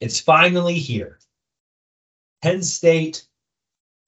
[0.00, 1.18] It's finally here.
[2.42, 3.26] Penn State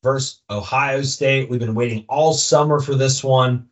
[0.03, 1.49] versus Ohio State.
[1.49, 3.69] We've been waiting all summer for this one.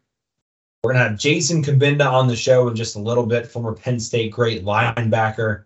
[0.83, 3.75] We're going to have Jason Cabinda on the show in just a little bit, former
[3.75, 5.65] Penn State great linebacker.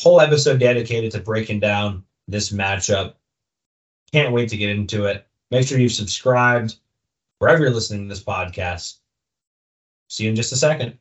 [0.00, 3.14] Whole episode dedicated to breaking down this matchup.
[4.12, 5.26] Can't wait to get into it.
[5.50, 6.76] Make sure you've subscribed
[7.38, 8.98] wherever you're listening to this podcast.
[10.08, 10.98] See you in just a second.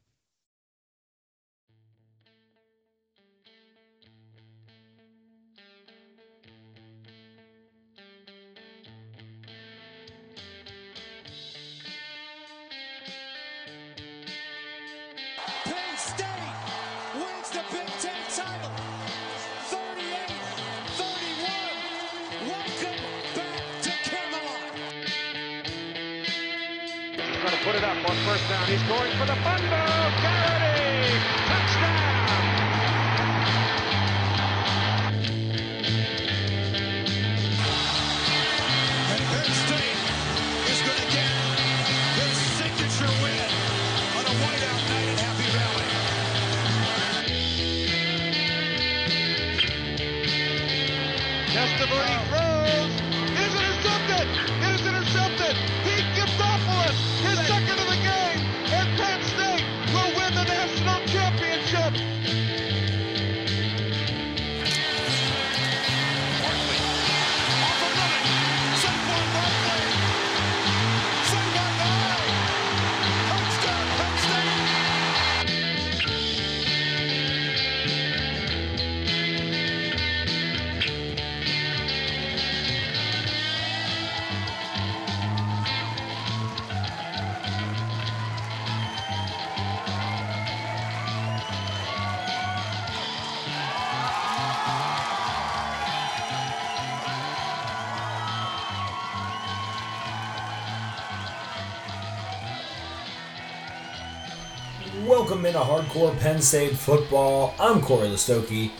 [106.27, 107.55] Penn State Football.
[107.57, 108.71] I'm Cory Lestochi.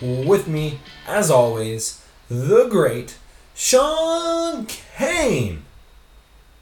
[0.00, 3.18] With me, as always, the great
[3.56, 5.64] Shawn Kane.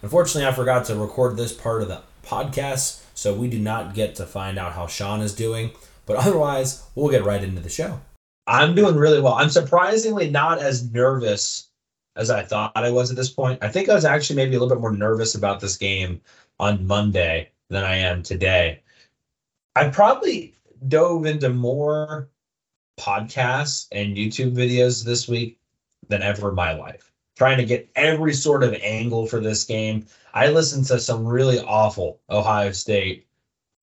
[0.01, 4.15] Unfortunately, I forgot to record this part of the podcast, so we do not get
[4.15, 5.73] to find out how Shawn is doing.
[6.07, 8.01] But otherwise, we'll get right into the show.
[8.47, 9.35] I'm doing really well.
[9.35, 11.69] I'm surprisingly not as nervous
[12.17, 13.63] as I thought I was at this point.
[13.63, 16.23] I think I was actually maybe a little bit more nervous about this game
[16.59, 18.81] on Monday than I am today.
[19.77, 20.55] I probably
[20.87, 22.29] dove into more
[22.99, 25.59] podcasts and YouTube videos this week
[26.09, 30.07] than ever in my life, trying to get every sort of angle for this game.
[30.33, 33.27] I listened to some really awful Ohio State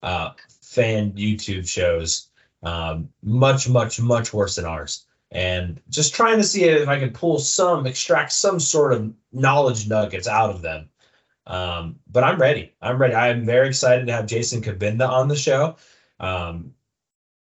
[0.02, 0.30] uh,
[0.62, 2.28] fan YouTube shows,
[2.62, 5.06] um, much, much, much worse than ours.
[5.30, 9.88] And just trying to see if I can pull some, extract some sort of knowledge
[9.88, 10.88] nuggets out of them.
[11.46, 12.74] Um, but I'm ready.
[12.80, 13.14] I'm ready.
[13.14, 15.76] I'm very excited to have Jason Cabinda on the show.
[16.20, 16.74] Um,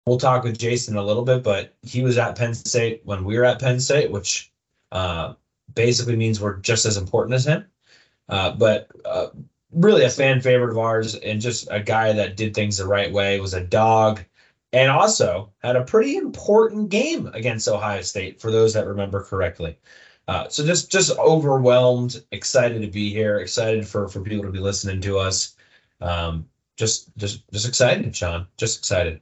[0.05, 3.37] we'll talk with Jason a little bit, but he was at Penn State when we
[3.37, 4.51] were at Penn State, which
[4.91, 5.33] uh,
[5.75, 7.65] basically means we're just as important as him.
[8.29, 9.27] Uh, but uh,
[9.71, 13.11] really a fan favorite of ours and just a guy that did things the right
[13.11, 14.21] way, was a dog,
[14.71, 19.77] and also had a pretty important game against Ohio State for those that remember correctly.
[20.27, 24.59] Uh, so just just overwhelmed, excited to be here, excited for for people to be
[24.59, 25.55] listening to us.
[26.01, 26.47] Um,
[26.77, 28.47] just just just excited, Shawn.
[28.57, 29.21] Just excited.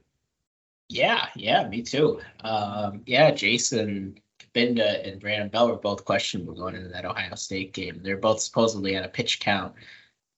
[0.88, 2.20] Yeah, yeah, me too.
[2.44, 7.72] Um, yeah, Jason Cabinda and Brandon Bell were both questionable going into that Ohio State
[7.72, 8.00] game.
[8.02, 9.74] They're both supposedly at a pitch count,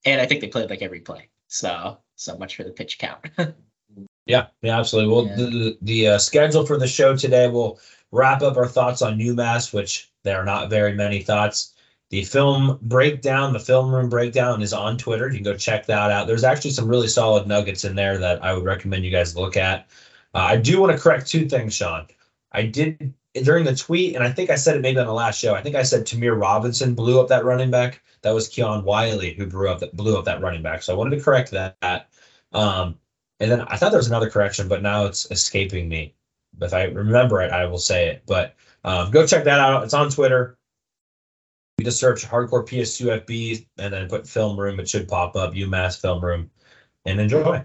[0.04, 1.28] and I think they played like every play.
[1.48, 3.20] So, so much for the pitch count.
[4.26, 5.12] Yeah, yeah, absolutely.
[5.14, 5.36] Well, Yeah.
[5.36, 7.78] the the, uh, schedule for the show today will
[8.10, 11.75] wrap up our thoughts on UMass, which there are not very many thoughts.
[12.11, 15.29] The film breakdown, the film room breakdown, is on Twitter.
[15.29, 16.27] You can go check that out.
[16.27, 19.57] There's actually some really solid nuggets in there that I would recommend you guys look
[19.57, 19.87] at.
[20.35, 22.07] Uh, I do want to correct two things, Shawn.
[22.53, 25.38] I did during the tweet, and I think I said it maybe on the last
[25.38, 25.55] show.
[25.55, 28.00] I think I said Tamir Robinson blew up that running back.
[28.23, 30.82] That was Keon Wiley who blew up that blew up that running back.
[30.82, 32.09] So I wanted to correct that.
[32.53, 32.99] Um,
[33.41, 36.15] and then I thought there was another correction, but now it's escaping me.
[36.61, 38.23] If I remember it, I will say it.
[38.27, 39.84] But um, go check that out.
[39.84, 40.58] It's on Twitter.
[41.78, 44.78] You just search hardcore PSUFB and then put film room.
[44.78, 46.50] It should pop up UMass film room
[47.04, 47.64] and enjoy.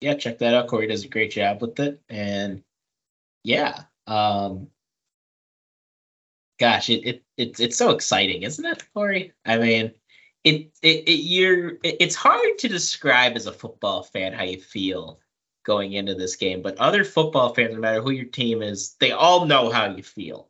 [0.00, 0.68] yeah, check that out.
[0.68, 2.62] Cory does a great job with it, and
[3.42, 4.68] yeah, um,
[6.58, 9.32] gosh, it, it it's it's so exciting, isn't it, Cory?
[9.44, 9.92] I mean,
[10.44, 14.60] it it, it you're it, it's hard to describe as a football fan how you
[14.60, 15.20] feel
[15.64, 16.62] going into this game.
[16.62, 20.02] But other football fans, no matter who your team is, they all know how you
[20.02, 20.48] feel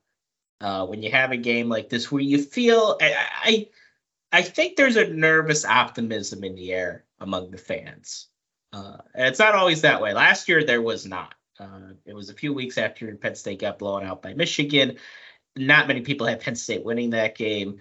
[0.61, 2.99] uh, when you have a game like this where you feel.
[3.01, 3.69] I, I
[4.33, 8.27] I think there's a nervous optimism in the air among the fans.
[8.73, 10.13] Uh, and it's not always that way.
[10.13, 11.37] Last year there was not.
[11.61, 14.97] Uh, it was a few weeks after Penn State got blown out by Michigan.
[15.55, 17.79] Not many people had Penn State winning that game.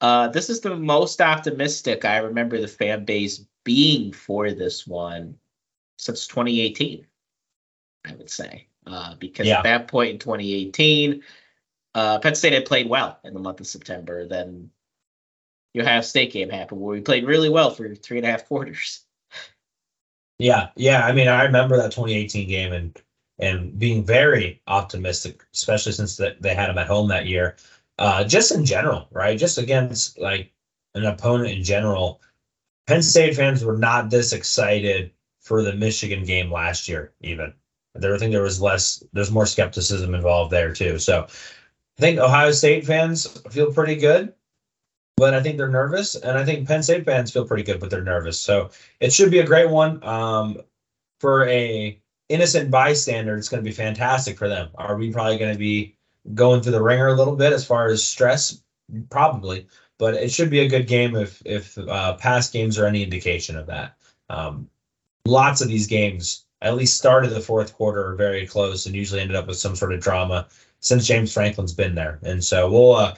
[0.00, 5.36] Uh, this is the most optimistic I remember the fan base being for this one
[6.02, 7.06] since 2018.
[8.04, 9.58] I would say uh, because Yeah.
[9.58, 11.22] at that point in 2018,
[11.94, 14.26] uh, Penn State had played well in the month of September.
[14.26, 14.70] Then
[15.74, 18.46] the Ohio State game happened where we played really well for three and a half
[18.46, 19.04] quarters.
[20.38, 21.06] Yeah, yeah.
[21.06, 23.00] I mean, I remember that 2018 game and
[23.38, 27.56] and being very optimistic, especially since that they had them at home that year.
[27.98, 29.38] Uh, just in general, right?
[29.38, 30.52] Just against like
[30.94, 32.20] an opponent in general.
[32.88, 35.12] Penn State fans were not this excited
[35.42, 37.52] for the Michigan game last year, even.
[37.94, 40.98] There, I think there was less, there's more skepticism involved there too.
[40.98, 44.32] So I think Ohio State fans feel pretty good,
[45.16, 46.14] but I think they're nervous.
[46.14, 48.40] And I think Penn State fans feel pretty good, but they're nervous.
[48.40, 50.02] So it should be a great one.
[50.02, 50.58] Um,
[51.20, 54.70] for a innocent bystander, it's going to be fantastic for them.
[54.76, 55.96] Are we probably going to be
[56.34, 58.62] going through the ringer a little bit as far as stress?
[59.10, 59.66] Probably,
[59.98, 63.56] but it should be a good game if if uh, past games are any indication
[63.56, 63.96] of that.
[64.28, 64.68] Um,
[65.26, 69.20] lots of these games, at least started the fourth quarter, are very close and usually
[69.20, 70.48] ended up with some sort of drama
[70.80, 72.18] since James Franklin's been there.
[72.22, 73.14] And so we'll uh,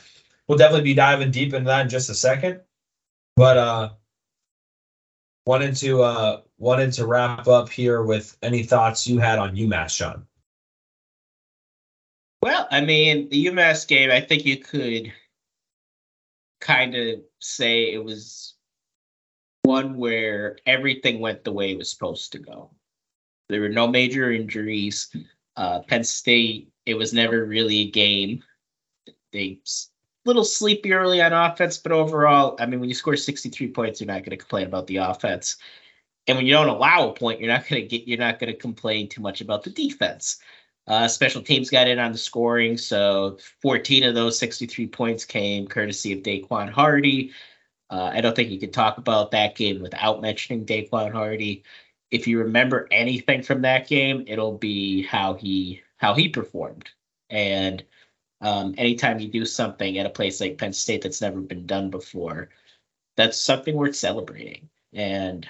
[0.48, 2.60] we'll definitely be diving deep into that in just a second.
[3.36, 3.90] But uh,
[5.46, 9.90] wanted to uh, wanted to wrap up here with any thoughts you had on UMass,
[9.90, 10.26] Shawn.
[12.42, 15.12] Well, I mean, the UMass game, I think you could
[16.60, 18.53] kind of say it was
[19.64, 22.70] one where everything went the way it was supposed to go.
[23.48, 25.14] There were no major injuries.
[25.56, 28.42] Uh, Penn State, it was never really a game.
[29.32, 29.60] They
[30.24, 34.06] little sleepy early on offense, but overall, I mean, when you score 63 points, you're
[34.08, 35.56] not going to complain about the offense.
[36.26, 38.52] And when you don't allow a point, you're not going to get, you're not going
[38.52, 40.38] to complain too much about the defense.
[40.86, 45.66] Uh, special teams got in on the scoring, so 14 of those 63 points came
[45.66, 47.32] courtesy of Daquan Hardy.
[47.90, 51.62] Uh, I don't think you can talk about that game without mentioning Daquan Hardy.
[52.10, 56.90] If you remember anything from that game, it'll be how he how he performed.
[57.30, 57.84] And
[58.40, 61.90] um, anytime you do something at a place like Penn State that's never been done
[61.90, 62.50] before,
[63.16, 64.68] that's something worth celebrating.
[64.92, 65.48] And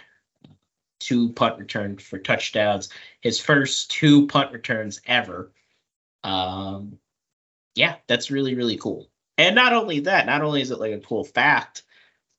[1.00, 2.88] two punt returns for touchdowns
[3.20, 5.52] his first two punt returns ever.
[6.22, 6.98] Um,
[7.75, 9.08] yeah, that's really, really cool.
[9.37, 11.82] And not only that, not only is it like a cool fact,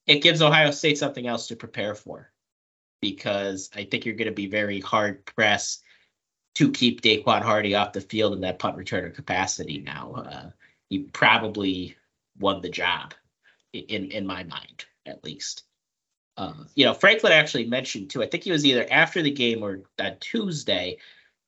[0.08, 2.32] it gives Ohio State something else to prepare for
[3.02, 5.84] because I think you're going to be very hard pressed
[6.56, 10.14] to keep Daquan Hardy off the field in that punt returner capacity now.
[10.14, 10.50] Uh,
[10.90, 11.96] he probably
[12.40, 13.14] won the job
[13.74, 15.64] in, in my mind, at least.
[16.38, 18.24] Uh, you know, Franklin actually mentioned too.
[18.24, 20.98] I think he was either after the game or on Tuesday.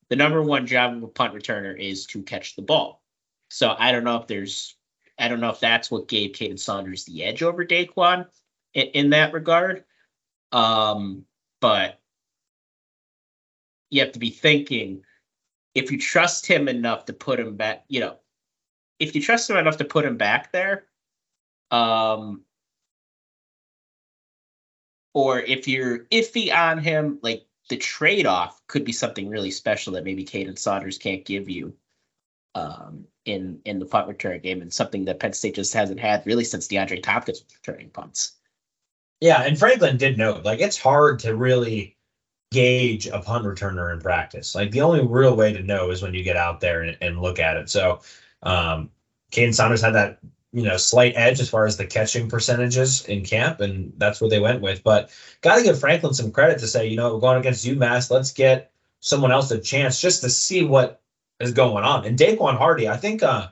[0.10, 3.01] The number one job of a punt returner is to catch the ball.
[3.50, 4.75] So I don't know if there's,
[5.19, 8.25] I don't know if that's what gave Kaden Saunders the edge over Daquan
[8.77, 9.83] in, in that regard.
[10.53, 11.25] Um,
[11.59, 12.00] but
[13.89, 15.03] you have to be thinking
[15.74, 18.18] if you trust him enough to put him back, you know,
[19.00, 20.86] if you trust him enough to put him back there,
[21.72, 22.41] um,
[25.13, 29.93] or if you're iffy on him, like the trade off could be something really special
[29.93, 31.74] that maybe Kaden Saunders can't give you
[32.55, 36.25] um, in in the punt return game, and something that Penn State just hasn't had
[36.25, 38.38] really since DeAndre Thompkins returning punts.
[39.21, 41.95] Yeah, and Franklin did note like it's hard to really
[42.51, 44.55] gauge a punt returner in practice.
[44.55, 47.21] Like the only real way to know is when you get out there and, and
[47.21, 47.69] look at it.
[47.69, 48.01] So
[48.43, 48.91] um
[49.31, 50.19] Kaden Saunders had that
[50.53, 54.29] you know slight edge as far as the catching percentages in camp, and that's what
[54.29, 54.83] they went with.
[54.83, 55.09] But
[55.41, 58.12] got to give Franklin some credit to say, you know, going against UMass.
[58.12, 58.71] Let's get
[59.01, 61.01] someone else a chance just to see what
[61.39, 62.05] is going on.
[62.05, 63.47] And Daquan Hardy, I think, uh,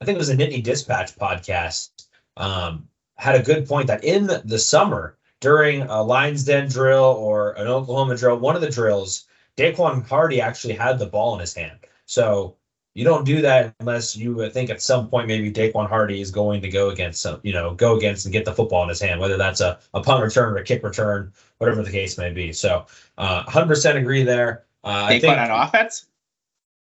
[0.00, 1.90] I think it was a Nittany Dispatch podcast,
[2.36, 7.52] um, had a good point that in the summer during a Lions Den drill or
[7.52, 11.54] an Oklahoma drill, one of the drills, Daquan Hardy actually had the ball in his
[11.54, 11.78] hand.
[12.06, 12.56] So
[12.94, 16.62] you don't do that unless you think at some point maybe Daquan Hardy is going
[16.62, 19.20] to go against some, you know, go against and get the football in his hand,
[19.20, 22.52] whether that's a, a punt return or a kick return, whatever the case may be.
[22.52, 22.86] So
[23.18, 24.64] uh, 100% agree there.
[24.82, 26.06] Uh, I think on offense.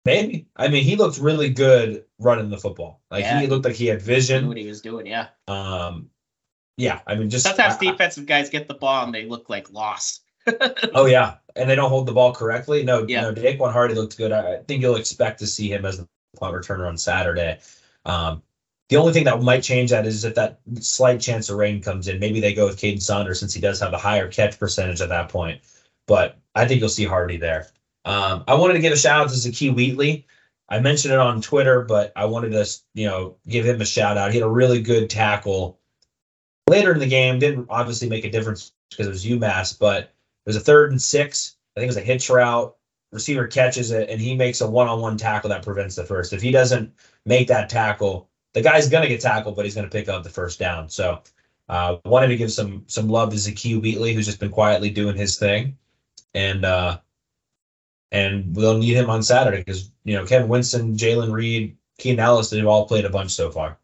[0.06, 0.48] maybe.
[0.56, 3.02] I mean, he looked really good running the football.
[3.12, 3.42] Like Yeah.
[3.42, 4.48] he looked like he had vision.
[4.48, 5.06] what he was doing.
[5.08, 5.28] Yeah.
[5.50, 6.10] Um,
[6.78, 9.72] yeah, I mean, just Sometimes I- defensive guys get the ball and they look like
[9.72, 10.22] lost.
[10.94, 13.22] Oh yeah, and they don't hold the ball correctly, no, Yeah.
[13.22, 14.32] no, Daquan Hardy looked good.
[14.32, 16.08] I I think you'll expect to see him as the
[16.40, 17.60] punt returner on Saturday.
[18.06, 18.44] Um,
[18.90, 22.08] the only thing that might change that is if that slight chance of rain comes
[22.08, 22.20] in.
[22.20, 25.10] Maybe they go with Kaden Saunders since he does have a higher catch percentage at
[25.10, 25.62] that point.
[26.06, 27.68] But I think you'll see Hardy there.
[28.06, 30.28] Um, I wanted to give a shout out to Zakee Wheatley.
[30.70, 34.18] I mentioned it on Twitter, but I wanted to, you know, give him a shout
[34.20, 34.32] out.
[34.32, 35.80] He had a really good tackle
[36.70, 37.40] later in the game.
[37.40, 40.14] Didn't obviously make a difference because it was UMass, but
[40.46, 41.58] was a third and six.
[41.76, 42.76] I think it was a hitch route.
[43.12, 46.34] Receiver catches it, and he makes a one-on-one tackle that prevents the first.
[46.34, 46.94] If he doesn't
[47.26, 50.60] make that tackle, the guy's gonna get tackled, but he's gonna pick up the first
[50.60, 50.90] down.
[50.90, 51.22] So,
[51.70, 55.16] uh, wanted to give some some love to Zakee Wheatley, who's just been quietly doing
[55.16, 55.78] his thing,
[56.34, 57.00] and uh,
[58.12, 62.50] and we'll need him on Saturday because you know Kevin Winston, Jaylen Reed, Keaton Ellis,
[62.50, 63.78] they've all played a bunch so far.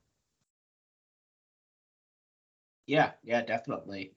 [2.92, 4.12] Yeah, yeah, definitely.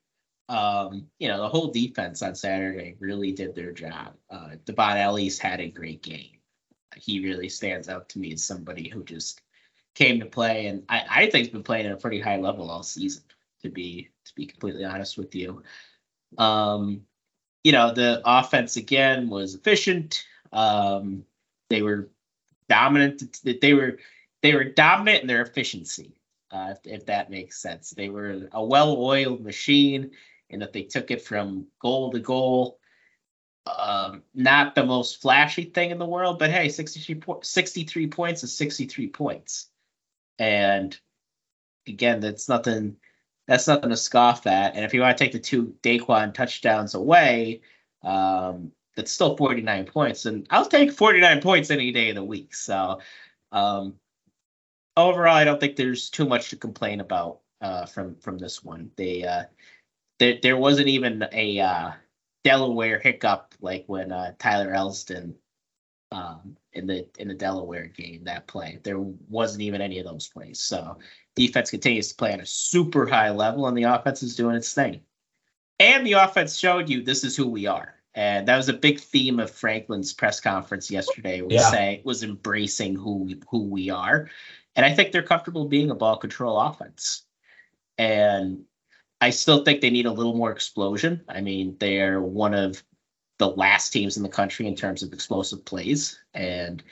[0.49, 4.15] Um, you know, the whole defense on Saturday really did their job.
[4.29, 6.39] Uh, Devon Ellis had a great game.
[6.97, 9.43] He really stands out to me as somebody who just
[9.95, 12.69] came to play, and I, I think he's been playing at a pretty high level
[12.69, 13.23] all season.
[13.63, 15.63] To be to be completely honest with you,
[16.37, 17.03] um,
[17.63, 20.27] you know, the offense again was efficient.
[20.53, 21.25] Um,
[21.71, 22.11] they were
[22.69, 23.23] dominant.
[23.45, 23.99] They were
[24.43, 26.17] they were dominant in their efficiency
[26.55, 27.91] uh, if, if that makes sense.
[27.91, 30.13] They were a well-oiled machine
[30.51, 32.79] and that they took it from goal to goal.
[33.67, 38.45] Um, not the most flashy thing in the world, but hey, 63, po- 63 points
[38.45, 39.69] is 63 points.
[40.39, 40.97] And
[41.89, 42.97] again, that's nothing
[43.47, 44.75] that's nothing to scoff at.
[44.75, 47.61] And if you want to take the two Daquan touchdowns away,
[48.03, 50.25] um, that's still 49 points.
[50.25, 52.55] And I'll take 49 points any day of the week.
[52.55, 53.01] So
[53.53, 53.95] um,
[54.97, 58.91] overall, I don't think there's too much to complain about uh, from from this one.
[58.97, 59.45] They uh,
[60.19, 61.91] there there wasn't even a uh,
[62.45, 65.35] Delaware hiccup like when uh, Tyler Elsdon
[66.13, 68.79] um, in the in the Delaware game that play.
[68.83, 70.61] There wasn't even any of those plays.
[70.61, 70.99] So
[71.35, 74.73] defense continues to play at a super high level, and the offense is doing its
[74.73, 75.01] thing.
[75.81, 77.95] And the offense showed you this is who we are.
[78.15, 81.41] And that was a big theme of Franklin's press conference yesterday.
[81.41, 81.71] Was Yeah.
[81.71, 84.31] saying was embracing who we, who we are,
[84.77, 87.25] and I think they're comfortable being a ball control offense.
[87.99, 88.65] And
[89.21, 91.23] I still think they need a little more explosion.
[91.29, 92.83] I mean, they're one of
[93.39, 96.83] the last teams in the country in terms of explosive plays, and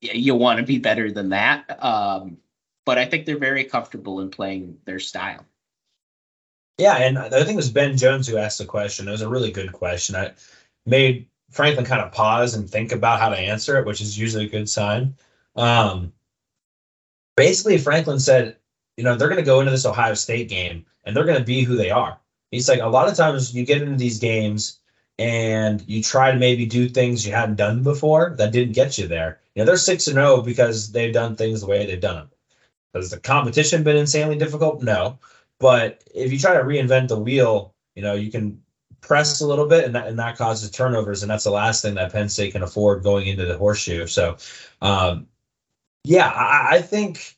[0.00, 1.82] you want to be better than that.
[1.84, 2.38] Um,
[2.86, 5.44] but I think they're very comfortable in playing their style.
[6.78, 9.06] Yeah, and I think it was Ben Jones who asked the question.
[9.06, 10.16] It was a really good question.
[10.16, 10.32] I
[10.86, 14.46] made Franklin kind of pause and think about how to answer it, which is usually
[14.46, 15.14] a good sign.
[15.56, 16.12] Um,
[17.36, 18.56] basically, Franklin said,
[18.96, 21.44] you know, they're going to go into this Ohio State game and they're going to
[21.44, 22.18] be who they are.
[22.50, 24.80] He's like, a lot of times you get into these games
[25.18, 29.06] and you try to maybe do things you hadn't done before that didn't get you
[29.06, 29.40] there.
[29.54, 32.30] You know, they're six and zero because they've done things the way they've done them.
[32.94, 34.82] Has the competition been insanely difficult?
[34.82, 35.18] No.
[35.58, 38.62] But if you try to reinvent the wheel, you know, you can
[39.00, 41.22] press a little bit and that, and that causes turnovers.
[41.22, 44.06] And that's the last thing that Penn State can afford going into the horseshoe.
[44.06, 44.36] So,
[44.82, 45.26] um,
[46.04, 47.36] yeah, I, I think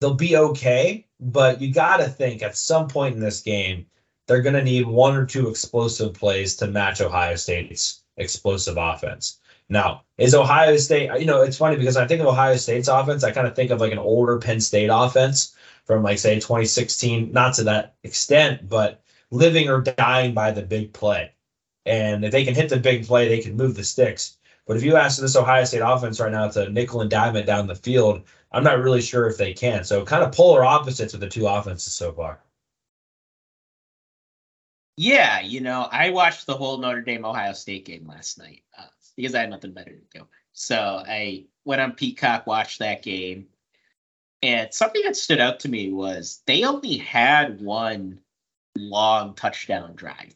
[0.00, 1.06] they'll be okay.
[1.20, 3.86] But you got to think at some point in this game,
[4.26, 9.40] they're going to need one or two explosive plays to match Ohio State's explosive offense.
[9.68, 13.24] Now, is Ohio State, you know, it's funny because I think of Ohio State's offense,
[13.24, 17.32] I kind of think of like an older Penn State offense from like say 2016,
[17.32, 21.32] not to that extent, but living or dying by the big play.
[21.84, 24.37] And if they can hit the big play, they can move the sticks.
[24.68, 27.46] But if you ask this Ohio State offense right now to nickel and dime it
[27.46, 28.22] down the field,
[28.52, 29.82] I'm not really sure if they can.
[29.82, 32.40] So kind of polar opposites with the two offenses so far.
[34.98, 38.84] Yeah, you know, I watched the whole Notre Dame Ohio State game last night uh,
[39.16, 40.26] because I had nothing better to do.
[40.52, 43.46] So I went on Peacock, watched that game,
[44.42, 48.20] and something that stood out to me was they only had one
[48.76, 50.34] long touchdown drive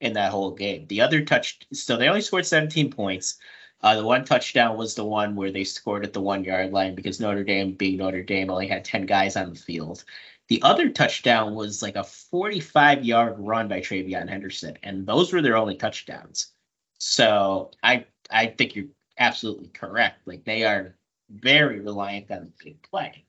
[0.00, 0.86] in that whole game.
[0.88, 3.38] The other touch, so they only scored 17 points.
[3.82, 6.94] Uh, the one touchdown was the one where they scored at the one yard line
[6.94, 10.04] because Notre Dame, being Notre Dame, only had 10 guys on the field.
[10.48, 15.42] The other touchdown was like a 45 yard run by TreVeyon Henderson, and those were
[15.42, 16.52] their only touchdowns.
[16.98, 18.86] So I I think you're
[19.18, 20.26] absolutely correct.
[20.26, 20.96] Like they are
[21.30, 23.24] very reliant on the big play.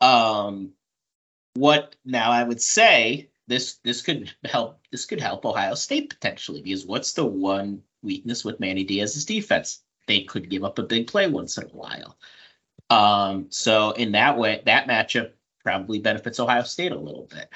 [0.00, 0.72] Um,
[1.54, 2.30] what now?
[2.30, 7.12] I would say this this could help this could help Ohio State potentially because what's
[7.12, 9.82] the one weakness with Manny Diaz's defense?
[10.06, 12.16] They could give up a big play once in a while.
[12.88, 15.32] Um, so in that way, that matchup
[15.64, 17.50] probably benefits Ohio State a little bit.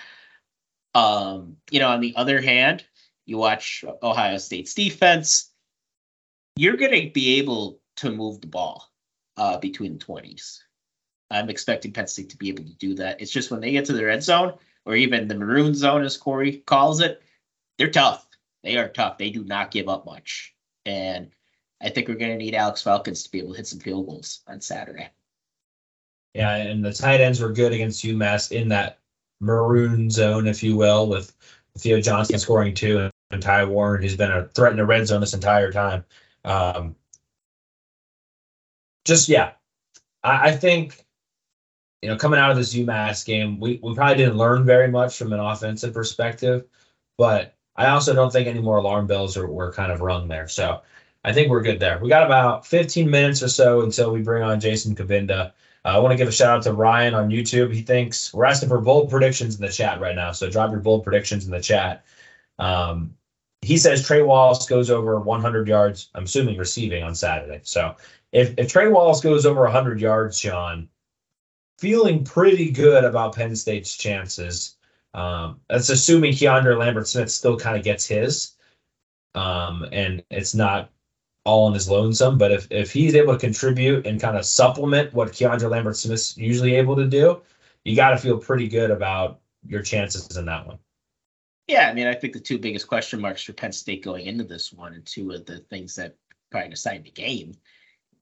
[0.94, 2.84] Um, you know, on the other hand,
[3.24, 5.50] you watch Ohio State's defense,
[6.56, 8.84] you're going to be able to move the ball
[9.36, 10.58] uh, between the 20s.
[11.30, 13.20] I'm expecting Penn State to be able to do that.
[13.20, 14.54] It's just when they get to the red zone
[14.86, 17.22] or even the maroon zone, as Cory calls it,
[17.78, 18.26] they're tough.
[18.62, 19.18] They are tough.
[19.18, 20.54] They do not give up much.
[20.86, 21.30] And
[21.82, 24.06] I think we're going to need Alex Felkins to be able to hit some field
[24.06, 25.08] goals on Saturday.
[26.34, 28.98] Yeah, and the tight ends were good against UMass in that
[29.40, 31.34] maroon zone, if you will, with
[31.78, 35.20] Theo Johnson scoring two and Ty Warren, who's been a threat in the red zone
[35.20, 36.04] this entire time.
[36.44, 36.96] Um,
[39.04, 39.52] just yeah,
[40.22, 41.03] I, I think
[42.04, 45.16] you know coming out of this UMass game, we we probably didn't learn very much
[45.16, 46.66] from an offensive perspective,
[47.16, 50.46] but I also don't think any more alarm bells are, were kind of rung there.
[50.46, 50.82] So
[51.24, 51.98] I think we're good there.
[51.98, 55.52] We got about 15 minutes or so until we bring on Jason Cabinda.
[55.82, 57.72] Uh, I want to give a shout out to Ryan on YouTube.
[57.72, 60.32] He thinks we're asking for bold predictions in the chat right now.
[60.32, 62.04] So drop your bold predictions in the chat.
[62.58, 63.14] Um,
[63.62, 66.10] he says Trey Wallace goes over 100 yards.
[66.14, 67.60] I'm assuming receiving on Saturday.
[67.62, 67.96] So
[68.30, 70.90] if if Trey Wallace goes over 100 yards, Shawn,
[71.78, 74.76] feeling pretty good about Penn State's chances.
[75.12, 78.52] Um, that's assuming Keandre Lambert Smith still kind of gets his,
[79.34, 80.90] um, and it's not
[81.44, 82.36] all on his lonesome.
[82.36, 86.36] But if if he's able to contribute and kind of supplement what Keandre Lambert Smith's
[86.36, 87.42] usually able to do,
[87.84, 90.78] you got to feel pretty good about your chances in that one.
[91.66, 94.44] Yeah, I mean, I think the two biggest question marks for Penn State going into
[94.44, 96.16] this one, and two of the things that
[96.50, 97.54] probably decide the game,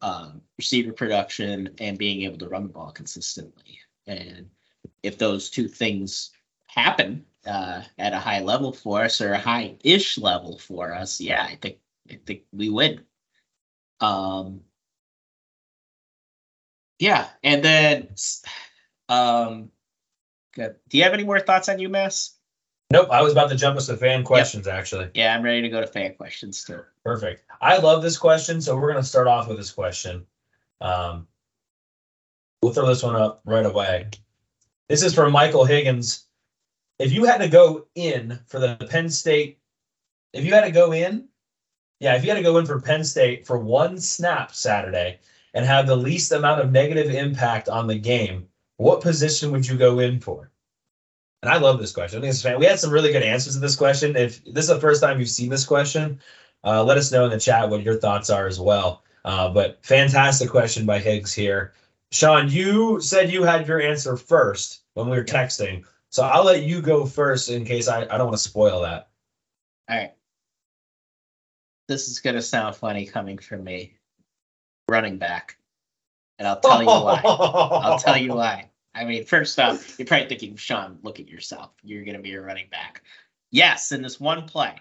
[0.02, 3.80] um, receiver production and being able to run the ball consistently.
[4.06, 4.50] And
[5.02, 6.30] if those two things
[6.66, 11.42] happen uh, at a high level for us or a high-ish level for us, yeah,
[11.42, 11.78] I think
[12.10, 13.00] I think we win.
[14.00, 14.60] Um,
[16.98, 18.08] yeah, and then,
[19.08, 19.70] um.
[20.54, 22.34] Do you have any more thoughts on UMass?
[22.92, 25.08] Nope, I was about to jump us to fan questions actually.
[25.14, 26.82] Yeah, I'm ready to go to fan questions too.
[27.02, 27.42] Perfect.
[27.58, 30.26] I love this question, so we're gonna start off with this question.
[30.82, 31.26] Um,
[32.60, 34.10] we'll throw this one up right away.
[34.90, 36.26] This is from Michael Higgins.
[36.98, 39.58] If you had to go in for the Penn State,
[40.34, 41.28] if you had to go in,
[41.98, 45.18] yeah, if you had to go in for Penn State for one snap Saturday
[45.54, 49.78] and have the least amount of negative impact on the game, what position would you
[49.78, 50.51] go in for?
[51.42, 52.18] And I love this question.
[52.18, 52.58] I think it's fan.
[52.58, 54.16] We had some really good answers to this question.
[54.16, 56.20] If this is the first time you've seen this question,
[56.64, 59.02] uh, let us know in the chat what your thoughts are as well.
[59.24, 61.72] Uh, but fantastic question by Higgs here.
[62.12, 65.84] Shawn, you said you had your answer first when we were texting.
[66.10, 69.08] So I'll let you go first in case I, I don't want to spoil that.
[69.88, 70.12] All right.
[71.88, 73.96] This is going to sound funny coming from me.
[74.88, 75.56] Running back.
[76.38, 77.20] And I'll tell you why.
[77.24, 78.68] I'll tell you why.
[78.94, 81.70] I mean, first off, you're probably thinking, Shawn, look at yourself.
[81.82, 83.02] You're going to be a running back.
[83.50, 84.74] Yes, in this one play,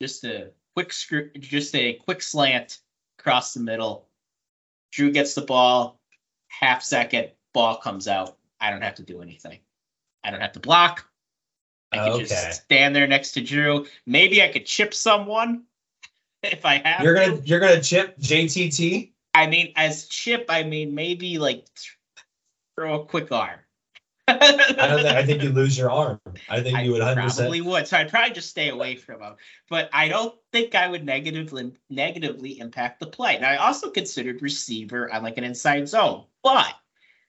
[0.00, 2.78] just a quick screw, just a quick slant
[3.18, 4.08] across the middle.
[4.92, 6.00] Drew gets the ball,
[6.48, 8.36] half second, ball comes out.
[8.60, 9.58] I don't have to do anything.
[10.24, 11.06] I don't have to block.
[11.92, 12.24] I can Okay.
[12.24, 13.86] just stand there next to Drew.
[14.06, 15.64] Maybe I could chip someone
[16.42, 17.02] if I have.
[17.02, 19.12] You're gonna you're gonna chip JTT.
[19.34, 21.66] I mean, as chip, I mean maybe like
[22.76, 23.58] throw a quick arm.
[24.28, 24.36] I
[24.86, 26.20] don't think I think you lose your arm.
[26.48, 27.34] I think I you would 100.
[27.34, 27.86] probably would.
[27.86, 29.34] So I'd probably just stay away from him.
[29.68, 33.38] But I don't think I would negatively negatively impact the play.
[33.38, 36.24] Now I also considered receiver on like an inside zone.
[36.42, 36.72] But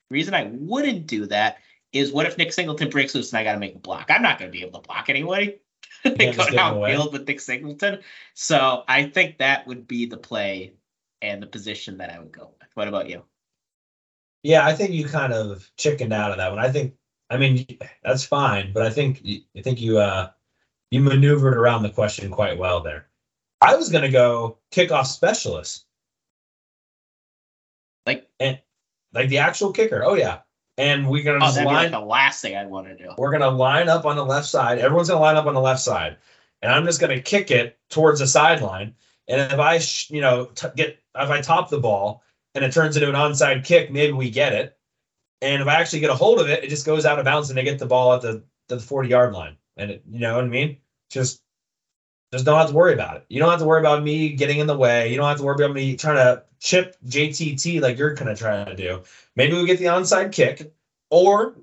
[0.09, 1.57] the reason I wouldn't do that
[1.91, 4.07] is what if Nick Singleton breaks loose and I got to make a block?
[4.09, 5.59] I'm not going to be able to block anyway.
[6.03, 6.93] just Go get him away.
[6.93, 7.99] downfield with Nick Singleton.
[8.33, 10.73] So I think that would be the play
[11.21, 12.69] and the position that I would go with.
[12.75, 13.23] What about you?
[14.43, 16.59] Yeah, I think you kind of chickened out of that one.
[16.59, 16.95] I think,
[17.29, 17.65] I mean,
[18.03, 20.31] that's fine, but I think you- I think you uh
[20.89, 23.07] you maneuvered around the question quite well there.
[23.61, 25.85] I was gonna go kickoff specialist,
[28.05, 28.59] Like, and
[29.13, 30.03] like the actual kicker.
[30.03, 30.39] Oh yeah,
[30.77, 31.91] and we're gonna oh, just that'd be line.
[31.91, 33.11] like the last thing I'd want to do.
[33.17, 34.79] we're gonna line up on the left side.
[34.79, 36.17] Everyone's gonna line up on the left side,
[36.61, 38.95] and I'm just gonna kick it towards the sideline.
[39.27, 42.23] And if I, sh- you know, t- get if I top the ball
[42.55, 44.77] and it turns into an onside kick, maybe we get it.
[45.41, 47.49] And if I actually get a hold of it, it just goes out of bounds
[47.49, 49.57] and I get the ball at the the 40 yard line.
[49.77, 50.77] And it, you know what I mean?
[51.09, 51.41] Just
[52.31, 53.25] just don't have to worry about it.
[53.27, 55.09] You don't have to worry about me getting in the way.
[55.09, 58.63] You don't have to worry about me trying to chip JTT like you're gonna try
[58.63, 59.03] to do.
[59.35, 60.73] Maybe we get the onside kick,
[61.09, 61.55] or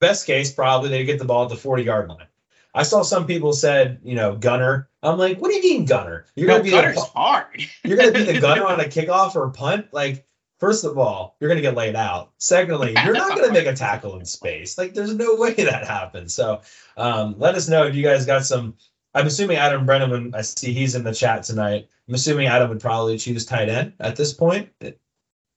[0.00, 2.26] best case, probably they get the ball at the 40 yard line.
[2.74, 4.87] I saw some people said, you know, gunner.
[5.02, 6.26] I'm like, what do you mean gunner?
[6.34, 7.62] You're No, gonna be Gunner's the, hard.
[7.84, 9.86] you're gonna be the gunner on a kickoff or a punt.
[9.92, 10.26] Like,
[10.58, 12.32] first of all, you're gonna get laid out.
[12.38, 14.76] Secondly, you're not gonna make a tackle in space.
[14.76, 16.34] Like, there's no way that happens.
[16.34, 16.62] So,
[16.96, 18.74] um, let us know if you guys got some
[19.14, 20.34] I'm assuming Adam Brenneman.
[20.34, 21.88] I see he's in the chat tonight.
[22.08, 24.68] I'm assuming Adam would probably choose tight end at this point.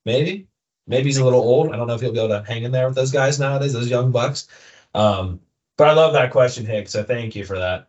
[0.06, 0.48] Maybe,
[0.88, 1.72] maybe he's a little old.
[1.72, 3.74] I don't know if he'll be able to hang in there with those guys nowadays,
[3.74, 4.48] those young bucks.
[4.96, 5.42] Um,
[5.78, 6.92] but I love that question, Hicks.
[6.92, 7.88] So thank you for that.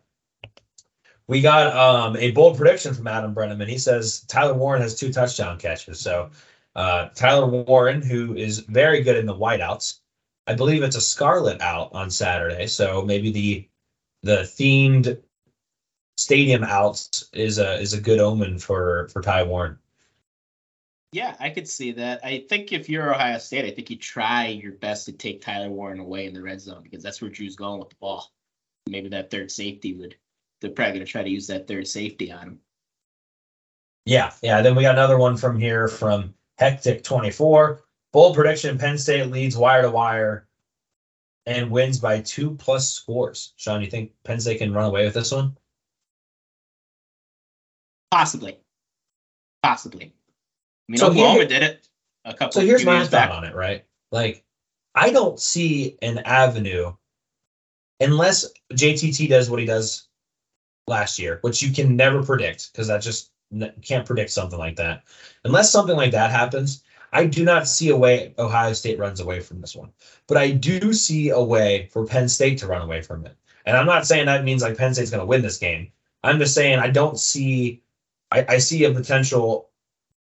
[1.27, 3.67] We got um, a bold prediction from Adam Brenneman.
[3.67, 5.99] He says Tyler Warren has two touchdown catches.
[5.99, 6.31] So
[6.75, 9.99] uh, Tyler Warren, who is very good in the whiteouts,
[10.47, 12.67] I believe it's a scarlet out on Saturday.
[12.67, 13.69] So maybe the
[14.23, 15.21] the themed
[16.17, 19.77] stadium outs is a is a good omen for for Ty Warren.
[21.13, 22.25] Yeah, I could see that.
[22.25, 25.69] I think if you're Ohio State, I think you try your best to take Tyler
[25.69, 28.31] Warren away in the red zone because that's where Drew's going with the ball.
[28.89, 30.15] Maybe that third safety would.
[30.63, 32.59] They're probably going to try to use that third safety on him.
[34.05, 34.61] Yeah, yeah.
[34.61, 37.81] Then we got another one from here from Hectic twenty four.
[38.13, 40.47] Bold prediction: Penn State leads wire to wire
[41.45, 43.53] and wins by two plus scores.
[43.57, 45.57] Shawn, you think Penn State can run away with this one?
[48.09, 48.57] Possibly.
[49.61, 50.05] Possibly.
[50.05, 51.87] I mean, So Oklahoma here- did it
[52.23, 52.53] a couple.
[52.53, 53.31] So here's my thought back.
[53.31, 53.85] on it, right?
[54.11, 54.45] Like,
[54.95, 56.95] I don't see an avenue
[57.99, 60.07] unless JTT does what he does
[60.87, 63.31] last year, which you can never predict because that just
[63.81, 65.03] can't predict something like that.
[65.45, 69.39] Unless something like that happens, I do not see a way Ohio State runs away
[69.39, 69.91] from this one.
[70.27, 73.35] But I do see a way for Penn State to run away from it.
[73.65, 75.91] And I'm not saying that means like Penn State's going to win this game.
[76.23, 77.81] I'm just saying I don't see,
[78.31, 79.69] I, I see a potential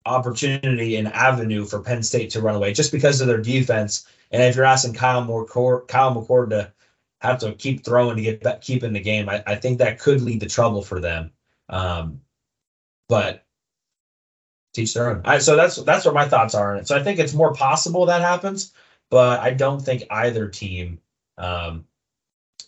[0.06, 4.08] opportunity and avenue for Penn State to run away just because of their defense.
[4.32, 6.72] And if you're asking Kyle McCord, Kyle McCord to
[7.26, 10.00] have to keep throwing to get back, keep in the game, I, I think that
[10.00, 11.32] could lead to trouble for them.
[11.70, 12.22] Um,
[13.08, 13.46] but
[14.74, 15.22] teach their own.
[15.22, 16.88] Right, so that's that's where my thoughts are on it.
[16.88, 18.74] So I think it's more possible that happens,
[19.10, 21.00] but I don't think either team.
[21.38, 21.86] Um,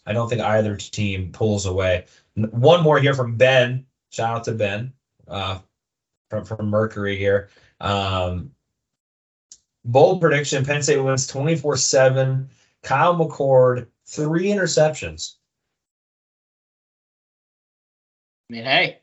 [0.05, 2.05] I don't think either team pulls away.
[2.35, 3.85] One more here from Ben.
[4.09, 4.93] Shout out to Ben.
[5.27, 5.59] Uh,
[6.29, 7.49] from from Mercury here.
[7.79, 8.51] Um,
[9.85, 12.49] bold prediction: Penn State wins twenty four seven.
[12.83, 15.35] Kyle McCord three interceptions.
[18.49, 18.99] I mean, hey,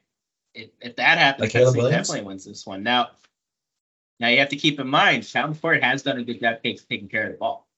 [0.54, 2.82] if, if that happens, Like Caleb State definitely wins this one.
[2.82, 3.10] Now,
[4.20, 7.08] now you have to keep in mind, Shawn Ford has done a good job taking
[7.08, 7.68] care of the ball.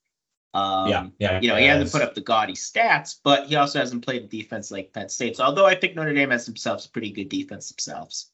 [0.54, 1.40] Um, yeah, yeah.
[1.40, 4.40] You know, he hasn't put up the gaudy stats, but he also hasn't played the
[4.40, 5.36] defense like Penn State.
[5.36, 8.30] So, although I think Notre Dame has themselves a pretty good defense themselves.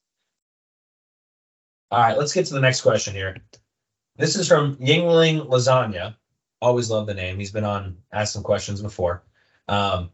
[1.91, 3.37] All right, let's get to the next question here.
[4.17, 6.15] This is from Yingling Lasagna.
[6.63, 7.41] Always love the name.
[7.41, 9.25] He's been on asked some questions before.
[9.67, 10.11] Um,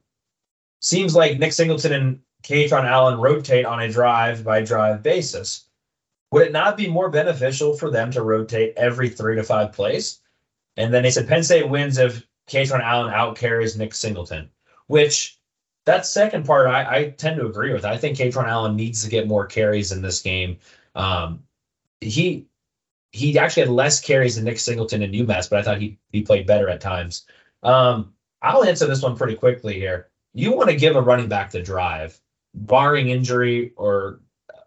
[0.80, 5.66] seems like Nick Singleton and Kaytron Allen rotate on a drive by drive basis.
[6.32, 10.20] Would it not be more beneficial for them to rotate every three to five plays?
[10.78, 14.48] And then they said Penn State wins if Kaytron Allen out carries Nick Singleton,
[14.86, 15.38] which
[15.84, 17.84] that second part I, I tend to agree with.
[17.84, 20.56] I think Kaytron Allen needs to get more carries in this game.
[20.94, 21.42] Um,
[22.00, 22.47] he
[23.12, 26.22] he actually had less carries than Nick Singleton in UMass, but I thought he he
[26.22, 27.24] played better at times.
[27.62, 30.08] Um, I'll answer this one pretty quickly here.
[30.34, 32.20] You want to give a running back the drive,
[32.54, 34.20] barring injury or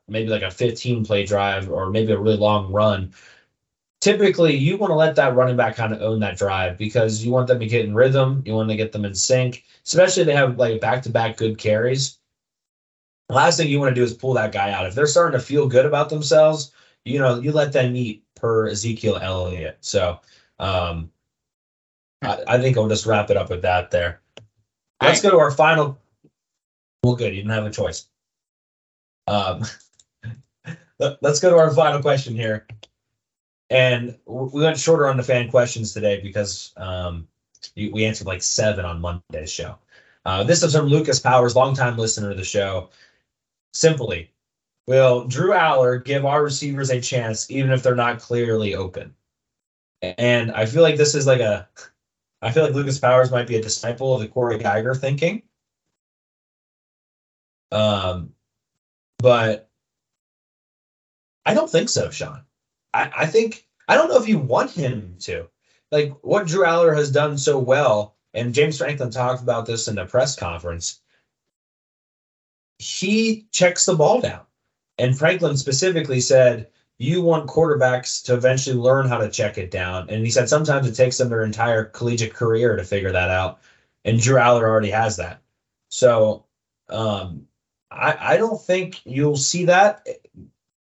[0.07, 3.13] maybe like a 15 play drive or maybe a really long run.
[4.01, 7.31] Typically, you want to let that running back kind of own that drive because you
[7.31, 8.41] want them to get in rhythm.
[8.45, 11.37] You want to get them in sync, especially if they have like back to back
[11.37, 12.17] good carries.
[13.29, 14.87] Last thing you want to do is pull that guy out.
[14.87, 16.73] If they're starting to feel good about themselves,
[17.05, 19.77] you know, you let them eat per Ezekiel Elliott.
[19.81, 20.19] So
[20.59, 21.11] um,
[22.21, 24.21] I, I think I'll just wrap it up with that there.
[25.01, 25.97] Let's go to our final.
[27.03, 27.33] Well, good.
[27.33, 28.07] You didn't have a choice.
[29.27, 29.63] Um,
[30.99, 32.67] let- let's go to our final question here.
[33.69, 37.27] And we went shorter on the fan questions today because um,
[37.75, 39.77] we we answered like seven on Monday's show.
[40.25, 42.89] Uh, this is from Lucas Powers, longtime listener to the show.
[43.73, 44.29] Simply,
[44.87, 49.15] will Drew Allar give our receivers a chance even if they're not clearly open?
[50.01, 51.67] And I feel like this is like a,
[52.41, 55.43] I feel like Lucas Powers might be a disciple of the Corey Geiger thinking.
[57.71, 58.33] Um,
[59.19, 59.69] but
[61.45, 62.43] I don't think so, Shawn.
[62.93, 65.47] I, I think I don't know if you want him to.
[65.91, 69.95] Like what Drew Allar has done so well, and James Franklin talked about this in
[69.95, 71.01] the press conference.
[72.79, 74.41] He checks the ball down.
[74.97, 76.67] And Franklin specifically said,
[77.01, 80.07] you want quarterbacks to eventually learn how to check it down.
[80.09, 83.59] And he said sometimes it takes them their entire collegiate career to figure that out.
[84.05, 85.41] And Drew Allar already has that.
[85.89, 86.45] So
[86.89, 87.47] um,
[87.89, 90.07] I, I don't think you'll see that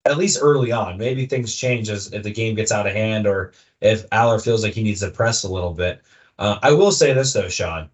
[0.05, 0.98] at least early on.
[0.98, 4.64] Maybe things change as if the game gets out of hand or if Allar feels
[4.64, 6.02] like he needs to press a little bit.
[6.38, 7.88] Uh, I will say this though, Shawn.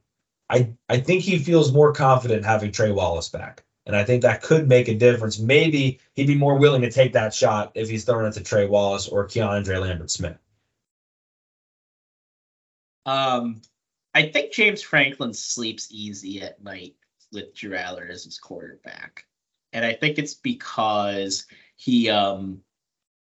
[0.48, 3.64] I, I think he feels more confident having Trey Wallace back.
[3.88, 5.38] And I think that could make a difference.
[5.38, 8.66] Maybe he'd be more willing to take that shot if he's throwing it to Trey
[8.66, 10.36] Wallace or Keandre Lambert Smith.
[13.06, 13.62] Um,
[14.14, 16.96] I think James Franklin sleeps easy at night
[17.32, 19.24] with Drew Allar as his quarterback,
[19.72, 21.46] and I think it's because
[21.76, 22.60] he um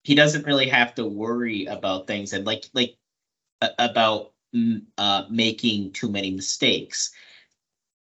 [0.03, 2.97] he doesn't really have to worry about things and like like
[3.61, 7.13] a- about mm, uh making too many mistakes,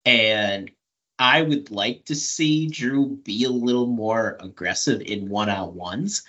[0.05, 0.71] and
[1.19, 6.23] I would like to see Drew be a little more aggressive in one on ones.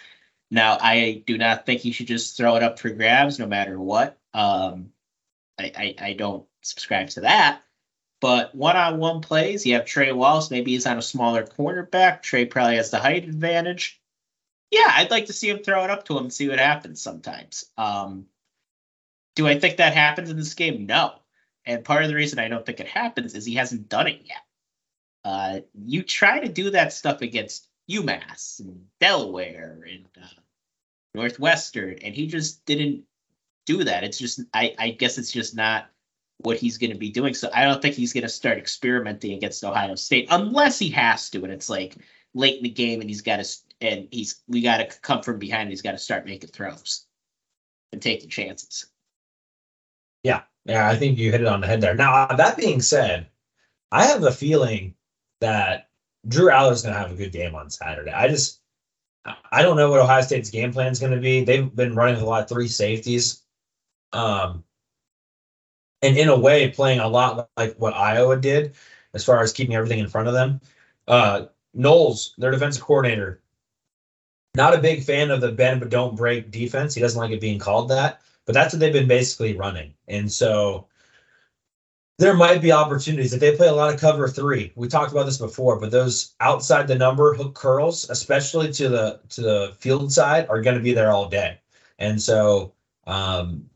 [0.50, 3.80] Now, I do not think he should just throw it up for grabs no matter
[3.80, 4.18] what.
[4.34, 4.92] Um,
[5.60, 7.64] I, I, I don't subscribe to that.
[8.20, 10.50] But one-on-one plays, you have Trey Wallace.
[10.50, 12.22] Maybe he's on a smaller cornerback.
[12.22, 14.02] Trey probably has the height advantage.
[14.72, 17.02] Yeah, I'd like to see him throw it up to him and see what happens
[17.02, 17.66] sometimes.
[17.78, 18.26] Um,
[19.36, 20.88] do I think that happens in this game?
[20.88, 21.14] No.
[21.66, 24.22] And part of the reason I don't think it happens is he hasn't done it
[24.24, 24.42] yet.
[25.28, 30.40] Uh, you try to do that stuff against UMass and Delaware and uh,
[31.14, 33.04] Northwestern, and he just didn't
[33.66, 34.06] do that.
[34.06, 35.90] It's just I, I guess it's just not
[36.38, 37.34] what he's going to be doing.
[37.34, 41.30] So I don't think he's going to start experimenting against Ohio State unless he has
[41.32, 41.98] to, and it's like
[42.34, 45.40] late in the game, and he's got to and he's we got to come from
[45.40, 45.64] behind.
[45.64, 47.06] And he's got to start making throws
[47.92, 48.86] and taking chances.
[50.24, 51.96] Yeah, yeah, I think you hit it on the head there.
[51.96, 53.28] Now, that being said,
[53.92, 54.94] I have a feeling
[55.42, 55.90] that
[56.28, 58.12] Drew Allar's going to have a good game on Saturday.
[58.12, 58.62] I just,
[59.52, 61.44] I don't know what Ohio State's game plan is going to be.
[61.44, 63.44] They've been running a lot of three safeties,
[64.14, 64.64] um,
[66.02, 68.76] and in a way, playing a lot like what Iowa did
[69.14, 70.62] as far as keeping everything in front of them.
[71.08, 73.42] Uh, Knowles, their defensive coordinator,
[74.56, 76.96] not a big fan of the bend but don't break defense.
[76.96, 79.94] He doesn't like it being called that, but that's what they've been basically running.
[80.08, 80.88] And so
[82.20, 84.72] there might be opportunities if they play a lot of cover three.
[84.76, 89.20] We talked about this before, but those outside the number hook curls, especially to the
[89.30, 91.60] to the field side, are going to be there all day.
[92.00, 92.74] And so,
[93.06, 93.70] um,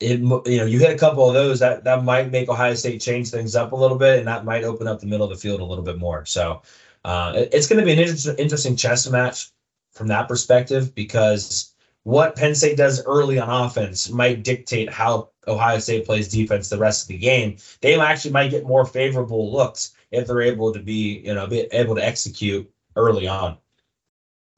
[0.00, 3.00] it you know you hit a couple of those that that might make Ohio State
[3.00, 5.40] change things up a little bit, and that might open up the middle of the
[5.40, 6.24] field a little bit more.
[6.24, 6.62] So
[7.04, 9.50] uh, it- it's going to be an interesting interesting chess match
[9.92, 11.74] from that perspective because
[12.08, 16.78] what Penn State does early on offense might dictate how Ohio State plays defense the
[16.78, 17.58] rest of the game.
[17.82, 21.68] They actually might get more favorable looks if they're able to be, you know, be
[21.70, 22.66] able to execute
[22.96, 23.58] early on.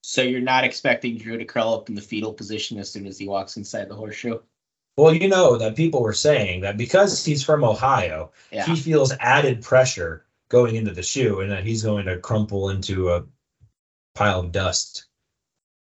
[0.04, 3.18] So you're not expecting Drew to curl up in the fetal position as soon as
[3.18, 4.38] he walks inside the horseshoe.
[4.96, 8.64] Well, you know that people were saying that because he's from Ohio, Yeah.
[8.64, 13.10] he feels added pressure going into the shoe and that he's going to crumple into
[13.10, 13.24] a
[14.14, 15.06] pile of dust.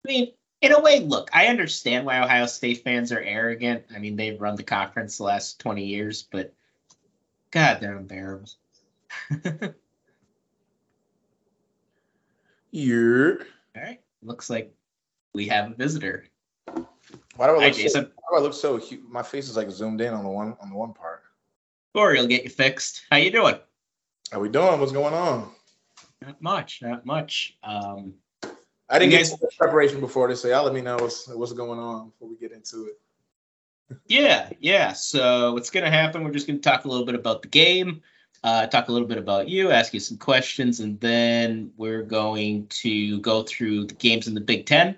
[0.03, 3.85] I mean, in a way, look, I understand why Ohio State fans are arrogant.
[3.93, 6.53] I mean, they've run the conference the last 20 years, but
[7.51, 8.49] God, they're unbearable.
[12.71, 13.33] Yeah.
[13.75, 13.99] All right.
[14.21, 14.73] Looks like
[15.33, 16.25] we have a visitor.
[17.35, 19.57] Why do I Hi, look so, why do I look so hu My face is
[19.57, 21.23] like zoomed in on the one on the one part.
[21.93, 23.03] Cory will get you fixed.
[23.09, 23.55] How you doing?
[24.31, 24.79] How we doing?
[24.79, 25.49] What's going on?
[26.21, 27.57] Not much, not much.
[27.63, 28.13] Um,
[28.89, 31.53] I didn't get guys- much preparation before this, so y'all let me know what's what's
[31.53, 33.97] going on before we get into it.
[34.07, 34.93] yeah, yeah.
[34.93, 36.23] So what's gonna happen?
[36.23, 38.01] We're just gonna talk a little bit about the game,
[38.43, 42.67] uh, talk a little bit about you, ask you some questions, and then we're going
[42.67, 44.97] to go through the games in the Big Ten,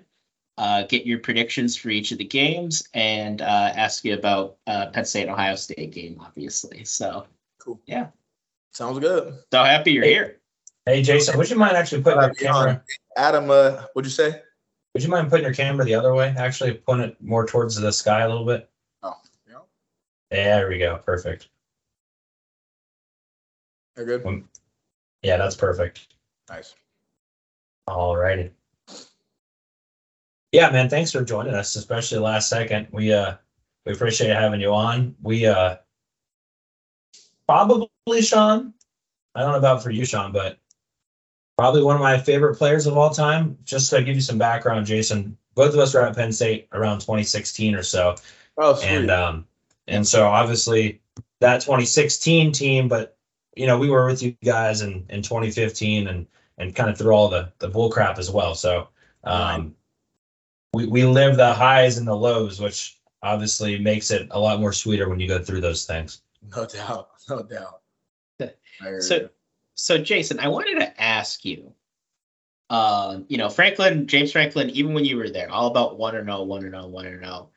[0.58, 4.86] uh, get your predictions for each of the games, and uh, ask you about uh,
[4.86, 6.84] Penn State Ohio State game, obviously.
[6.84, 7.26] So
[7.62, 7.80] Cool.
[7.86, 8.08] Yeah.
[8.72, 9.38] Sounds good.
[9.52, 10.40] so happy you're here.
[10.86, 12.82] Hey, Jason, would you mind actually putting your camera?
[13.16, 14.42] Adam, uh, what'd you say?
[14.94, 16.34] Would you mind putting your camera the other way?
[16.36, 18.68] Actually, point it more towards the sky a little bit.
[19.02, 19.16] Oh,
[19.48, 19.58] yeah.
[20.30, 20.98] There we go.
[21.04, 21.48] Perfect.
[23.96, 24.44] You're good.
[25.22, 26.08] Yeah, that's perfect.
[26.48, 26.74] Nice.
[27.86, 28.50] All righty.
[30.50, 32.88] Yeah, man, thanks for joining us, especially last second.
[32.90, 33.36] We uh
[33.86, 35.14] we appreciate having you on.
[35.22, 35.76] We uh
[37.46, 37.88] probably
[38.20, 38.74] Shawn.
[39.34, 40.58] I don't know about for you, Shawn, but
[41.58, 43.58] probably one of my favorite players of all time.
[43.64, 47.00] Just to give you some background, Jason, both of us were at Penn State around
[47.00, 48.16] 2016 or so.
[48.58, 48.88] Oh, sweet.
[48.88, 49.46] And um
[49.88, 51.00] and so obviously
[51.40, 53.16] that 2016 team, but
[53.56, 56.26] you know, we were with you guys in, in 2015 and
[56.58, 58.54] and kind of through all the the bull crap as well.
[58.54, 58.88] So
[59.24, 59.74] um
[60.74, 64.72] we we live the highs and the lows, which obviously makes it a lot more
[64.72, 66.22] sweeter when you go through those things.
[66.56, 67.10] no doubt.
[67.28, 67.80] No doubt.
[68.98, 69.30] So, you.
[69.82, 71.74] So Jason, I wanted to ask you.
[72.70, 76.26] Um, you know, Franklin, James Franklin, even when you were there, all about one and
[76.26, 77.50] zero, one and zero, one and zero.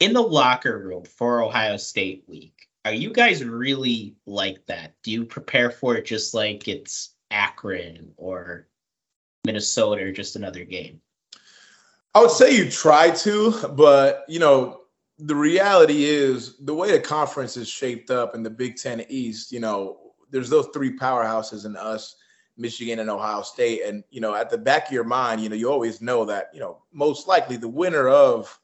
[0.00, 4.94] In the locker room for Ohio State week, are you guys really like that?
[5.04, 8.66] Do you prepare for it just like it's Akron or
[9.46, 11.00] Minnesota or just another game?
[12.12, 14.80] I would say you try to, but you know,
[15.20, 19.52] the reality is the way the conference is shaped up in the Big Ten East,
[19.52, 22.16] you know, there's those three powerhouses in us,
[22.56, 23.82] Michigan and Ohio State.
[23.84, 26.50] And, you know, at the back of your mind, you know, you always know that,
[26.52, 28.58] you know, most likely the winner of,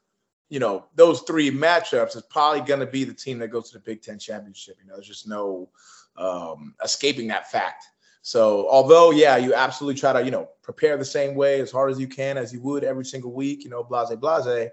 [0.51, 3.79] you know, those three matchups is probably going to be the team that goes to
[3.79, 4.77] the Big Ten championship.
[4.81, 5.69] You know, there's just no
[6.17, 7.85] um, escaping that fact.
[8.23, 11.91] So, although, yeah, you absolutely try to, you know, prepare the same way as hard
[11.91, 14.71] as you can, as you would every single week, you know, blase, blase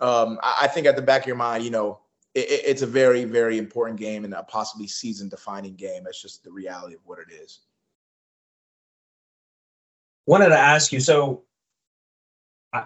[0.00, 2.00] um, I, I, think at the back of your mind, you know,
[2.34, 6.04] it, it's a very, very important game and a possibly season defining game.
[6.04, 7.60] That's just the reality of what it is.
[10.26, 11.42] Wanted to ask you so.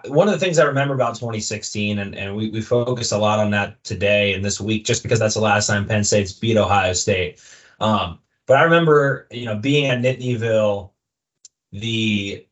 [0.07, 3.39] one of the things I remember about 2016, and, and we, we focused a lot
[3.39, 6.57] on that today and this week, just because that's the last time Penn State's beat
[6.57, 7.41] Ohio State.
[7.79, 10.91] Um, but I remember, you know, being at Nittanyville
[11.71, 12.47] the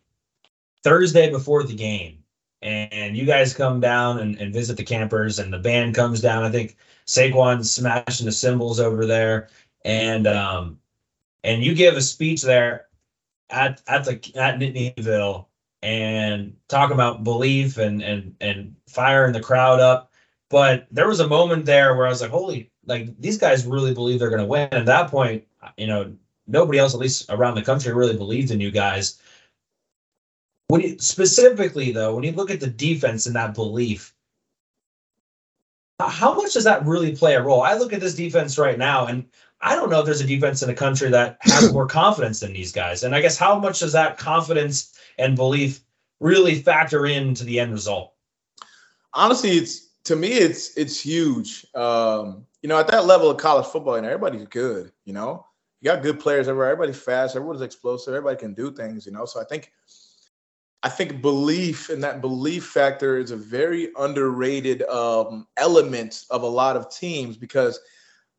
[0.83, 2.22] Thursday before the game,
[2.63, 6.43] and you guys come down and, and visit the campers and the band comes down.
[6.43, 9.49] I think Saquon's smashing the cymbals over there.
[9.85, 10.79] And um
[11.43, 12.87] and you give a speech there
[13.49, 15.45] at at the at Nittanyville
[15.81, 20.11] and talk about belief and and and firing the crowd up.
[20.49, 23.93] But there was a moment there where I was like, holy, like these guys really
[23.93, 24.69] believe they're gonna win.
[24.71, 25.45] At that point,
[25.77, 26.13] you know,
[26.47, 29.19] nobody else, at least around the country, really believed in you guys.
[30.67, 34.13] When you specifically though, when you look at the defense and that belief,
[35.99, 37.61] how much does that really play a role?
[37.61, 39.25] I look at this defense right now, and
[39.61, 42.53] I don't know if there's a defense in the country that has more confidence than
[42.53, 43.03] these guys.
[43.03, 45.81] And I guess how much does that confidence and belief
[46.19, 48.13] really factor into the end result?
[49.13, 51.65] Honestly, it's to me, it's it's huge.
[51.75, 54.91] Um, you know, at that level of college football, and everybody's good.
[55.05, 55.45] You know,
[55.81, 56.71] you got good players everywhere.
[56.71, 57.35] Everybody's fast.
[57.35, 58.13] Everyone's explosive.
[58.13, 59.05] Everybody can do things.
[59.05, 59.71] You know, so I think
[60.83, 66.47] I think belief and that belief factor is a very underrated um, element of a
[66.47, 67.79] lot of teams because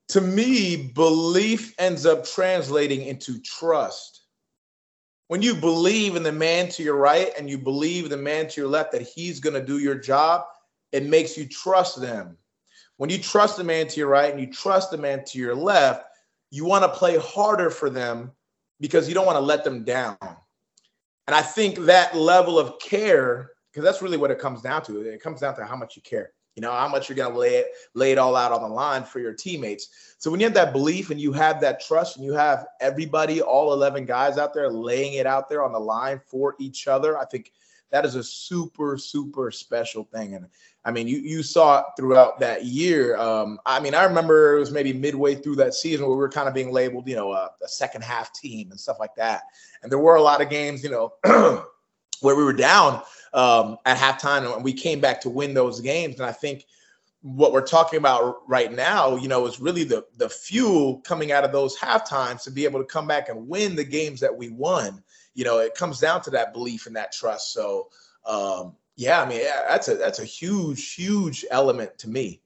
[0.08, 4.24] to me, belief ends up translating into trust.
[5.28, 8.60] When you believe in the man to your right and you believe the man to
[8.60, 10.44] your left that he's going to do your job,
[10.92, 12.36] it makes you trust them.
[12.98, 15.54] When you trust the man to your right and you trust the man to your
[15.54, 16.04] left,
[16.50, 18.32] you want to play harder for them
[18.80, 20.18] because you don't want to let them down.
[21.26, 25.00] And I think that level of care, because that's really what it comes down to.
[25.00, 26.32] It comes down to how much you care.
[26.56, 29.02] You know, how much you're gonna lay it, lay it all out on the line
[29.02, 30.16] for your teammates.
[30.18, 33.42] So when you have that belief and you have that trust and you have everybody,
[33.42, 37.18] all 11 guys out there laying it out there on the line for each other,
[37.18, 37.50] I think
[37.94, 40.34] that is a super, super special thing.
[40.34, 40.48] And
[40.84, 43.16] I mean, you you saw it throughout that year.
[43.16, 46.28] Um, I mean, I remember it was maybe midway through that season where we were
[46.28, 49.42] kind of being labeled, you know, a, a second half team and stuff like that.
[49.84, 51.12] And there were a lot of games, you know,
[52.20, 53.00] where we were down
[53.32, 56.16] um, at halftime and we came back to win those games.
[56.16, 56.66] And I think
[57.22, 61.44] what we're talking about right now, you know, is really the the fuel coming out
[61.44, 64.36] of those half times to be able to come back and win the games that
[64.36, 65.00] we won.
[65.34, 67.52] You know, it comes down to that belief and that trust.
[67.52, 67.88] So
[68.24, 72.40] um, yeah, I mean, that's a that's a huge, huge element to me.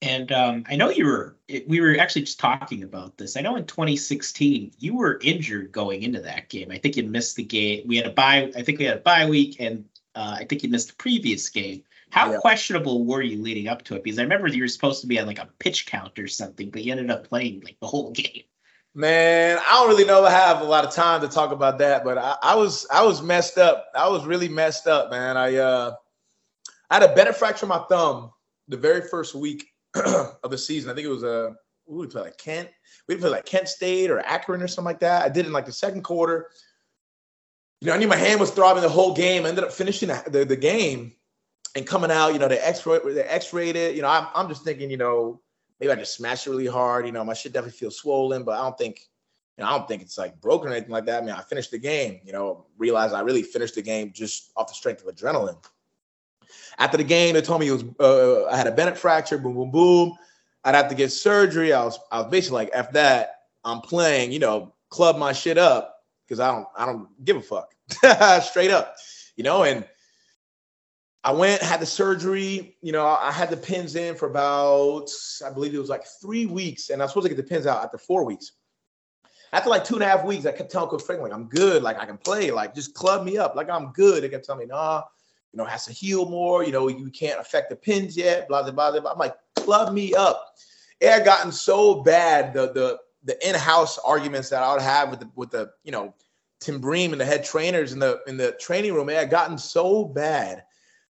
[0.00, 1.36] And um, I know you were,
[1.66, 3.36] we were actually just talking about this.
[3.36, 6.70] I know in 2016, you were injured going into that game.
[6.70, 7.88] I think you missed the game.
[7.88, 10.62] We had a bye, I think we had a bye week, and uh, I think
[10.62, 11.82] you missed the previous game.
[12.10, 12.38] How yeah.
[12.38, 14.04] questionable were you leading up to it?
[14.04, 16.70] Because I remember you were supposed to be on like a pitch count or something,
[16.70, 18.44] but you ended up playing like the whole game.
[18.98, 22.02] Man, I don't really know I have a lot of time to talk about that,
[22.02, 23.86] but I, I, was I was messed up.
[23.94, 25.36] I was really messed up, man.
[25.36, 25.94] I uh
[26.90, 28.32] I had a Bennett fracture in my thumb
[28.66, 30.90] the very first week of the season.
[30.90, 31.50] I think it was a uh,
[31.86, 32.70] we play like Kent.
[33.06, 35.24] We play like Kent State or Akron or something like that.
[35.24, 36.48] I did in like the second quarter.
[37.80, 39.46] You know, I knew my hand was throbbing the whole game.
[39.46, 41.12] I ended up finishing the, the, game
[41.76, 42.32] and coming out.
[42.32, 43.94] You know, they X-ray they X-rayed it.
[43.94, 45.40] You know, I'm I'm just thinking, you know,
[45.80, 47.06] maybe I just smashed it really hard.
[47.06, 49.08] You know, my shit definitely feels swollen, but I don't think,
[49.56, 51.22] you know, I don't think it's like broken or anything like that.
[51.22, 54.50] I mean, I finished the game, you know, realized I really finished the game just
[54.56, 55.56] off the strength of adrenaline.
[56.78, 59.54] After the game, they told me it was uh, I had a Bennett fracture, boom,
[59.54, 60.14] boom, boom.
[60.64, 61.72] I'd have to get surgery.
[61.72, 65.58] I was I was basically like, F that, I'm playing, you know, club my shit
[65.58, 67.74] up because I don't I don't give a fuck.
[68.44, 68.96] Straight up.
[69.36, 69.84] You know, and
[71.24, 72.76] I went, had the surgery.
[72.80, 75.10] You know, I had the pins in for about,
[75.44, 77.66] I believe it was like three weeks, and I was supposed to get the pins
[77.66, 78.52] out after four weeks.
[79.52, 81.82] After like two and a half weeks, I kept telling Coach Frank, like, I'm good,
[81.82, 84.22] like I can play, like just club me up, like I'm good.
[84.22, 85.02] They kept telling me, nah,
[85.52, 86.64] you know, has to heal more.
[86.64, 88.46] You know, you can't affect the pins yet.
[88.48, 89.00] Blah blah blah.
[89.00, 89.10] blah.
[89.10, 90.54] I'm like, club me up.
[91.00, 92.52] It had gotten so bad.
[92.52, 96.14] The the the in-house arguments that I would have with the with the you know
[96.60, 99.56] Tim Bream and the head trainers in the in the training room, it had gotten
[99.56, 100.64] so bad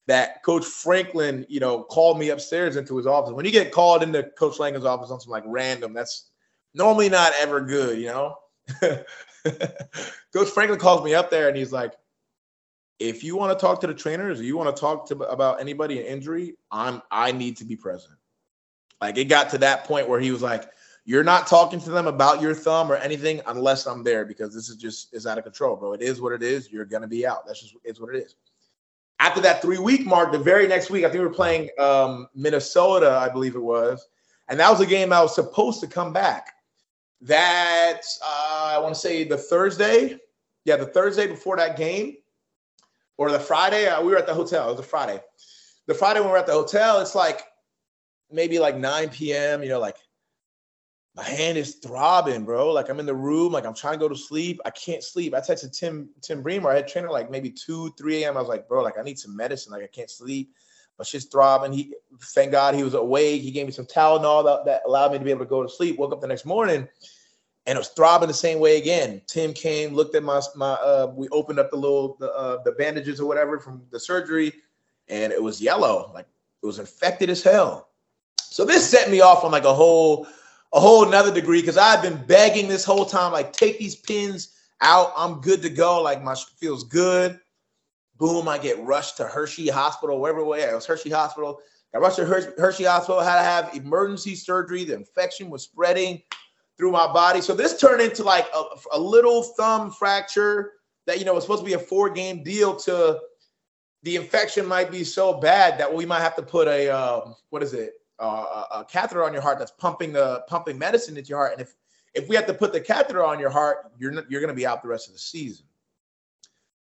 [0.07, 3.33] that Coach Franklin, you know, called me upstairs into his office.
[3.33, 6.29] When you get called into Coach Langen's office on some like random, that's
[6.73, 8.35] normally not ever good, you know.
[10.33, 11.93] Coach Franklin calls me up there and he's like,
[12.99, 15.59] if you want to talk to the trainers or you want to talk to about
[15.59, 18.15] anybody in injury, I'm I need to be present.
[19.01, 20.69] Like it got to that point where he was like,
[21.05, 24.69] You're not talking to them about your thumb or anything unless I'm there because this
[24.69, 25.93] is just is out of control, bro.
[25.93, 26.71] It is what it is.
[26.71, 27.45] You're gonna be out.
[27.45, 28.35] That's just it's what it is.
[29.19, 32.27] After that three week mark, the very next week, I think we were playing um,
[32.35, 34.07] Minnesota, I believe it was,
[34.47, 36.53] and that was a game I was supposed to come back.
[37.21, 40.17] That uh, I want to say the Thursday,
[40.65, 42.17] yeah, the Thursday before that game,
[43.17, 43.87] or the Friday.
[43.87, 44.69] Uh, we were at the hotel.
[44.69, 45.19] It was a Friday.
[45.87, 47.41] The Friday when we were at the hotel, it's like
[48.31, 49.63] maybe like 9 p.m.
[49.63, 49.95] You know, like
[51.17, 52.71] my hand is throbbing, bro.
[52.71, 54.61] Like I'm in the room, like I'm trying to go to sleep.
[54.65, 55.33] I can't sleep.
[55.33, 58.37] I texted Tim Tim Bremer, I had trainer like maybe 2, 3 a.m.
[58.37, 59.71] I was like, bro, like I need some medicine.
[59.71, 60.53] Like I can't sleep.
[60.99, 61.73] My shit's throbbing.
[61.73, 63.41] He thank God he was awake.
[63.41, 65.69] He gave me some Tylenol that, that allowed me to be able to go to
[65.69, 65.97] sleep.
[65.97, 66.87] Woke up the next morning
[67.67, 69.21] and it was throbbing the same way again.
[69.27, 72.73] Tim came, looked at my my uh we opened up the little the uh, the
[72.73, 74.53] bandages or whatever from the surgery,
[75.09, 76.27] and it was yellow, like
[76.61, 77.89] it was infected as hell.
[78.39, 80.27] So this set me off on like a whole
[80.73, 84.53] a whole another degree because I've been begging this whole time, like take these pins
[84.81, 85.13] out.
[85.15, 86.01] I'm good to go.
[86.01, 87.39] Like my feels good.
[88.17, 91.59] Boom, I get rushed to Hershey Hospital, wherever it was Hershey Hospital.
[91.93, 94.83] I rushed to Hershey, Hershey Hospital, had to have emergency surgery.
[94.83, 96.21] The infection was spreading
[96.77, 97.41] through my body.
[97.41, 98.63] So this turned into like a,
[98.93, 100.73] a little thumb fracture
[101.05, 103.19] that you know was supposed to be a four game deal to
[104.03, 107.63] the infection might be so bad that we might have to put a um, what
[107.63, 111.39] is it uh, a catheter on your heart that's pumping the pumping medicine into your
[111.39, 111.75] heart and if
[112.13, 114.55] if we have to put the catheter on your heart you're not, you're going to
[114.55, 115.65] be out the rest of the season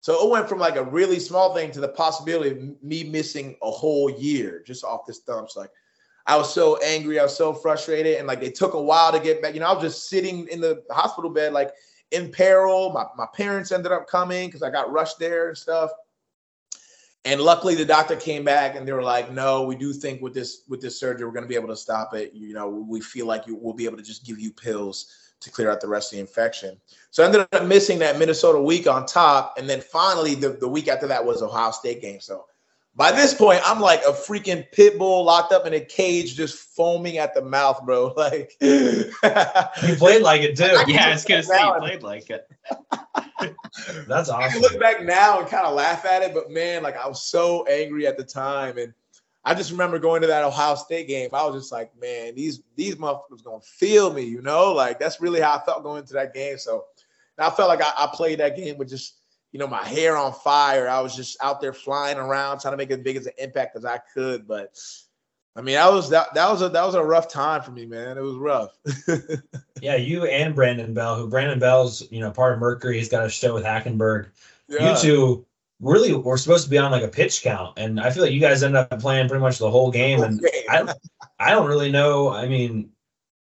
[0.01, 3.55] so it went from like a really small thing to the possibility of me missing
[3.63, 5.71] a whole year just off this thumb so like
[6.27, 7.19] I was so angry.
[7.19, 8.17] I was so frustrated.
[8.17, 9.53] And like it took a while to get back.
[9.53, 11.71] You know, I was just sitting in the hospital bed, like
[12.11, 12.91] in peril.
[12.91, 15.91] My, my parents ended up coming because I got rushed there and stuff.
[17.25, 20.33] And luckily the doctor came back and they were like, no, we do think with
[20.33, 22.31] this with this surgery, we're gonna be able to stop it.
[22.33, 25.11] You know, we feel like you, we'll be able to just give you pills
[25.41, 26.77] to clear out the rest of the infection.
[27.11, 29.55] So I ended up missing that Minnesota week on top.
[29.57, 32.19] And then finally the, the week after that was Ohio State game.
[32.19, 32.45] So
[32.95, 36.57] by this point, I'm like a freaking pit bull locked up in a cage, just
[36.75, 38.13] foaming at the mouth, bro.
[38.15, 39.11] Like you
[39.97, 40.63] played like it too.
[40.87, 42.47] Yeah, it's was gonna say you played like it.
[44.07, 44.51] That's I awesome.
[44.51, 47.23] can look back now and kind of laugh at it, but man, like I was
[47.23, 48.93] so angry at the time, and
[49.43, 51.29] I just remember going to that Ohio State game.
[51.33, 54.73] I was just like, man, these these motherfuckers gonna feel me, you know?
[54.73, 56.57] Like that's really how I felt going into that game.
[56.57, 56.85] So
[57.37, 59.24] I felt like I, I played that game with just
[59.55, 60.89] you know my hair on fire.
[60.89, 63.77] I was just out there flying around trying to make as big as an impact
[63.77, 64.77] as I could, but.
[65.57, 67.85] I mean, that was that, that was a that was a rough time for me,
[67.85, 68.17] man.
[68.17, 68.77] It was rough.
[69.81, 72.97] Yeah, you and Brandon Bell, who Brandon Bell's, you know, part of Mercury.
[72.97, 74.27] He's got a show with Hackenberg.
[74.67, 74.95] Yeah.
[74.95, 75.45] You two
[75.79, 78.39] really were supposed to be on like a pitch count, and I feel like you
[78.41, 80.23] guys end up playing pretty much the whole game.
[80.23, 80.65] And Okay.
[80.69, 80.93] I,
[81.39, 82.29] I don't really know.
[82.29, 82.89] I mean,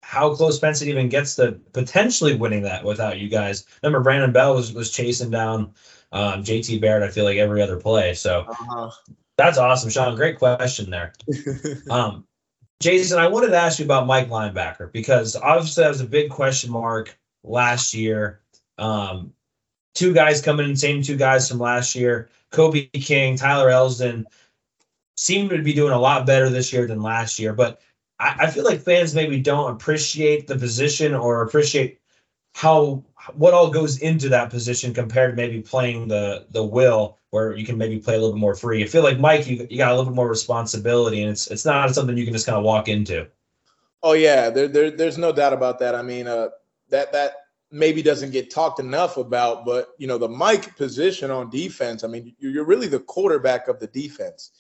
[0.04, 3.64] how close State even gets to potentially winning that without you guys.
[3.82, 5.72] Remember, Brandon Bell was was chasing down
[6.14, 7.02] um, JT Barrett.
[7.02, 8.14] I feel like every other play.
[8.14, 8.90] So Uh-huh.
[9.36, 10.16] that's awesome, Shawn.
[10.16, 11.12] Great question there.
[11.90, 12.26] Um,
[12.80, 16.30] Jason, I wanted to ask you about Mike linebacker because obviously that was a big
[16.30, 18.40] question mark last year.
[18.78, 19.32] Um,
[19.94, 22.28] two guys coming in, same two guys from last year.
[22.50, 24.24] Kobe King, Tyler Elsdon
[25.16, 27.80] seem to be doing a lot better this year than last year, but
[28.18, 32.00] I, I feel like fans maybe don't appreciate the position or appreciate
[32.54, 33.02] how
[33.35, 37.64] what all goes into that position compared to maybe playing the the will where you
[37.64, 38.85] can maybe play a little bit more free.
[38.85, 41.64] I feel like Mike, you, you got a little bit more responsibility, and it's it's
[41.64, 43.27] not something you can just kind of walk into.
[44.03, 45.95] Oh yeah, there, there there's no doubt about that.
[45.95, 46.51] I mean, uh,
[46.91, 47.33] that that
[47.70, 52.05] maybe doesn't get talked enough about, but you know, the Mike position on defense.
[52.05, 54.51] I mean, you're you're really the quarterback of the defense.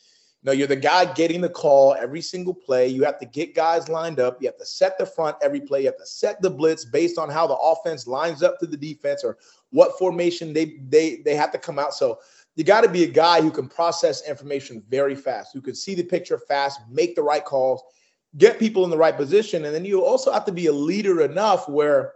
[0.44, 2.86] Know, you're the guy getting the call every single play.
[2.86, 4.42] You have to get guys lined up.
[4.42, 5.80] You have to set the front every play.
[5.80, 8.76] You have to set the blitz based on how the offense lines up to the
[8.76, 9.38] defense or
[9.70, 11.94] what formation they they they have to come out.
[11.94, 12.18] So
[12.56, 15.94] you got to be a guy who can process information very fast, who can see
[15.94, 17.82] the picture fast, make the right calls,
[18.36, 19.64] get people in the right position.
[19.64, 22.12] And then you also have to be a leader enough where,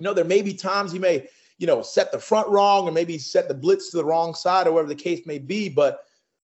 [0.00, 1.28] you know, there may be times you may,
[1.58, 4.66] you know, set the front wrong or maybe set the blitz to the wrong side
[4.66, 5.68] or whatever the case may be.
[5.68, 6.00] But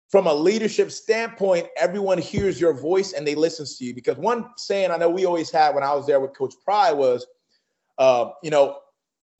[0.08, 3.94] from a leadership standpoint, everyone hears your voice and they listen to you.
[3.94, 6.92] Because one saying I know we always had when I was there with Coach Pry
[6.92, 7.26] was,
[7.98, 8.78] uh, you know,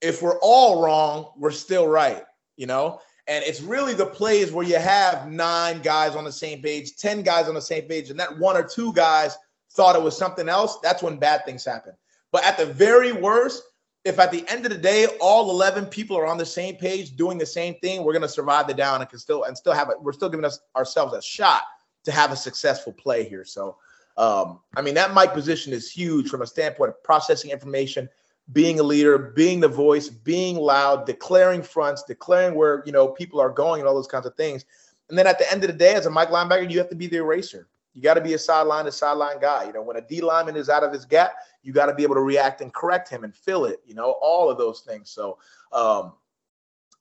[0.00, 2.24] if we're all wrong, we're still right,
[2.56, 3.00] you know?
[3.28, 7.22] And it's really the plays where you have nine guys on the same page, 10
[7.22, 9.36] guys on the same page, and that one or two guys
[9.72, 10.78] thought it was something else.
[10.80, 11.92] That's when bad things happen.
[12.32, 13.62] But at the very worst,
[14.06, 17.16] if at the end of the day all 11 people are on the same page
[17.16, 19.72] doing the same thing, we're going to survive the down and can still and still
[19.72, 20.00] have it.
[20.00, 21.62] We're still giving us ourselves a shot
[22.04, 23.44] to have a successful play here.
[23.44, 23.76] So,
[24.16, 28.08] um, I mean, that mic position is huge from a standpoint of processing information,
[28.52, 33.40] being a leader, being the voice, being loud, declaring fronts, declaring where you know people
[33.40, 34.64] are going, and all those kinds of things.
[35.08, 36.96] And then at the end of the day, as a Mike linebacker, you have to
[36.96, 37.66] be the eraser.
[37.96, 39.64] You got to be a sideline to sideline guy.
[39.64, 41.32] You know, when a D lineman is out of his gap,
[41.62, 43.80] you got to be able to react and correct him and fill it.
[43.86, 45.08] You know, all of those things.
[45.08, 45.38] So,
[45.72, 46.12] um,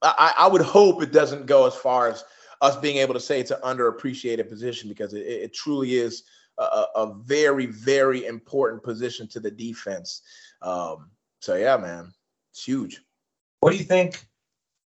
[0.02, 2.24] I, I would hope it doesn't go as far as
[2.62, 6.24] us being able to say it's an underappreciated position because it, it truly is
[6.58, 10.22] a, a, very, very important position to the defense.
[10.62, 11.10] Um,
[11.42, 12.14] so yeah, man,
[12.52, 13.02] it's huge.
[13.60, 14.26] What do you think?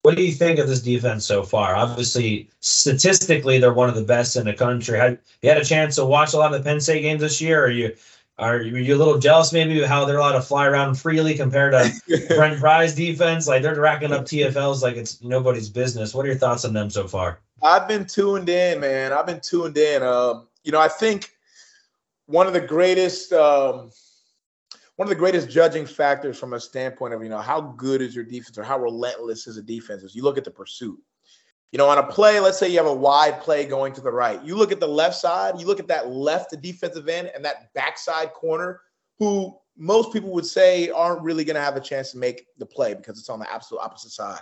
[0.06, 1.74] What do you think of this defense so far?
[1.74, 4.96] Obviously, statistically, they're one of the best in the country.
[4.96, 7.40] Had you had a chance to watch a lot of the Penn State games this
[7.40, 7.64] year?
[7.64, 7.92] Are you
[8.38, 11.72] are you a little jealous maybe of how they're allowed to fly around freely compared
[11.72, 13.48] to Brent Pry's defense?
[13.48, 16.14] Like they're racking up TFLs like it's nobody's business.
[16.14, 17.40] What are your thoughts on them so far?
[17.60, 19.12] I've been tuned in, man.
[19.12, 20.04] I've been tuned in.
[20.04, 21.32] Um, you know, I think
[22.26, 23.90] one of the greatest um,
[24.96, 28.14] one of the greatest judging factors from a standpoint of you know how good is
[28.14, 30.98] your defense or how relentless is a defense is you look at the pursuit.
[31.72, 34.10] You know, on a play, let's say you have a wide play going to the
[34.10, 34.42] right.
[34.42, 37.74] You look at the left side, you look at that left defensive end and that
[37.74, 38.80] backside corner,
[39.18, 42.64] who most people would say aren't really going to have a chance to make the
[42.64, 44.40] play because it's on the absolute opposite side.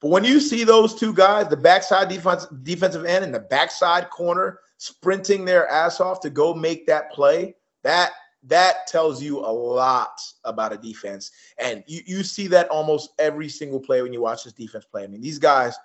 [0.00, 4.10] But when you see those two guys, the backside defense, defensive end and the backside
[4.10, 8.12] corner sprinting their ass off to go make that play, that
[8.44, 11.30] that tells you a lot about a defense.
[11.58, 15.04] And you, you see that almost every single play when you watch this defense play.
[15.04, 15.76] I mean, these guys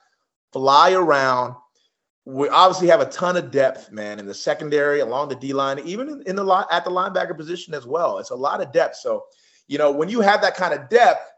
[0.52, 1.56] fly around.
[2.26, 5.80] We obviously have a ton of depth, man, in the secondary, along the D line,
[5.80, 8.18] even in, the at the linebacker position as well.
[8.18, 8.98] It's a lot of depth.
[8.98, 9.24] So,
[9.68, 11.32] you know, when you have that kind of depth,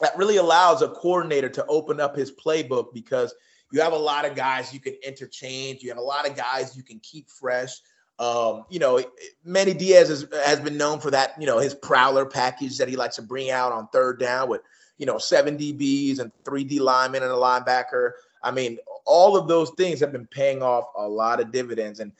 [0.00, 3.34] that really allows a coordinator to open up his playbook because
[3.72, 5.82] you have a lot of guys you can interchange.
[5.82, 7.72] You have a lot of guys you can keep fresh.
[8.18, 9.02] Um, you know,
[9.44, 12.96] Manny Diaz has, has been known for that, you know, his prowler package that he
[12.96, 14.62] likes to bring out on third down with,
[14.96, 18.12] you know, seven DBs and three D linemen and a linebacker.
[18.42, 22.00] I mean, all of those things have been paying off a lot of dividends.
[22.00, 22.12] And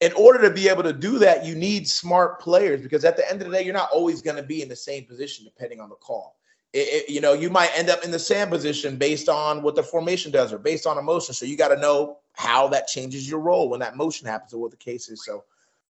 [0.00, 3.28] in order to be able to do that, you need smart players because at the
[3.28, 5.80] end of the day, you're not always going to be in the same position depending
[5.80, 6.36] on the call.
[6.72, 9.74] It, it, you know, you might end up in the same position based on what
[9.74, 11.34] the formation does or based on emotion.
[11.34, 14.60] So you got to know how that changes your role when that motion happens or
[14.60, 15.24] what the case is.
[15.24, 15.44] So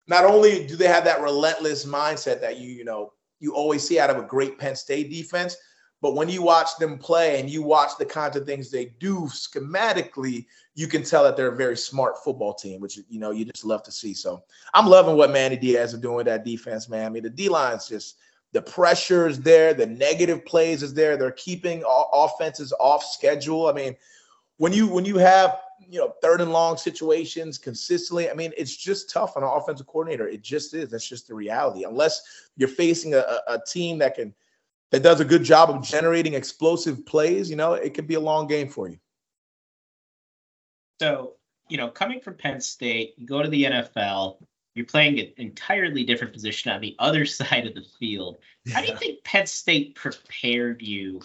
[0.08, 4.00] not only do they have that relentless mindset that you, you know, you always see
[4.00, 5.56] out of a great Penn State defense,
[6.02, 9.22] but when you watch them play and you watch the kinds of things they do
[9.28, 10.46] schematically,
[10.76, 13.64] you can tell that they're a very smart football team, which you know you just
[13.64, 14.14] love to see.
[14.14, 14.44] So
[14.74, 17.06] I'm loving what Manny Diaz is doing with that defense, man.
[17.06, 18.18] I mean, the D line's just
[18.54, 21.18] the pressure is there, the negative plays is there.
[21.18, 23.68] They're keeping offenses off schedule.
[23.68, 23.96] I mean,
[24.58, 28.78] when you when you have you know third and long situations consistently, I mean, it's
[28.78, 30.28] just tough on an offensive coordinator.
[30.28, 30.92] It just is.
[30.92, 31.84] That's just the reality.
[31.84, 32.22] Unless
[32.56, 34.34] you're facing a, a team that can
[34.92, 38.20] that does a good job of generating explosive plays, you know, it could be a
[38.20, 39.00] long game for you.
[41.02, 41.34] So,
[41.68, 44.38] you know, coming from Penn State, you go to the NFL,
[44.76, 48.38] you're playing an entirely different position on the other side of the field.
[48.72, 51.22] How do you think Penn State prepared you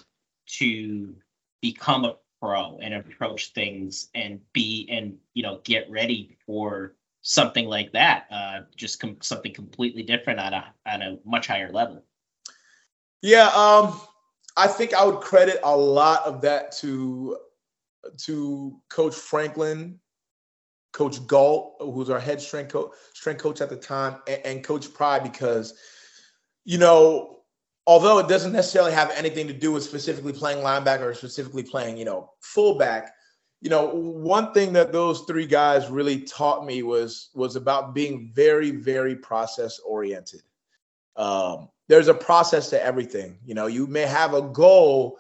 [0.59, 1.15] to
[1.61, 7.67] become a pro and approach things and be and you know get ready for something
[7.67, 8.27] like that?
[8.31, 12.05] Uh, just com- something completely different on a on a much higher level.
[13.23, 14.01] Yeah, um,
[14.57, 17.39] I think I would credit a lot of that to
[18.19, 19.99] to Coach Franklin,
[20.93, 24.93] Coach Galt, who's our head strength coach, strength coach at the time, and, and Coach
[24.93, 25.75] Pry, because
[26.65, 27.39] you know,
[27.87, 31.97] although it doesn't necessarily have anything to do with specifically playing linebacker or specifically playing,
[31.97, 33.15] you know, fullback,
[33.61, 38.31] you know, one thing that those three guys really taught me was was about being
[38.35, 40.43] very, very process oriented.
[41.17, 43.39] Um, there's a process to everything.
[43.45, 45.19] You know, you may have a goal,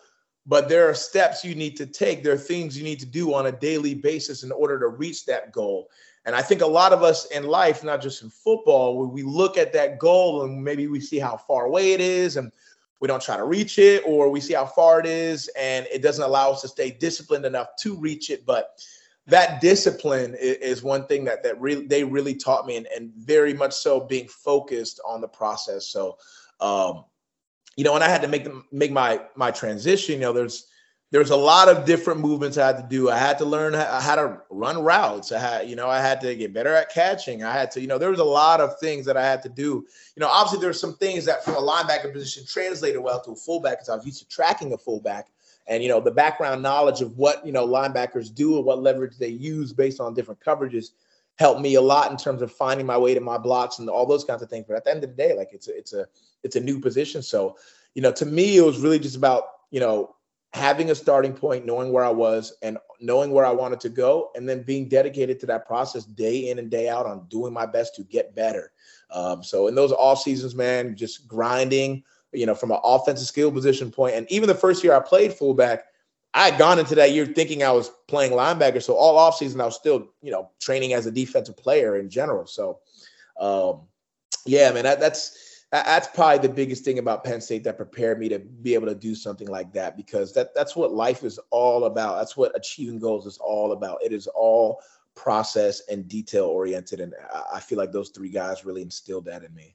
[0.49, 2.25] but there are steps you need to take.
[2.25, 5.27] There are things you need to do on a daily basis in order to reach
[5.27, 5.91] that goal.
[6.25, 9.59] And I think a lot of us in life, not just in football, we look
[9.59, 12.51] at that goal and maybe we see how far away it is and
[13.01, 16.03] we don't try to reach it, or we see how far it is and it
[16.03, 18.45] doesn't allow us to stay disciplined enough to reach it.
[18.45, 18.83] But
[19.27, 21.57] that discipline is, one thing that that
[21.89, 25.87] they really taught me and, and very much so being focused on the process.
[25.87, 26.17] So
[26.61, 27.05] um,
[27.79, 30.66] you know, and I had to make them make my my transition, you know, there's
[31.12, 33.09] there's a lot of different movements I had to do.
[33.09, 35.31] I had to learn how, to run routes.
[35.31, 37.45] I had, you know, I had to get better at catching.
[37.45, 39.49] I had to, you know, there was a lot of things that I had to
[39.49, 39.87] do.
[40.16, 43.37] You know, obviously there's some things that from a linebacker position translated well to a
[43.37, 45.29] fullback because I was used to tracking a fullback
[45.68, 49.18] and you know the background knowledge of what you know linebackers do and what leverage
[49.18, 50.91] they use based on different coverages
[51.39, 54.07] helped me a lot in terms of finding my way to my blocks and all
[54.07, 54.64] those kinds of things.
[54.66, 56.07] But at the end of the day, like it's a it's a
[56.43, 57.22] it's a new position.
[57.22, 57.57] So,
[57.95, 60.14] you know, to me, it was really just about, you know,
[60.53, 64.30] having a starting point, knowing where I was and knowing where I wanted to go,
[64.34, 67.66] and then being dedicated to that process day in and day out on doing my
[67.66, 68.72] best to get better.
[69.11, 73.53] Um, so in those off seasons, man, just grinding, you know, from an offensive skill
[73.53, 75.84] position point, and even the first year I played fullback,
[76.35, 78.83] I had gone into that year thinking I was playing linebacker.
[78.83, 82.11] So all off season, I was still, you know, training as a defensive player in
[82.11, 82.47] general.
[82.47, 82.81] So,
[83.41, 83.83] um,
[84.45, 88.29] yeah, man, that, that's that's probably the biggest thing about Penn State that prepared me
[88.31, 91.85] to be able to do something like that because that that's what life is all
[91.85, 92.16] about.
[92.16, 94.03] That's what achieving goals is all about.
[94.03, 94.81] It is all
[95.14, 97.14] process and detail oriented, and
[97.53, 99.74] I feel like those three guys really instilled that in me.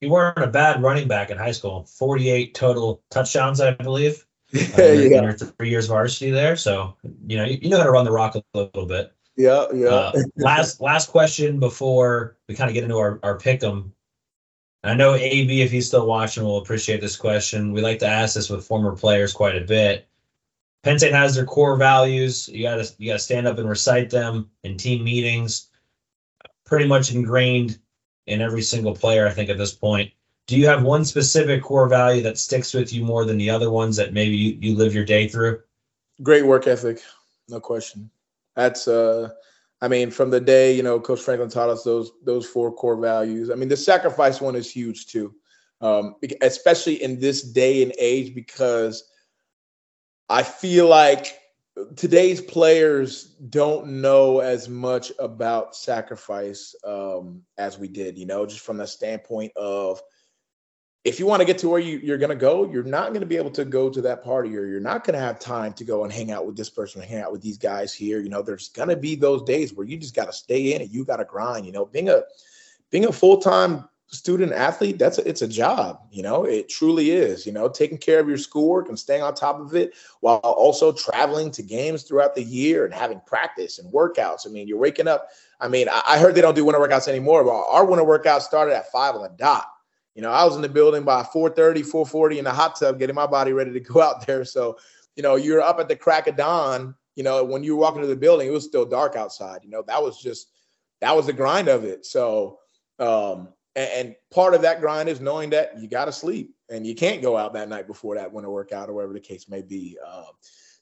[0.00, 1.84] You weren't a bad running back in high school.
[1.84, 4.24] 48 total touchdowns, I believe.
[4.54, 6.56] Uh, yeah, your three years of varsity there.
[6.56, 6.96] So,
[7.26, 9.12] you know, you, you know how to run the rock a little bit.
[9.36, 9.88] yeah, yeah.
[9.88, 13.92] Uh, last last question before we kind of get into our, our pick 'em.
[14.84, 17.72] I know AB, if he's still watching, will appreciate this question.
[17.72, 20.06] We like to ask this with former players quite a bit.
[20.82, 22.48] Penn State has their core values.
[22.48, 25.70] You gotta you gotta stand up and recite them in team meetings.
[26.66, 27.78] Pretty much ingrained
[28.26, 30.12] in every single player, I think, at this point.
[30.46, 33.70] Do you have one specific core value that sticks with you more than the other
[33.70, 35.60] ones that maybe you, you live your day through?
[36.22, 37.00] Great work ethic,
[37.48, 38.10] no question.
[38.54, 39.30] That's uh
[39.80, 42.96] I mean, from the day, you know, Coach Franklin taught us those those four core
[42.96, 43.50] values.
[43.50, 45.34] I mean, the sacrifice one is huge too.
[45.80, 49.04] Um, especially in this day and age, because
[50.30, 51.38] I feel like
[51.96, 58.60] today's players don't know as much about sacrifice um, as we did, you know, just
[58.60, 60.00] from the standpoint of
[61.04, 63.20] if you want to get to where you, you're going to go, you're not going
[63.20, 65.72] to be able to go to that party or you're not going to have time
[65.74, 68.20] to go and hang out with this person, or hang out with these guys here.
[68.20, 70.80] You know, there's going to be those days where you just got to stay in
[70.80, 72.22] and you got to grind, you know, being a,
[72.90, 77.44] being a full-time student athlete, that's a, it's a job, you know, it truly is,
[77.44, 80.92] you know, taking care of your schoolwork and staying on top of it while also
[80.92, 84.46] traveling to games throughout the year and having practice and workouts.
[84.46, 85.30] I mean, you're waking up.
[85.60, 88.42] I mean, I, I heard they don't do winter workouts anymore, but our winter workouts
[88.42, 89.66] started at five on the dot.
[90.14, 93.16] You know, I was in the building by 4:30, 4:40 in the hot tub, getting
[93.16, 94.44] my body ready to go out there.
[94.44, 94.78] So,
[95.16, 96.94] you know, you're up at the crack of dawn.
[97.16, 99.60] You know, when you were walking to the building, it was still dark outside.
[99.62, 100.50] You know, that was just
[101.00, 102.06] that was the grind of it.
[102.06, 102.60] So,
[102.98, 106.86] um, and, and part of that grind is knowing that you got to sleep and
[106.86, 109.62] you can't go out that night before that winter workout or whatever the case may
[109.62, 109.98] be.
[110.06, 110.32] Um,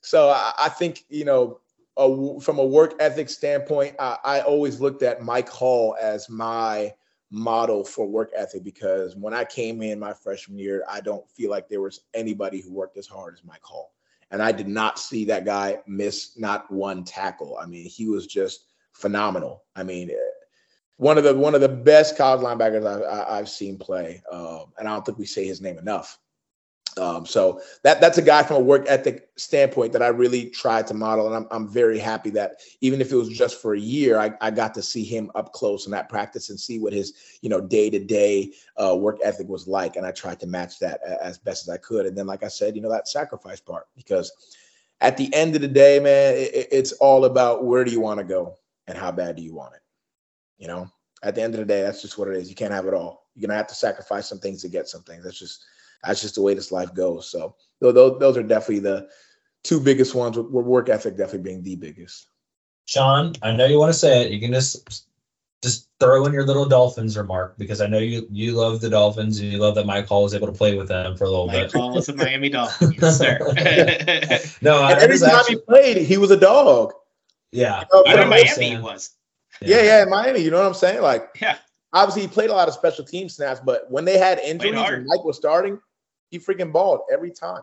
[0.03, 1.61] so, I, I think you know,
[1.97, 6.93] a, from a work ethic standpoint, I, I always looked at Mike Hull as my
[7.33, 11.51] model for work ethic because when I came in my freshman year, I don't feel
[11.51, 13.91] like there was anybody who worked as hard as Mike Hull.
[14.30, 17.57] And I did not see that guy miss not one tackle.
[17.61, 19.64] I mean, he was just phenomenal.
[19.74, 20.14] I mean, eh,
[20.97, 24.66] one of the one of the best college linebackers I've, I- I've seen play, um,
[24.78, 26.18] and I don't think we say his name enough.
[26.99, 30.86] Um, so that that's a guy from a work ethic standpoint that I really tried
[30.88, 33.80] to model, and I'm I'm very happy that even if it was just for a
[33.80, 36.93] year, I, I got to see him up close in that practice and see what
[36.93, 40.78] his you know day to day work ethic was like, and I tried to match
[40.80, 42.05] that as best as I could.
[42.07, 44.30] And then, like I said, you know that sacrifice part because
[45.01, 48.18] at the end of the day, man, it- it's all about where do you want
[48.18, 49.80] to go and how bad do you want it.
[50.59, 50.88] You know,
[51.22, 52.49] at the end of the day, that's just what it is.
[52.49, 53.26] You can't have it all.
[53.34, 55.24] You're gonna have to sacrifice some things to get some things.
[55.24, 55.64] That's just
[56.05, 57.28] that's just the way this life goes.
[57.28, 59.09] So tho- tho- those are definitely the
[59.64, 60.36] two biggest ones.
[60.36, 62.26] With with work ethic definitely being the biggest.
[62.86, 64.32] Shawn, I know you want to say it.
[64.32, 65.07] You can just
[65.62, 69.38] just throw in your little Dolphins remark because I know you you love the Dolphins
[69.38, 71.46] and you love that Mike Hull was able to play with them for a little
[71.46, 71.72] Mike bit.
[71.72, 73.38] Hull is a Miami Dolphin, yes, sir.
[74.62, 76.92] no, I And every time actually, he played, he was a dog.
[77.53, 77.84] yeah.
[77.92, 79.11] You know, Even but- Miami he was.
[79.61, 80.40] Yeah, yeah, in Miami.
[80.40, 81.03] You know what I'm saying?
[81.03, 81.57] Like Yeah.
[81.92, 85.07] obviously he played a lot of special team snaps, but when they had injuries and
[85.07, 85.78] Mike was starting,
[86.33, 87.62] he freaking balled every time.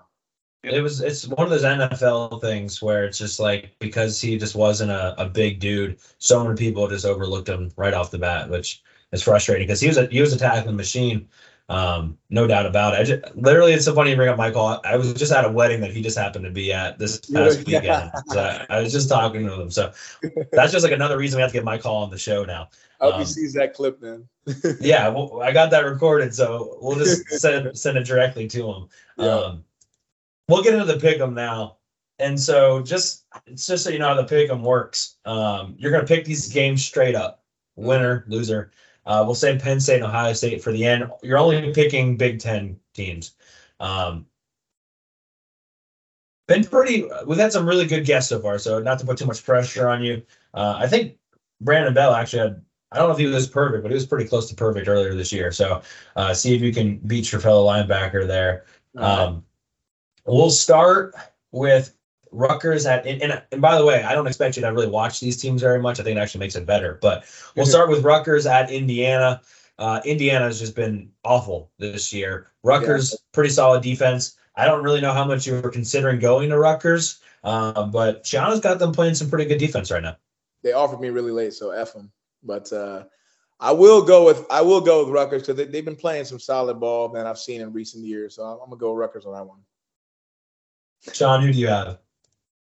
[0.63, 4.55] It was it's one of those NFL things where it's just like because he just
[4.55, 8.49] wasn't a, a big dude, so many people just overlooked him right off the bat,
[8.49, 11.27] which is frustrating because he was a he was a tackling machine.
[11.69, 12.99] Um, no doubt about it.
[12.99, 14.65] I just, literally, it's so funny you bring up Michael.
[14.65, 17.19] I, I was just at a wedding that he just happened to be at this
[17.19, 17.79] past Yeah.
[17.81, 18.11] weekend.
[18.27, 19.69] So I, I was just talking to him.
[19.69, 19.91] So
[20.51, 22.69] that's just like another reason we have to get Mike Hull on the show now.
[22.99, 24.27] I hope Um, he sees that clip then.
[24.81, 28.87] Yeah, well, I got that recorded, so we'll just send send it directly to him.
[29.17, 29.25] Yeah.
[29.27, 29.63] Um,
[30.47, 31.77] we'll get into the pick'em now,
[32.17, 35.17] and so just it's just so you know how the pick'em works.
[35.23, 37.43] Um, you're gonna pick these games straight up,
[37.75, 38.71] winner, loser.
[39.09, 41.09] Uh, we'll say Penn State and Ohio State for the end.
[41.23, 43.33] You're only picking Big Ten teams.
[43.79, 44.27] Um,
[46.47, 47.09] been pretty.
[47.25, 49.89] We've had some really good guests so far, so not to put too much pressure
[49.89, 50.21] on you.
[50.53, 51.17] Uh, I think
[51.59, 52.61] Brandon Bell actually had.
[52.91, 55.15] I don't know if he was perfect, but he was pretty close to perfect earlier
[55.15, 55.51] this year.
[55.51, 55.81] So
[56.15, 58.65] uh, see if you can beat your fellow linebacker there.
[58.95, 59.43] Um,
[60.25, 61.15] we'll start
[61.51, 61.95] with
[62.31, 65.19] Rutgers at and, and, and by the way, I don't expect you to really watch
[65.19, 65.99] these teams very much.
[65.99, 66.99] I think it actually makes it better.
[67.01, 67.25] But
[67.55, 69.41] we'll start with Rutgers at Indiana.
[69.77, 72.51] Uh, Indiana has just been awful this year.
[72.63, 74.37] Rutgers pretty solid defense.
[74.55, 78.59] I don't really know how much you were considering going to Rutgers, uh, but Schiano's
[78.59, 80.17] got them playing some pretty good defense right now.
[80.63, 82.11] they offered me really late, so f them.
[82.43, 83.05] But uh,
[83.59, 86.39] I will go with I will go with Rutgers because they, they've been playing some
[86.39, 88.35] solid ball that I've seen in recent years.
[88.35, 89.59] So I'm, I'm gonna go with Rutgers on that one.
[91.13, 91.99] Shawn, who do you have?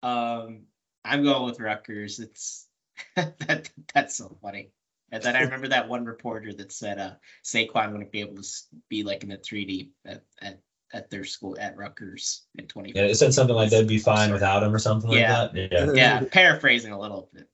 [0.04, 0.64] Um,
[1.04, 2.20] I'm going with Rutgers.
[2.20, 2.68] It's
[3.16, 4.72] that that's so funny.
[5.12, 7.12] And then I remember that one reporter that said uh
[7.44, 8.48] Saquon wouldn't be able to
[8.90, 10.60] be like in the 3D at, at
[10.94, 12.92] at their school at Rutgers in 20.
[12.96, 15.44] Yeah, it said something like they'd be fine without him or something Yeah.
[15.44, 15.72] like that.
[15.72, 15.92] Yeah.
[15.94, 17.48] Yeah, paraphrasing a little bit.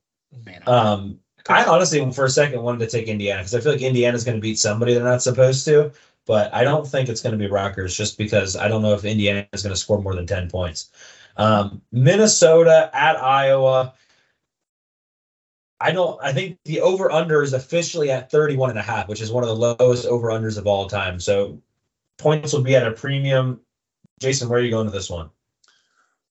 [0.45, 3.81] Man, Um, I honestly, for a second, wanted to take Indiana because I feel like
[3.81, 5.91] Indiana's going to beat somebody they're not supposed to,
[6.25, 9.05] but I don't think it's going to be Rutgers just because I don't know if
[9.05, 10.91] Indiana is going to score more than 10 points.
[11.37, 13.93] Um, Minnesota at Iowa.
[15.79, 19.21] I don't, I think the over under is officially at 31 and a half, which
[19.21, 21.19] is one of the lowest over unders of all time.
[21.19, 21.61] So
[22.17, 23.61] points will be at a premium.
[24.19, 25.29] Jason, where are you going to this one?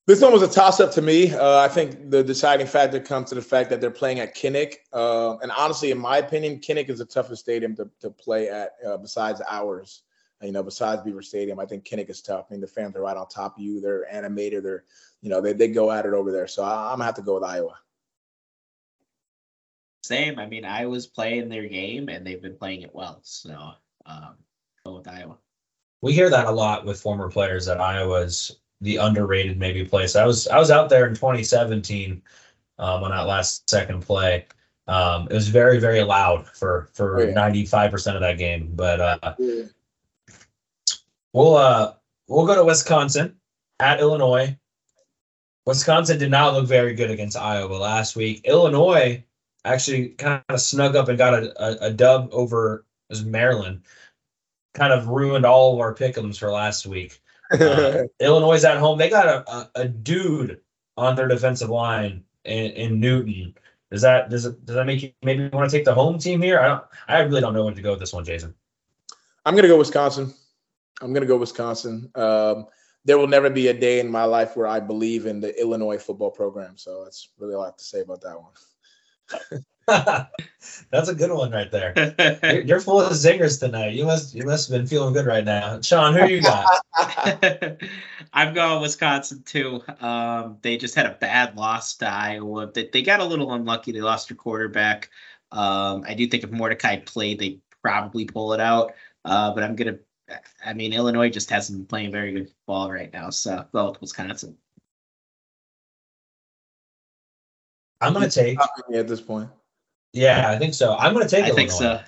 [0.06, 1.32] This one was a toss up to me.
[1.32, 4.76] Uh, I think the deciding factor comes to the fact that they're playing at Kinnick.
[4.92, 8.76] Uh, and honestly, in my opinion, Kinnick is the toughest stadium to, to play at
[8.86, 10.02] uh, besides ours.
[10.42, 12.46] You know, besides Beaver Stadium, I think Kinnick is tough.
[12.50, 13.80] I mean, the fans are right on top of you.
[13.80, 14.64] They're animated.
[14.64, 14.84] They're,
[15.22, 16.46] you know, they, they go at it over there.
[16.46, 17.78] So I, I'm gonna have to go with Iowa.
[20.04, 20.38] same.
[20.38, 23.18] I mean, Iowa's playing their game and they've been playing it well.
[23.22, 23.72] So
[24.06, 24.34] um,
[24.84, 25.36] go with Iowa.
[26.02, 30.14] we hear that a lot with former players that Iowa's the underrated maybe place.
[30.16, 32.22] I was I was out there in 2017
[32.78, 34.46] um, on that last second play.
[34.86, 37.32] Um, it was very very loud for for Oh, yeah.
[37.34, 38.70] 95 percent of that game.
[38.74, 39.34] But uh,
[41.36, 41.92] we'll uh
[42.28, 43.36] we'll go to Wisconsin
[43.78, 44.56] at Illinois.
[45.66, 48.40] Wisconsin did not look very good against Iowa last week.
[48.44, 49.22] Illinois
[49.64, 52.86] actually kind of snuck up and got a, a, a dub over
[53.24, 53.82] Maryland.
[54.74, 57.20] Kind of ruined all of our pickums for last week.
[57.48, 58.98] Uh, Illinois is at home.
[58.98, 60.60] They got a, a, a dude
[60.96, 63.54] on their defensive line in, in Newton.
[63.92, 66.42] Does that does it does that make you maybe want to take the home team
[66.42, 66.58] here?
[66.58, 66.84] I don't.
[67.06, 68.52] I really don't know when to go with this one, Jason.
[69.44, 70.34] I'm gonna go Wisconsin.
[71.00, 72.10] I'm gonna go Wisconsin.
[72.14, 72.66] Um,
[73.04, 75.98] there will never be a day in my life where I believe in the Illinois
[75.98, 76.76] football program.
[76.76, 79.64] So that's really all I have to say about that one.
[80.90, 81.92] That's a good one right there.
[82.42, 83.92] You're, you're full of zingers tonight.
[83.92, 85.80] You must you must have been feeling good right now.
[85.80, 86.82] Shawn, who you got?
[88.32, 89.82] I'm going Wisconsin too.
[90.00, 92.70] Um, they just had a bad loss to Iowa.
[92.72, 93.92] They, they got a little unlucky.
[93.92, 95.10] They lost their quarterback.
[95.52, 98.92] Um, I do think if Mordecai played, they probably pull it out.
[99.24, 99.98] Uh, but I'm gonna.
[100.64, 103.30] I mean, Illinois just hasn't been playing very good ball right now.
[103.30, 104.56] So go with Wisconsin.
[108.00, 108.58] I'm gonna take.
[108.94, 109.48] at this point.
[110.12, 110.96] Yeah, I think so.
[110.96, 111.44] I'm gonna take.
[111.44, 112.00] I think so.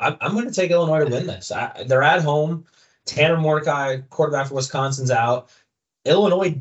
[0.00, 1.52] I'm, I'm going to take Illinois to win this.
[1.52, 2.66] I, they're at home.
[3.06, 5.50] Tanner Mordecai, quarterback for Wisconsin's out.
[6.04, 6.58] Illinois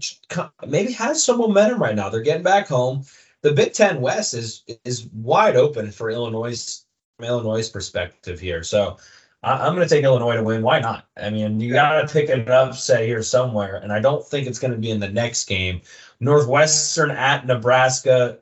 [0.67, 2.09] maybe has some momentum right now.
[2.09, 3.03] They're getting back home.
[3.41, 6.84] The Big Ten West is is wide open for Illinois
[7.17, 8.63] from Illinois' perspective here.
[8.63, 8.97] So
[9.43, 10.61] I, I'm going to take Illinois to win.
[10.61, 11.07] Why not?
[11.17, 14.47] I mean, you got to pick it up, say here somewhere, and I don't think
[14.47, 15.81] it's going to be in the next game.
[16.19, 18.39] Northwestern at Nebraska.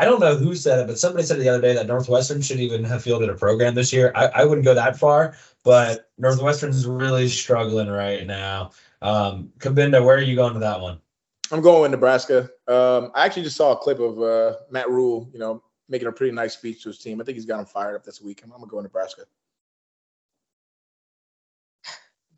[0.00, 2.60] I don't know who said it, but somebody said the other day that Northwestern should
[2.60, 4.12] even have fielded a program this year.
[4.14, 8.70] I, I wouldn't go that far, but Northwestern's really struggling right now.
[9.02, 11.00] Um, Cabinda, where are you going to that one?
[11.50, 12.50] I'm going with Nebraska.
[12.68, 16.12] Um, I actually just saw a clip of uh, Matt Rhule, you know, making a
[16.12, 17.20] pretty nice speech to his team.
[17.20, 18.42] I think he's got him fired up this week.
[18.44, 19.22] I'm, I'm gonna go with Nebraska.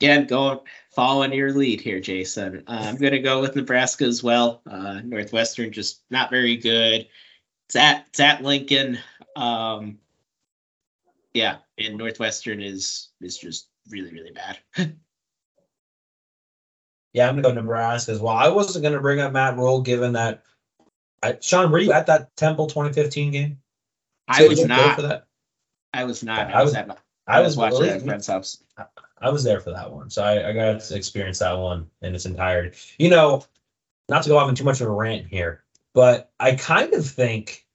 [0.00, 0.60] Again, going
[0.92, 2.64] following your lead here, Jason.
[2.66, 4.62] Uh, I'm going to go with Nebraska as well.
[4.68, 7.06] Uh, Northwestern just not very good.
[7.68, 8.98] It's at it's at Lincoln.
[9.36, 9.98] Um,
[11.34, 14.58] yeah, and Northwestern is is just really really bad.
[17.12, 18.36] Yeah, I'm gonna go Nebraska as well.
[18.36, 20.44] I wasn't gonna bring up Matt Rhule given that.
[21.20, 23.58] I, Shawn, were you at that Temple 2015 game?
[24.28, 24.94] I was Did you go not.
[24.94, 25.26] for that.
[25.92, 26.38] I was not.
[26.38, 26.96] I I was was- at my,
[27.26, 28.62] I was watching really- at friend's house.
[29.20, 32.14] I was there for that one, so I, I got to experience that one in
[32.14, 32.76] its entirety.
[32.98, 33.44] You know,
[34.08, 35.62] not to go off in too much of a rant here,
[35.92, 37.66] but I kind of think,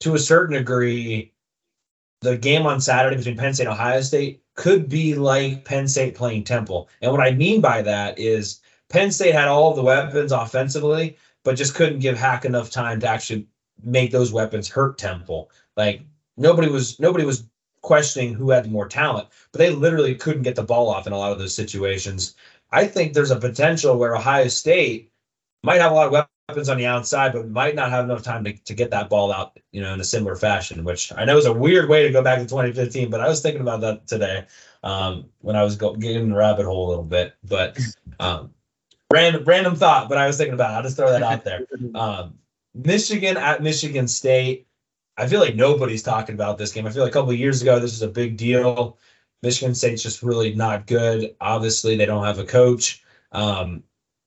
[0.00, 1.32] to a certain degree,
[2.20, 6.14] the game on Saturday between Penn State and Ohio State could be like Penn State
[6.14, 6.88] playing Temple.
[7.02, 11.56] And what I mean by that is Penn State had all the weapons offensively, but
[11.56, 13.46] just couldn't give Hack enough time to actually
[13.82, 15.50] make those weapons hurt Temple.
[15.76, 16.02] Like
[16.36, 17.44] nobody was nobody was
[17.82, 21.18] questioning who had more talent, but they literally couldn't get the ball off in a
[21.18, 22.34] lot of those situations.
[22.72, 25.12] I think there's a potential where Ohio State
[25.62, 28.44] might have a lot of weapons on the outside, but might not have enough time
[28.44, 31.36] to, to get that ball out, you know, in a similar fashion, which I know
[31.36, 34.06] is a weird way to go back to 2015, but I was thinking about that
[34.06, 34.46] today
[34.82, 37.34] um, when I was go, getting in the rabbit hole a little bit.
[37.44, 37.78] But
[38.20, 38.50] um,
[39.12, 40.76] random random thought, but I was thinking about it.
[40.76, 41.66] I'll just throw that out there.
[41.94, 42.38] Um,
[42.74, 44.66] Michigan at Michigan State.
[45.18, 46.86] I feel like nobody's talking about this game.
[46.86, 48.98] I feel like a couple of years ago, this was a big deal.
[49.42, 51.34] Michigan State's just really not good.
[51.40, 53.02] Obviously, they don't have a coach.
[53.32, 53.82] Um,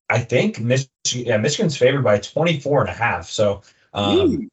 [0.09, 3.29] I think Michigan, yeah, Michigan's favored by 24 and a half.
[3.29, 3.61] So
[3.93, 4.49] um,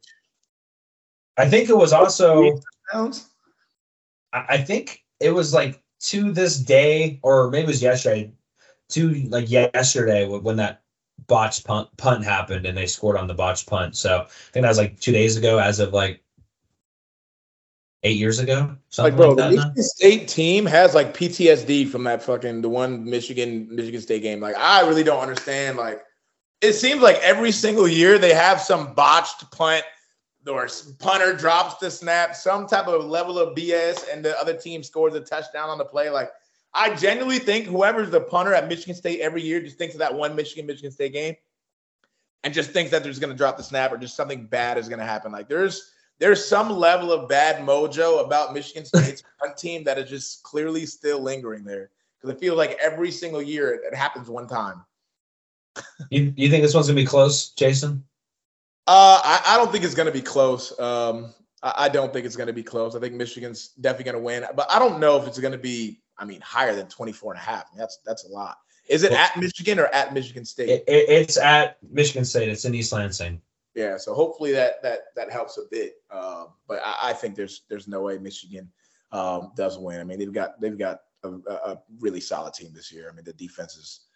[1.36, 2.60] I think it was also,
[4.32, 8.32] I I think it was like to this day, or maybe it was yesterday,
[8.90, 10.82] to like yesterday when that
[11.26, 13.96] botched punt, punt happened and they scored on the botched punt.
[13.96, 16.22] So I think that was like two days ago, as of like
[18.06, 18.76] eight years ago.
[18.96, 19.50] Like, bro, like the that.
[19.50, 24.40] Michigan State team has like PTSD from that fucking the one Michigan Michigan State game.
[24.40, 25.76] Like, I really don't understand.
[25.76, 26.02] Like,
[26.60, 29.84] it seems like every single year they have some botched punt
[30.46, 30.68] or
[31.00, 35.14] punter drops the snap, some type of level of BS, and the other team scores
[35.14, 36.08] a touchdown on the play.
[36.08, 36.30] Like,
[36.72, 40.14] I genuinely think whoever's the punter at Michigan State every year just thinks of that
[40.14, 41.34] one Michigan Michigan State game
[42.44, 44.78] and just thinks that they're just going to drop the snap or just something bad
[44.78, 45.32] is going to happen.
[45.32, 50.08] Like, there's there's some level of bad mojo about Michigan State's punt team that is
[50.08, 51.90] just clearly still lingering there
[52.20, 54.84] because it feels like every single year it, it happens one time.
[56.10, 58.04] You, you think this one's gonna be close, Jason?
[58.86, 60.78] Uh, I, I don't think it's going to be close.
[60.78, 62.94] Um, I, I don't think it's going to be close.
[62.94, 65.58] I think Michigan's definitely going to win, but I don't know if it's going to
[65.58, 66.00] be.
[66.18, 67.64] I mean, higher than 24 and a half.
[67.76, 68.58] That's that's a lot.
[68.88, 70.68] Is it Well- at Michigan or at Michigan State?
[70.68, 72.48] It, it, it's at Michigan State.
[72.48, 73.42] It's in East Lansing.
[73.76, 75.96] Yeah, so hopefully that that that helps a bit.
[76.10, 78.72] Um, but I, I think there's there's no way Michigan
[79.12, 80.00] um, doesn't win.
[80.00, 83.10] I mean, they've got they've got a, a a really solid team this year.
[83.10, 84.06] I mean, the defense is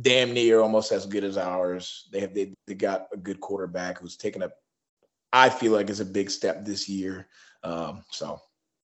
[0.00, 2.08] damn near almost as good as ours.
[2.12, 4.50] They have they, they got a good quarterback who's taken a
[5.32, 7.28] I feel like is a big step this year.
[7.62, 8.40] Um, so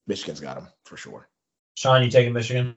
[0.07, 1.29] Michigan's got them for sure.
[1.75, 2.77] Shawn, you taking Michigan?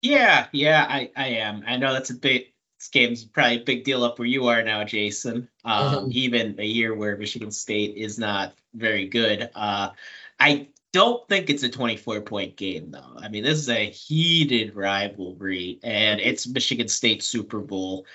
[0.00, 1.64] Yeah, yeah, I, I am.
[1.66, 2.44] I know that's a big
[2.78, 5.48] this game's probably a big deal up where you are now, Jason.
[5.64, 9.50] Um, even a year where Michigan State is not very good.
[9.54, 9.90] Uh,
[10.38, 13.16] I don't think it's a 24 point game though.
[13.18, 18.06] I mean, this is a heated rivalry, and it's Michigan State Super Bowl.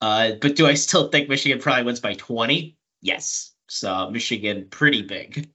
[0.00, 2.76] Uh, but do I still think Michigan probably wins by 20?
[3.00, 3.52] Yes.
[3.68, 5.48] So Michigan pretty big.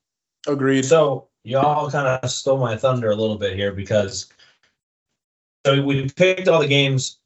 [0.47, 0.85] Agreed.
[0.85, 4.27] So y'all kind of stole my thunder a little bit here because
[5.65, 7.19] so we picked all the games,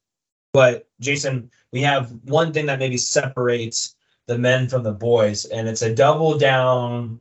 [0.54, 3.96] but Jason, we have one thing that maybe separates
[4.28, 7.20] the men from the boys, and it's a double down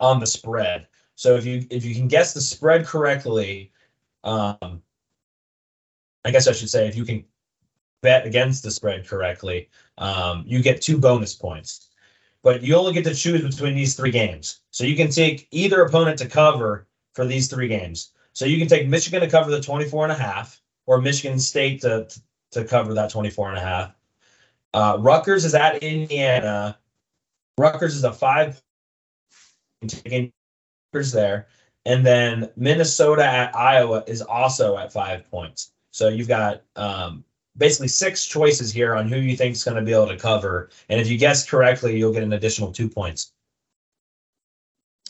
[0.00, 0.86] on the spread.
[1.14, 3.72] So if you if you can guess the spread correctly,
[4.24, 4.82] um,
[6.24, 7.24] I guess I should say if you can
[8.02, 11.88] bet against the spread correctly, um, you get two bonus points
[12.46, 14.60] but you only get to choose between these three games.
[14.70, 18.12] So you can take either opponent to cover for these three games.
[18.34, 21.80] So you can take Michigan to cover the 24 and a half or Michigan State
[21.82, 22.08] to
[22.52, 23.94] to cover that 24 and a half.
[24.72, 26.78] Uh, Rutgers is at Indiana.
[27.58, 28.62] Rutgers is a five.
[29.86, 30.32] Taking
[30.92, 31.48] Rutgers there,
[31.84, 35.72] and then Minnesota at Iowa is also at five points.
[35.90, 37.24] So you've got um,
[37.56, 40.70] basically six choices here on who you think is going to be able to cover.
[40.88, 43.32] And if you guess correctly, you'll get an additional two points.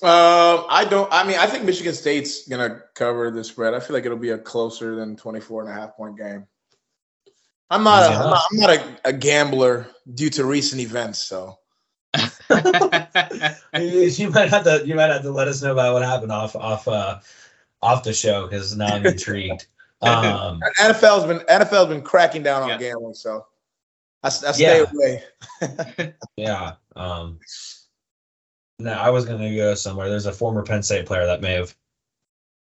[0.03, 1.11] Um, I don't.
[1.11, 3.72] I mean, I think Michigan State's gonna cover the spread.
[3.72, 6.47] I feel like it'll be a closer than 24 and a half point game.
[7.70, 8.03] I'm not.
[8.03, 11.24] A, Easy I'm not, I'm not a, a gambler due to recent events.
[11.24, 11.59] So
[13.74, 16.55] you might have to you might have to let us know about what happened off
[16.57, 17.18] off uh
[17.82, 19.66] off the show because now I'm intrigued.
[20.03, 22.76] Um, NFL's been NFL's been cracking down on Yeah.
[22.76, 23.14] gambling.
[23.14, 23.47] So
[24.22, 24.84] I stay Yeah.
[24.92, 26.14] away.
[26.36, 26.74] yeah.
[26.94, 27.40] Um,
[28.78, 30.08] no, I was gonna go somewhere.
[30.08, 31.74] There's a former Penn State player that may have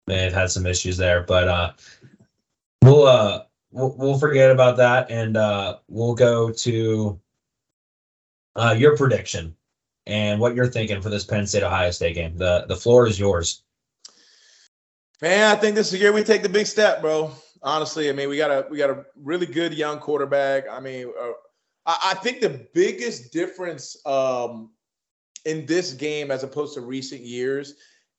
[0.06, 1.72] may have had some issues there, but uh,
[2.82, 7.18] we'll uh we'll, we'll forget about that and uh, we'll go to
[8.56, 9.56] uh, your prediction
[10.06, 12.36] and what you're thinking for this Penn State Ohio State game.
[12.36, 13.62] The the floor is yours.
[15.22, 17.30] Man, I think this is the year we take the big step, bro.
[17.62, 20.64] Honestly, I mean, we got a we got a really good young quarterback.
[20.68, 21.30] I mean, uh,
[21.86, 24.70] I, I think the biggest difference um,
[25.44, 27.74] in this game as opposed to recent years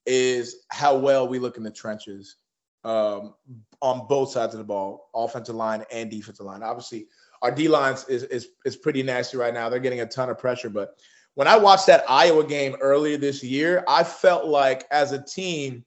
[0.05, 2.35] is how well we look in the trenches
[2.83, 3.33] um,
[3.81, 6.63] on both sides of the ball, offensive line and defensive line.
[6.63, 7.07] Obviously,
[7.41, 9.69] our D lines is, is is pretty nasty right now.
[9.69, 10.95] They're getting a ton of pressure, but
[11.35, 15.83] when I watched that Iowa game earlier this year, I felt like as a team,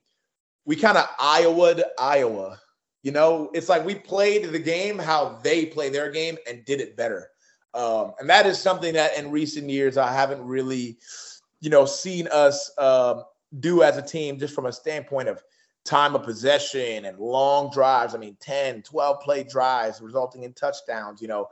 [0.65, 2.59] we kind of Iowa'd Iowa.
[3.03, 6.81] You know, it's like we played the game how they play their game and did
[6.81, 7.29] it better.
[7.73, 10.97] Um, and that is something that in recent years I haven't really,
[11.59, 13.23] you know, seen us um,
[13.59, 15.43] do as a team just from a standpoint of
[15.85, 18.13] time of possession and long drives.
[18.13, 21.47] I mean, 10, 12 play drives resulting in touchdowns, you know,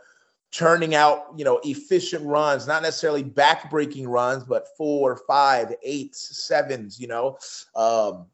[0.51, 6.99] churning out, you know, efficient runs, not necessarily back-breaking runs, but four, five, eights, sevens,
[6.99, 7.37] you know.
[7.75, 8.27] Um,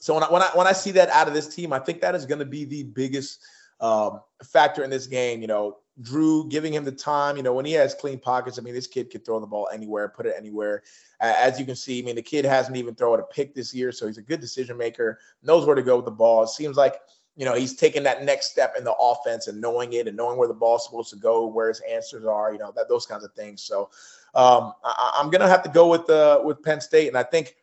[0.00, 2.00] so when I, when I when I see that out of this team, I think
[2.00, 3.40] that is going to be the biggest
[3.80, 5.40] um, factor in this game.
[5.40, 7.36] You know, Drew giving him the time.
[7.36, 9.68] You know, when he has clean pockets, I mean, this kid could throw the ball
[9.72, 10.82] anywhere, put it anywhere.
[11.20, 13.74] Uh, as you can see, I mean, the kid hasn't even thrown a pick this
[13.74, 15.18] year, so he's a good decision maker.
[15.42, 16.42] Knows where to go with the ball.
[16.44, 17.00] It seems like
[17.36, 20.38] you know he's taking that next step in the offense and knowing it and knowing
[20.38, 22.52] where the ball's supposed to go, where his answers are.
[22.52, 23.62] You know, that those kinds of things.
[23.62, 23.90] So
[24.34, 27.56] um, I, am gonna have to go with uh, with Penn State, and I think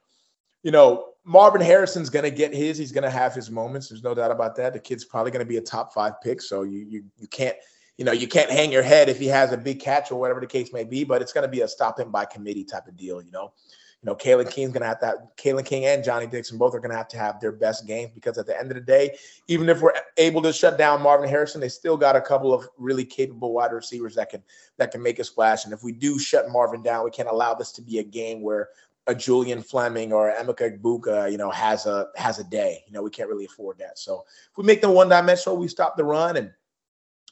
[0.63, 2.77] you know Marvin Harrison's going to get his.
[2.77, 3.89] He's going to have his moments.
[3.89, 4.73] There's no doubt about that.
[4.73, 6.39] The kid's probably going to be a top five pick.
[6.41, 7.57] So you you you can't
[7.97, 10.39] you know you can't hang your head if he has a big catch or whatever
[10.39, 11.03] the case may be.
[11.03, 13.21] But it's going to be a stop him by committee type of deal.
[13.21, 13.53] You know,
[14.01, 15.05] you know Kalen King's going to have to.
[15.05, 17.87] Have, Kalen King and Johnny Dixon both are going to have to have their best
[17.87, 19.17] games because at the end of the day,
[19.47, 22.67] even if we're able to shut down Marvin Harrison, they still got a couple of
[22.77, 24.43] really capable wide receivers that can
[24.77, 25.65] that can make a splash.
[25.65, 28.41] And if we do shut Marvin down, we can't allow this to be a game
[28.41, 28.69] where
[29.07, 32.83] a Julian Fleming or Emeka Egbuka, you know, has a has a day.
[32.87, 33.99] You know, we can't really afford that.
[33.99, 36.51] So if we make them one dimensional, we stop the run and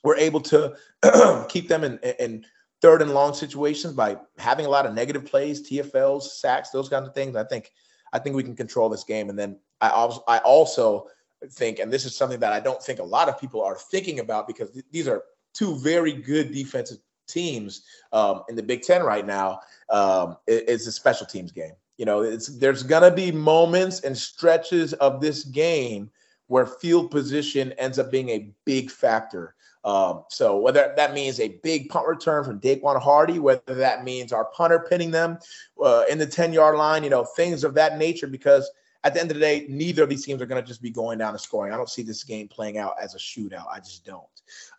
[0.04, 0.76] we're able to
[1.50, 2.46] keep them in, in
[2.82, 7.08] third and long situations by having a lot of negative plays, TFLs, sacks, those kinds
[7.08, 7.36] of things.
[7.36, 7.72] I think
[8.12, 9.30] I think we can control this game.
[9.30, 11.08] And then I also I also
[11.52, 14.20] think, and this is something that I don't think a lot of people are thinking
[14.20, 15.24] about because th- these are
[15.54, 16.98] two very good defensive
[17.28, 21.74] teams um, in the Big Ten right now um, it, it's a special teams game.
[21.98, 26.10] You know, it's there's gonna be moments and stretches of this game
[26.48, 29.56] where field position ends up being a big factor.
[29.86, 34.32] Um, so whether that means a big punt return from Daequan Hardy, whether that means
[34.32, 35.38] our punter pinning them
[35.84, 38.70] uh, in the 10 yard line, you know, things of that nature, because
[39.04, 40.90] at the end of the day, neither of these teams are going to just be
[40.90, 41.74] going down and scoring.
[41.74, 43.68] I don't see this game playing out as a shootout.
[43.70, 44.24] I just don't.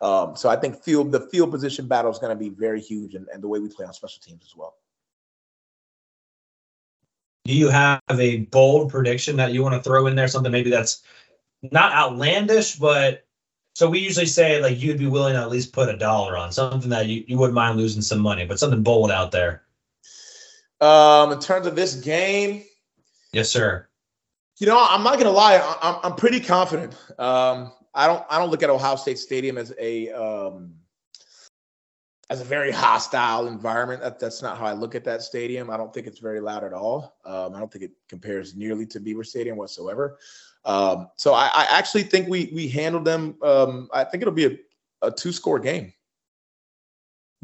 [0.01, 3.13] Um, so I think field the field position battle is going to be very huge,
[3.13, 4.75] and, and the way we play on special teams as well.
[7.45, 10.27] Do you have a bold prediction that you want to throw in there?
[10.27, 11.03] Something maybe that's
[11.61, 13.24] not outlandish, but
[13.75, 16.53] so we usually say like you'd be willing to at least put a dollar on
[16.53, 19.63] something that you, you wouldn't mind losing some money, but something bold out there.
[20.79, 22.63] Um, in terms of this game,
[23.33, 23.85] yes, sir.
[24.59, 25.59] You know, I'm not gonna lie.
[25.81, 26.93] I'm I'm pretty confident.
[27.19, 30.73] Um, I don't I don't look at Ohio State Stadium as a um,
[32.29, 34.01] as a very hostile environment.
[34.01, 35.69] That, that's not how I look at that stadium.
[35.69, 37.17] I don't think it's very loud at all.
[37.25, 40.17] Um, I don't think it compares nearly to Beaver Stadium whatsoever.
[40.65, 43.35] Um, so I, I, actually think we we handled them.
[43.43, 44.57] Um, I think it'll be a,
[45.03, 45.93] a two score game.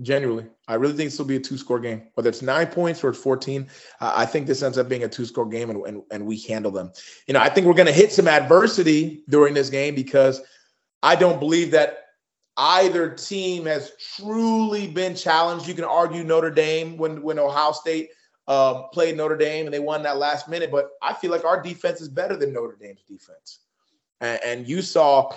[0.02, 2.08] Genuinely, I really think this will be a two-score game.
[2.16, 3.68] Whether it's nine points or it's 14,
[4.00, 6.72] uh, I think this ends up being a two-score game, and, and, and we handle
[6.72, 6.92] them.
[7.28, 10.42] You know, I think we're going to hit some adversity during this game because
[11.04, 12.06] I don't believe that
[12.58, 15.68] either team has truly been challenged.
[15.68, 18.10] You can argue Notre Dame when when Ohio State
[18.48, 21.62] um, played Notre Dame and they won that last minute, but I feel like our
[21.62, 23.60] defense is better than Notre Dame's defense.
[24.20, 25.34] And, and you saw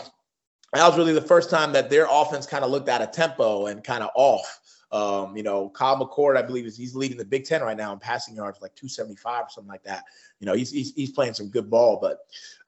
[0.74, 3.66] that was really the first time that their offense kind of looked out of tempo
[3.66, 4.60] and kind of off.
[4.90, 7.92] Um, you know, Kyle McCord, I believe, is he's leading the Big Ten right now
[7.92, 10.04] in passing yards, like 275 or something like that.
[10.40, 12.18] You know, he's he's, he's playing some good ball, but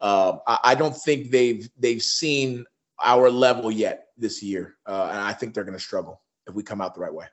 [0.01, 2.65] um, I, I, don't think they've they've seen
[3.03, 6.63] our level yet this year, uh, and I think they're going to struggle if we
[6.63, 7.27] come out the right way.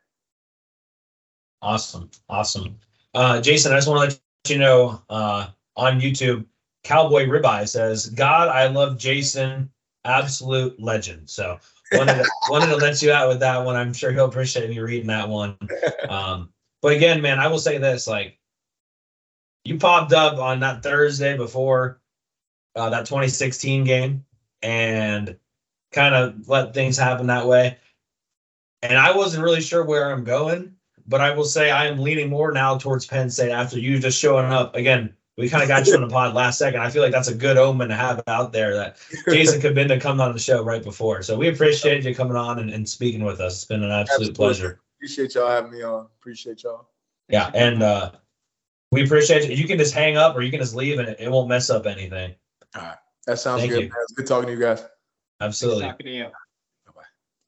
[1.62, 2.78] Awesome, awesome,
[3.14, 3.72] uh, Jason.
[3.72, 6.46] I just want to let you know uh, on YouTube,
[6.84, 9.70] Cowboy Ribeye says, "God, I love Jason."
[10.06, 11.30] absolute legend.
[11.30, 11.58] So
[11.92, 13.76] wanted to, wanted to let you out with that one.
[13.76, 15.58] I'm sure he'll appreciate me reading that one.
[16.10, 16.50] Um,
[16.82, 18.40] but again, man, I will say this: like,
[19.64, 22.02] you popped up on that Thursday before
[22.76, 24.26] uh, that 2016 game
[24.62, 25.38] and
[25.92, 27.78] kind of let things happen that way.
[28.82, 30.76] And I wasn't really sure where I'm going,
[31.08, 34.20] but I will say I am leaning more now towards Penn State after you just
[34.20, 34.76] showing up.
[34.76, 36.82] Again, we kind of got you on the pod last second.
[36.82, 38.98] I feel like that's a good omen to have out there that
[39.28, 41.24] Jason Cabinda come on the show right before.
[41.24, 43.56] So we appreciate you coming on and, and speaking with us.
[43.56, 44.36] It's been an absolute Absolutely.
[44.36, 44.82] pleasure.
[44.98, 46.08] Appreciate y'all having me on.
[46.20, 46.90] Appreciate y'all.
[47.30, 48.12] Yeah, and uh,
[48.92, 49.56] we appreciate you.
[49.56, 51.70] You can just hang up or you can just leave and it, it won't mess
[51.70, 52.36] up anything.
[52.76, 52.98] All right.
[53.26, 53.84] That sounds Thank good.
[53.86, 54.82] It's good talking to you guys.
[54.82, 54.90] Nice
[55.42, 55.86] Absolutely.
[55.86, 56.24] talking to you.
[56.86, 57.02] Bye-bye.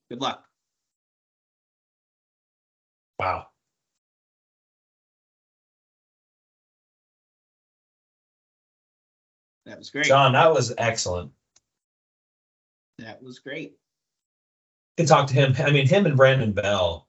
[0.09, 0.44] Good luck.
[3.19, 3.47] Wow.
[9.65, 10.05] That was great.
[10.05, 11.31] John, that was excellent.
[12.99, 13.75] That was great.
[14.97, 15.55] can talk to him.
[15.59, 17.07] I mean, him and Brandon Bell.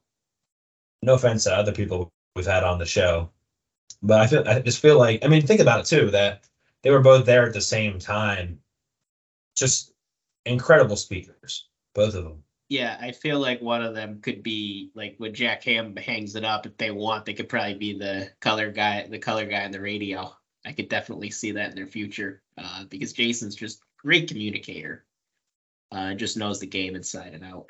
[1.03, 3.31] No offense to other people we've had on the show,
[4.01, 6.43] but I feel I just feel like I mean, think about it too that
[6.81, 8.59] they were both there at the same time.
[9.55, 9.93] Just
[10.45, 12.43] incredible speakers, both of them.
[12.69, 16.43] Yeah, I feel like one of them could be like when Jack Ham hangs it
[16.43, 16.65] up.
[16.65, 19.79] If they want, they could probably be the color guy, the color guy on the
[19.79, 20.35] radio.
[20.65, 25.05] I could definitely see that in their future uh, because Jason's just great communicator.
[25.93, 27.69] Uh, just knows the game inside and out.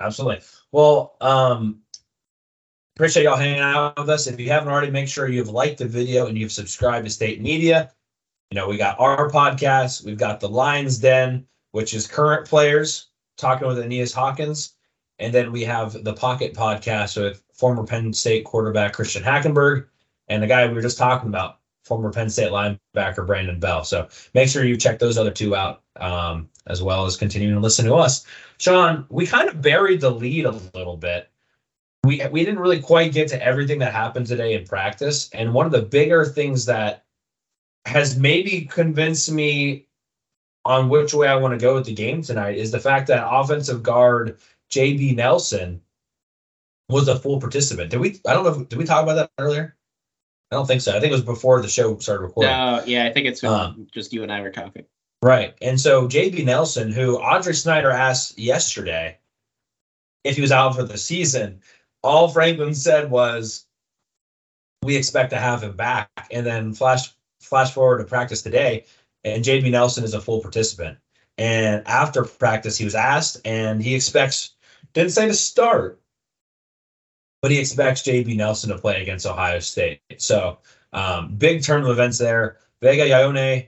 [0.00, 0.42] Absolutely.
[0.72, 1.82] Well, um,
[2.96, 4.26] appreciate y'all hanging out with us.
[4.26, 7.40] If you haven't already, make sure you've liked the video and you've subscribed to State
[7.40, 7.92] Media.
[8.50, 13.10] You know, we got our podcast, we've got the Lions Den, which is current players
[13.36, 14.74] talking with Aeneas Hawkins,
[15.18, 19.86] and then we have the Pocket Podcast with former Penn State quarterback Christian Hackenberg
[20.28, 23.84] and the guy we were just talking about, former Penn State linebacker Brandon Bell.
[23.84, 27.60] So make sure you check those other two out, um, as well as continuing to
[27.60, 28.26] listen to us.
[28.58, 31.30] Sean, we kind of buried the lead a little bit.
[32.04, 35.66] We we didn't really quite get to everything that happened today in practice, and one
[35.66, 37.04] of the bigger things that
[37.84, 39.85] has maybe convinced me
[40.66, 43.26] on which way I want to go with the game tonight is the fact that
[43.26, 44.38] offensive guard
[44.70, 45.80] JB Nelson
[46.88, 47.90] was a full participant.
[47.90, 48.20] Did we?
[48.26, 48.62] I don't know.
[48.62, 49.76] If, did we talk about that earlier?
[50.50, 50.96] I don't think so.
[50.96, 52.50] I think it was before the show started recording.
[52.50, 54.84] No, yeah, I think it's Um, just you and I were talking.
[55.22, 55.54] Right.
[55.60, 59.18] And so JB Nelson, who Audrey Snyder asked yesterday
[60.24, 61.60] if he was out for the season,
[62.02, 63.66] all Franklin said was,
[64.82, 66.08] we expect to have him back.
[66.30, 68.84] And then flash flash forward to practice today,
[69.26, 70.98] and JB Nelson is a full participant.
[71.36, 74.54] And after practice, he was asked, and he expects,
[74.94, 76.00] didn't say to start,
[77.42, 80.00] but he expects JB Nelson to play against Ohio State.
[80.18, 80.58] So
[80.92, 82.58] um, big turn of events there.
[82.80, 83.66] Vega Ioane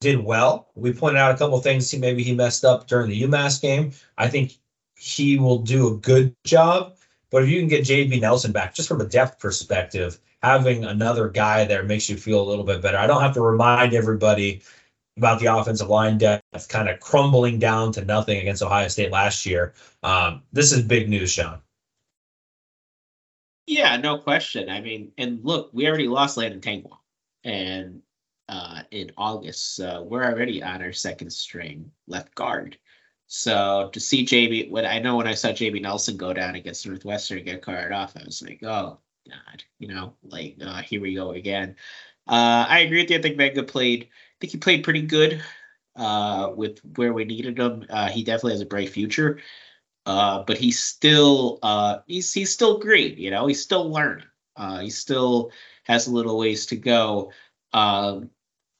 [0.00, 0.70] did well.
[0.74, 3.92] We pointed out a couple things he maybe he messed up during the UMass game.
[4.16, 4.58] I think
[4.96, 6.94] he will do a good job.
[7.30, 11.28] But if you can get JB Nelson back, just from a depth perspective, having another
[11.28, 12.98] guy there makes you feel a little bit better.
[12.98, 14.62] I don't have to remind everybody
[15.16, 19.44] about the offensive line depth kind of crumbling down to nothing against Ohio State last
[19.46, 19.74] year.
[20.02, 21.60] Um, this is big news, Sean.
[23.66, 24.70] Yeah, no question.
[24.70, 26.98] I mean, and look, we already lost Landon Tengwall,
[27.44, 28.00] and
[28.48, 32.78] uh, in August, we're already on our second string left guard.
[33.26, 36.86] So to see JB, when I know when I saw JB Nelson go down against
[36.86, 41.00] Northwestern and get carted off, I was like, oh god, you know, like uh, here
[41.00, 41.76] we go again.
[42.26, 43.18] Uh, I agree with you.
[43.18, 44.04] I think Vega played.
[44.04, 45.42] I think he played pretty good
[45.96, 47.84] uh, with where we needed him.
[47.88, 49.40] Uh, he definitely has a bright future.
[50.06, 53.18] Uh, but he's still uh, he's he's still green.
[53.18, 53.46] you know.
[53.46, 54.24] He's still learning.
[54.80, 55.52] He still
[55.84, 57.32] has a little ways to go,
[57.72, 58.30] um,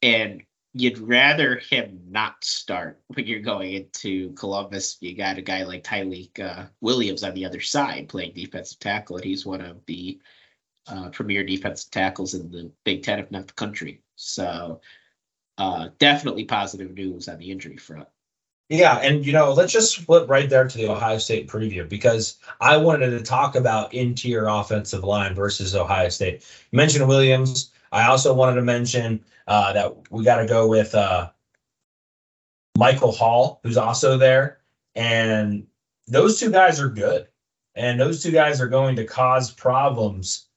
[0.01, 0.43] and
[0.73, 4.97] you'd rather him not start when you're going into Columbus.
[5.01, 9.17] You got a guy like Tyleik uh, Williams on the other side playing defensive tackle,
[9.17, 10.19] and he's one of the
[10.89, 14.01] uh, premier defensive tackles in the Big Ten, if not the country.
[14.15, 14.81] So
[15.57, 18.07] uh, definitely positive news on the injury front.
[18.69, 22.37] Yeah, and you know, let's just flip right there to the Ohio State preview because
[22.61, 26.45] I wanted to talk about interior offensive line versus Ohio State.
[26.71, 27.71] You mentioned Williams.
[27.91, 31.31] I also wanted to mention uh, that we got to go with uh,
[32.77, 34.59] Michael Hall, who's also there,
[34.93, 35.65] and
[36.07, 37.27] those two guys are good,
[37.73, 40.48] and those two guys are going to cause problems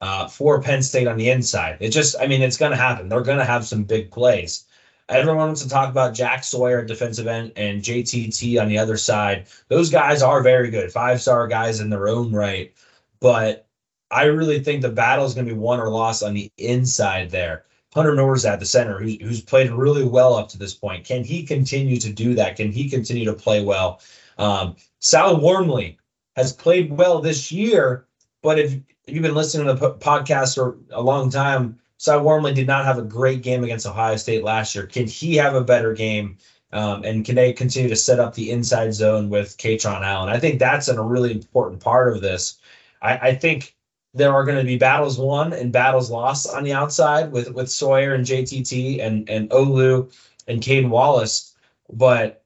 [0.00, 1.78] uh, for Penn State on the inside.
[1.80, 3.08] It just, I mean, it's going to happen.
[3.08, 4.64] They're going to have some big plays.
[5.08, 8.98] Everyone wants to talk about Jack Sawyer at defensive end and JTT on the other
[8.98, 9.46] side.
[9.68, 12.74] Those guys are very good, five star guys in their own right.
[13.18, 13.66] But
[14.10, 17.30] I really think the battle is going to be won or lost on the inside
[17.30, 17.64] there.
[17.94, 21.06] Hunter Nourzad, the center, who's, who's played really well up to this point.
[21.06, 22.56] Can he continue to do that?
[22.56, 24.00] Can he continue to play well?
[24.36, 25.98] Um, Sal Wormley
[26.36, 28.06] has played well this year,
[28.42, 32.66] but if you've been listening to the podcast for a long time, Cy Wormley did
[32.66, 34.86] not have a great game against Ohio State last year.
[34.86, 36.36] Can he have a better game?
[36.72, 40.28] Um, and can they continue to set up the inside zone with Kaytron Allen?
[40.28, 42.58] I think that's a really important part of this.
[43.00, 43.74] I, I think
[44.14, 47.70] there are going to be battles won and battles lost on the outside with with
[47.70, 50.12] Sawyer and JTT and and Olu
[50.46, 51.54] and Caedan Wallace,
[51.90, 52.44] but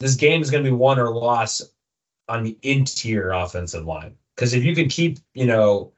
[0.00, 1.62] this game is going to be won or lost
[2.28, 4.16] on the interior offensive line.
[4.34, 5.92] Because if you can keep, you know,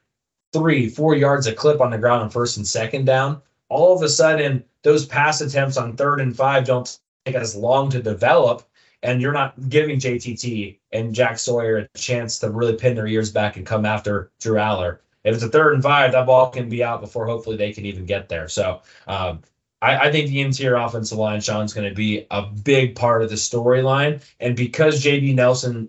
[0.53, 4.03] three, four yards a clip on the ground on first and second down, all of
[4.03, 8.63] a sudden those pass attempts on third and five don't take as long to develop.
[9.03, 13.31] And you're not giving JTT and Jack Sawyer a chance to really pin their ears
[13.31, 15.01] back and come after Drew Allar.
[15.25, 17.85] If it's a third and five, that ball can be out before hopefully they can
[17.85, 18.49] even get there.
[18.49, 19.43] So um,
[19.83, 23.31] I, I, think the interior offensive line, Sean's going to be a big part of
[23.31, 24.23] the storyline.
[24.41, 25.89] And because JB Nelson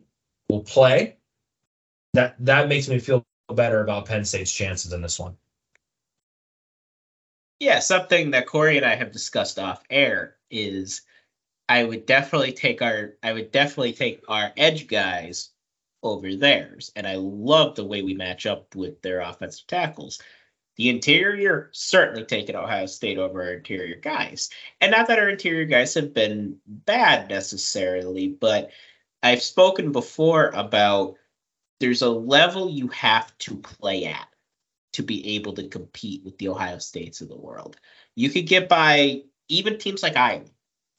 [0.50, 1.16] will play,
[2.16, 5.38] that that makes me feel better about Penn State's chances in this one.
[7.60, 11.02] Yeah, something that Corey and I have discussed off air is
[11.70, 15.50] I would definitely take our I would definitely take our edge guys
[16.04, 16.92] over theirs.
[16.96, 20.22] And I love the way we match up with their offensive tackles.
[20.78, 24.50] The interior certainly taken Ohio State over our interior guys.
[24.82, 28.72] And not that our interior guys have been bad necessarily, but
[29.24, 31.16] I've spoken before about
[31.80, 34.28] there's a level you have to play at
[34.94, 37.78] to be able to compete with the Ohio States of the world.
[38.16, 40.46] You could get by even teams like Iowa,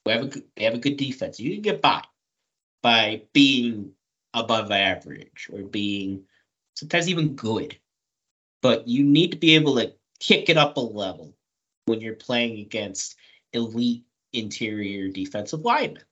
[0.05, 1.41] who have a good, have a good defense.
[1.41, 2.03] You can get by
[2.83, 3.93] by being
[4.35, 6.25] above average or being
[6.75, 7.79] sometimes even good.
[8.61, 11.35] But you need to be able to kick it up a level
[11.87, 13.17] when you're playing against
[13.53, 16.03] elite interior defensive linemen.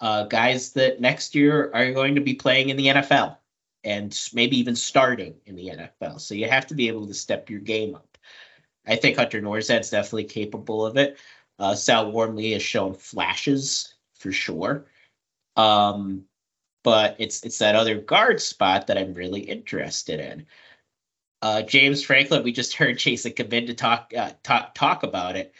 [0.00, 3.36] Uh, guys that next year are going to be playing in the NFL
[3.84, 6.20] and maybe even starting in the NFL.
[6.20, 8.18] So you have to be able to step your game up.
[8.86, 11.18] I think Hunter Nourzad's definitely capable of it.
[11.58, 14.86] Uh, Sal Wormley has shown flashes for sure.
[15.56, 16.24] Um,
[16.82, 20.46] but it's it's that other guard spot that I'm really interested in.
[21.40, 25.54] Uh, James Franklin, we just heard Jason Cabinda talk, uh, talk talk about it.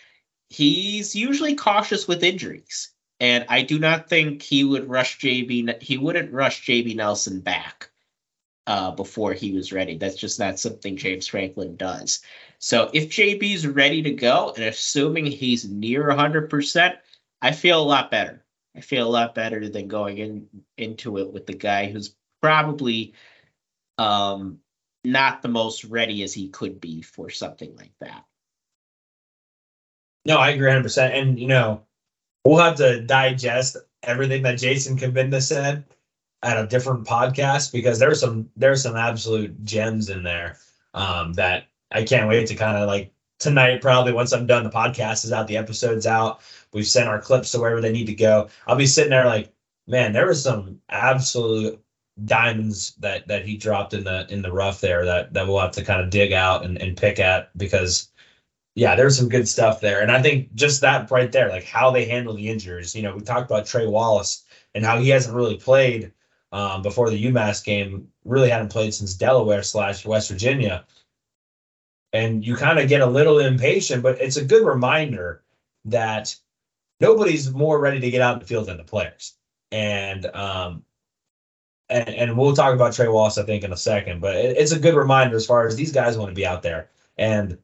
[0.49, 2.90] He's usually cautious with injuries,
[3.20, 5.81] and I do not think he would rush JB.
[5.82, 7.91] He wouldn't rush JB Nelson back
[8.67, 9.97] uh, before he was ready.
[9.97, 12.23] That's just not something James Franklin does.
[12.59, 16.97] So if JB's ready to go, and assuming he's near 100%,
[17.41, 18.45] I feel a lot better.
[18.77, 20.49] I feel a lot better than going in
[20.79, 23.15] into it with the guy who's probably
[23.99, 24.59] um,
[25.05, 28.25] not the most ready as he could be for something like that.
[30.25, 31.13] No, I agree 100%.
[31.13, 31.83] And, you know,
[32.45, 35.85] we'll have to digest everything that Jason Cabinda said
[36.43, 40.56] at a different podcast because there's some there's some absolute gems in there
[40.94, 44.70] um, that I can't wait to kind of like tonight probably once I'm done the
[44.70, 46.40] podcast is out the episode's out.
[46.73, 48.48] We've sent our clips to wherever they need to go.
[48.66, 49.52] I'll be sitting there like
[49.86, 51.81] man there was some absolute
[52.24, 55.73] diamonds that that he dropped in the in the rough there that that we'll have
[55.73, 58.10] to kind of dig out and, and pick at because
[58.74, 60.01] yeah there's some good stuff there.
[60.02, 62.97] And I think just that right there like how they handle the injuries.
[62.97, 64.44] You know we talked about Trey Wallace
[64.74, 66.12] and how he hasn't really played
[66.53, 68.09] um, before the UMass game.
[68.24, 70.85] Really hadn't played since Delaware slash West Virginia.
[72.12, 75.43] And you kind of get a little impatient, but it's a good reminder
[75.87, 76.37] that
[77.01, 79.35] nobody's more ready to get out in the field than the players.
[79.70, 80.85] And um,
[81.89, 84.20] and, and we'll talk about Trey Wallace, I think, in a second.
[84.20, 86.62] But it, it's a good reminder as far as these guys want to be out
[86.62, 86.91] there.
[87.16, 87.59] And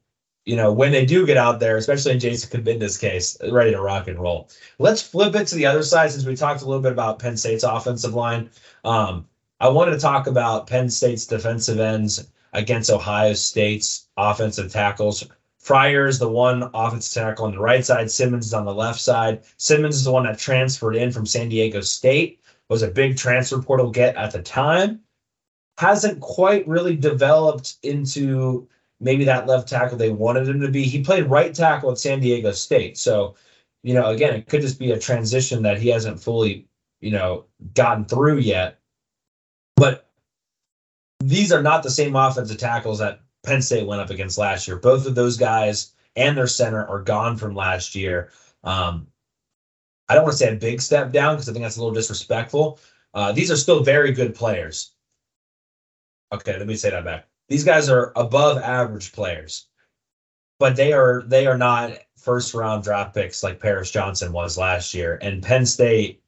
[0.45, 3.81] you know, when they do get out there, especially in Jason Cabinda's case, ready to
[3.81, 4.49] rock and roll.
[4.79, 7.37] Let's flip it to the other side since we talked a little bit about Penn
[7.37, 8.49] State's offensive line.
[8.83, 9.27] Um,
[9.59, 15.27] I wanted to talk about Penn State's defensive ends against Ohio State's offensive tackles.
[15.63, 18.09] Fryar is the one offensive tackle on the right side.
[18.09, 19.43] Simmons is on the left side.
[19.57, 22.39] Simmons is the one that transferred in from San Diego State.
[22.69, 25.01] Was a big transfer portal get at the time.
[25.77, 28.67] Hasn't quite really developed into
[28.99, 30.83] maybe that left tackle they wanted him to be.
[30.83, 32.97] He played right tackle at San Diego State.
[32.97, 33.35] So,
[33.83, 36.69] you know, again, it could just be a transition that he hasn't fully
[37.01, 38.79] you know, gotten through yet.
[39.75, 40.09] But
[41.19, 44.77] these are not the same offensive tackles that Penn State went up against last year.
[44.77, 48.31] Both of those guys and their center are gone from last year.
[48.63, 49.07] Um,
[50.09, 51.93] I don't want to say a big step down because I think that's a little
[51.93, 52.79] disrespectful.
[53.13, 54.93] Uh, these are still very good players.
[56.31, 57.28] Okay, let me say that back.
[57.49, 59.67] These guys are above average players,
[60.59, 64.93] but they are they are not first round draft picks like Paris Johnson was last
[64.93, 65.17] year.
[65.21, 66.21] And Penn State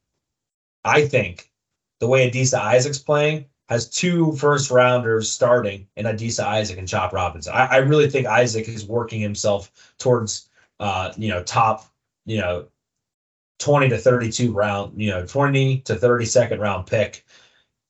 [0.84, 1.52] I think
[2.00, 7.14] the way Adisa Isaac's playing has two first rounders starting in Adisa Isaac and Chop
[7.14, 7.54] Robinson.
[7.54, 10.50] I, I really think Isaac is working himself towards
[10.82, 11.86] uh, you know, top,
[12.26, 12.66] you know,
[13.60, 17.24] 20 to 32 round, you know, 20 to 30 second round pick.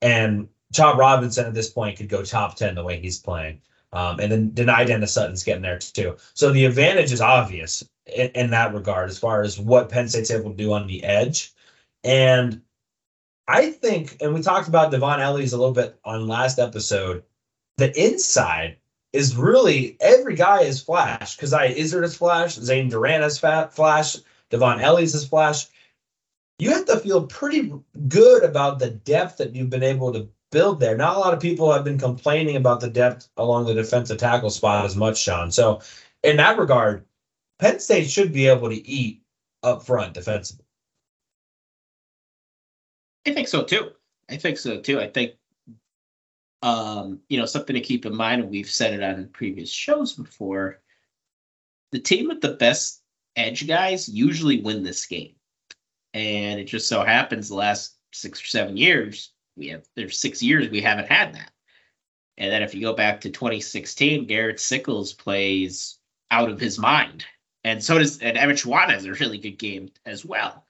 [0.02, 3.62] And Chop Robinson at this point could go top 10 the way he's playing.
[3.94, 6.16] Um, and then Dani Dennis Sutton's getting there too.
[6.34, 10.32] So the advantage is obvious in, in that regard as far as what Penn State's
[10.32, 11.54] able to do on the edge.
[12.04, 12.62] And
[13.48, 17.24] I think, and we talked about Dvon Ellies a little bit on last episode,
[17.78, 18.78] the inside
[19.12, 21.38] is really every guy is flash.
[21.38, 24.16] Coziah Izzard is flash, Zane Durant is fat flash,
[24.52, 25.68] Dvon Ellies is flash.
[26.60, 27.74] You have to feel pretty
[28.08, 30.96] good about the depth that you've been able to build there.
[30.96, 34.50] Not a lot of people have been complaining about the depth along the defensive tackle
[34.50, 35.52] spot as much, Sean.
[35.52, 35.82] So
[36.24, 37.06] in that regard,
[37.60, 39.22] Penn State should be able to eat
[39.64, 40.66] up front defensively.
[43.26, 43.92] I think so too.
[44.30, 45.00] I think so too.
[45.00, 45.34] I think
[46.64, 50.14] um, you know, something to keep in mind, and we've said it on previous shows
[50.14, 50.80] before.
[51.92, 53.02] The team with the best
[53.36, 55.36] edge guys usually win this game.
[56.14, 60.42] And it just so happens the last six or seven years, we have there's six
[60.42, 61.52] years we haven't had that.
[62.38, 65.98] And then if you go back to 2016, Garrett Sickles plays
[66.30, 67.26] out of his mind.
[67.64, 70.66] And so does and Evan Schwan has a really good game as well.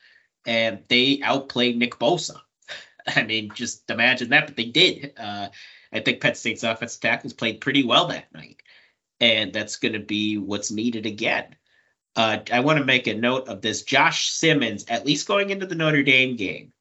[0.46, 2.42] And they outplayed Nick Bosa.
[3.08, 5.14] I mean, just imagine that, but they did.
[5.18, 5.50] Uh,
[5.94, 8.62] I think Penn State's offensive tackles played pretty well that night.
[9.20, 11.56] And that's going to be what's needed again.
[12.16, 13.84] Uh, I want to make a note of this.
[13.84, 16.74] Josh Simmons, at least going into the Notre Dame game,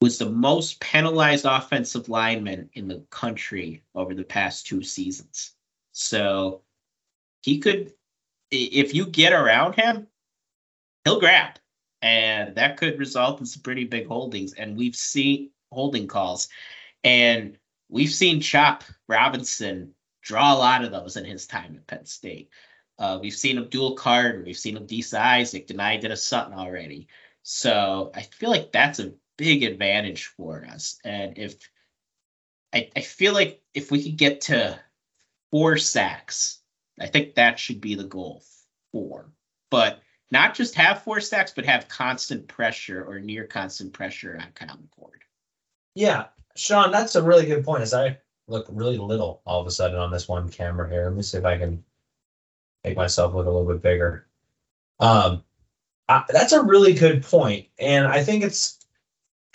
[0.00, 5.52] was the most penalized offensive lineman in the country over the past two seasons.
[5.92, 6.62] So
[7.42, 7.92] he could,
[8.50, 10.06] if you get around him,
[11.04, 11.58] he'll grab.
[12.02, 14.52] And that could result in some pretty big holdings.
[14.52, 16.48] And we've seen holding calls.
[17.02, 17.58] And
[17.88, 22.50] we've seen Chop Robinson draw a lot of those in his time at Penn State.
[22.98, 27.08] Uh, we've seen Abdul Carter, we've seen him, Adisa Isaac Dani Dennis Sutton already.
[27.42, 30.98] So I feel like that's a big advantage for us.
[31.04, 31.56] And if
[32.72, 34.78] I, I feel like if we could get to
[35.50, 36.60] four sacks,
[37.00, 38.42] I think that should be the goal.
[38.92, 39.30] Four.
[39.70, 40.00] But
[40.30, 44.76] not just have four sacks, but have constant pressure or near constant pressure on Kyle
[44.76, 45.20] McCord.
[45.94, 46.26] Yeah,
[46.56, 47.82] Sean, that's a really good point.
[47.82, 48.18] As I
[48.48, 51.38] look really little all of a sudden on this one camera here, let me see
[51.38, 51.84] if I can
[52.84, 54.26] make myself look a little bit bigger.
[55.00, 55.42] Um,
[56.08, 58.85] I, that's a really good point, and I think it's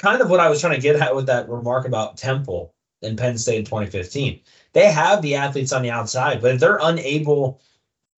[0.01, 2.73] kind of what I was trying to get at with that remark about Temple
[3.03, 4.41] in Penn State in 2015.
[4.73, 7.61] They have the athletes on the outside, but if they're unable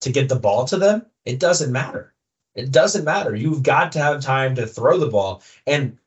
[0.00, 2.14] to get the ball to them, it doesn't matter.
[2.54, 3.34] It doesn't matter.
[3.34, 5.42] You've got to have time to throw the ball.
[5.66, 5.98] And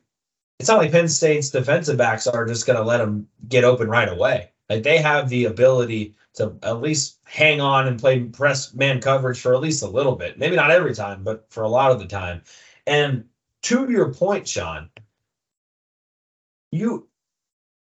[0.60, 3.88] it's not like Penn State's defensive backs are just going to let them get open
[3.88, 4.50] right away.
[4.70, 9.40] Like they have the ability to at least hang on and play press man coverage
[9.40, 10.40] for at least a little bit.
[10.40, 12.42] Maybe not every time, but for a lot of the time.
[12.88, 13.26] And
[13.64, 14.90] to your point, Sean,
[16.72, 17.08] you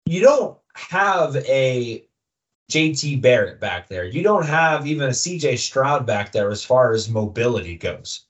[0.06, 2.06] you don't have a
[2.70, 4.04] JT Barrett back there.
[4.04, 8.26] You don't have even a CJ Stroud back there as far as mobility goes.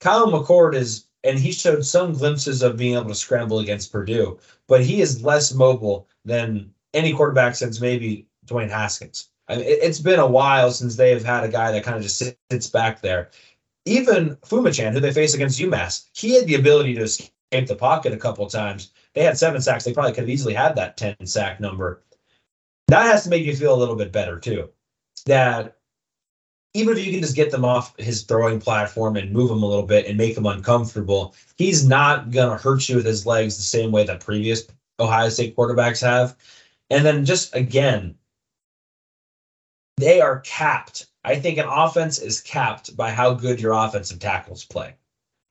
[0.00, 4.38] Kyle McCord is, and he showed some glimpses of being able to scramble against Purdue,
[4.66, 9.28] but he is less mobile than any quarterback since maybe Dwayne Haskins.
[9.48, 11.96] I mean, it, has been a while since they have had a guy that kind
[11.96, 13.30] of just sits back there.
[13.84, 17.32] Even Phommachanh, who they face against UMass, he had the ability to escape
[17.66, 18.92] the pocket a couple times.
[19.14, 19.84] They had seven sacks.
[19.84, 22.02] They probably could have easily had that 10 sack number.
[22.88, 24.70] That has to make you feel a little bit better, too.
[25.26, 25.76] That
[26.74, 29.66] even if you can just get them off his throwing platform and move him a
[29.66, 33.56] little bit and make him uncomfortable, he's not going to hurt you with his legs
[33.56, 34.66] the same way that previous
[35.00, 36.36] Ohio State quarterbacks have.
[36.90, 38.16] And then just again,
[39.96, 41.06] they are capped.
[41.24, 44.94] I think an offense is capped by how good your offensive tackles play.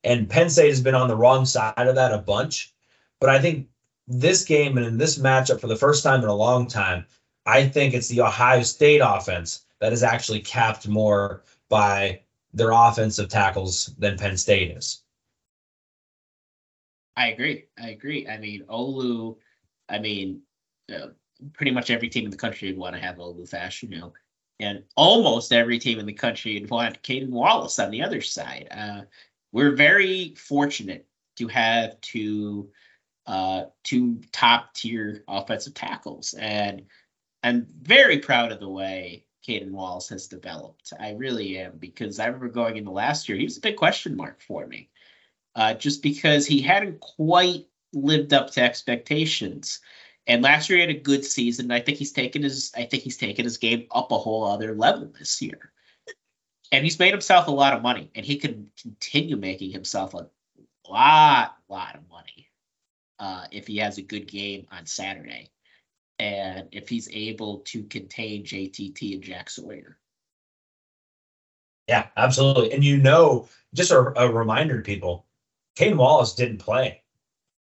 [0.03, 2.73] And Penn State has been on the wrong side of that a bunch.
[3.19, 3.67] But I think
[4.07, 7.05] this game and in this matchup for the first time in a long time,
[7.45, 12.21] I think it's the Ohio State offense that is actually capped more by
[12.53, 15.03] their offensive tackles than Penn State is.
[17.15, 17.65] I agree.
[17.77, 18.27] I agree.
[18.27, 19.35] I mean, Olu,
[19.89, 20.41] I mean,
[20.93, 21.07] uh,
[21.53, 24.13] pretty much every team in the country would want to have Olu Fashanu, you know,
[24.59, 28.67] and almost every team in the country would want Caedan Wallace on the other side.
[28.71, 29.01] Uh,
[29.51, 31.05] we're very fortunate
[31.37, 32.69] to have two
[33.25, 36.85] uh, two top tier offensive tackles, and
[37.43, 40.93] I'm very proud of the way Caedan Wallace has developed.
[40.99, 44.15] I really am because I remember going into last year, he was a big question
[44.15, 44.89] mark for me,
[45.55, 49.79] uh, just because he hadn't quite lived up to expectations.
[50.27, 51.71] And last year he had a good season.
[51.71, 54.75] I think he's taken his I think he's taken his game up a whole other
[54.75, 55.71] level this year.
[56.71, 60.29] And he's made himself a lot of money, and he can continue making himself a
[60.87, 62.48] lot, lot of money
[63.19, 65.49] uh, if he has a good game on Saturday,
[66.19, 69.97] and if he's able to contain JTT and Jack Sawyer.
[71.87, 72.71] Yeah, absolutely.
[72.71, 75.25] And you know, just a, a reminder to people,
[75.75, 77.01] Caedan Wallace didn't play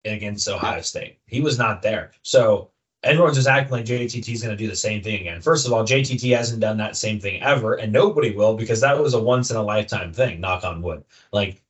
[0.05, 1.19] against Ohio State.
[1.27, 2.11] He was not there.
[2.23, 2.71] So
[3.03, 5.41] everyone's just acting like JTT is going to do the same thing again.
[5.41, 8.99] First of all, JTT hasn't done that same thing ever, and nobody will because that
[8.99, 10.41] was a once in a lifetime thing.
[10.41, 11.03] Knock on wood.
[11.31, 11.61] Like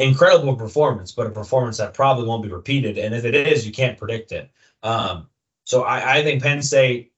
[0.00, 2.98] incredible performance, but a performance that probably won't be repeated.
[2.98, 4.50] And if it is, you can't predict it.
[4.82, 5.28] Um,
[5.64, 7.12] so I, I think Penn State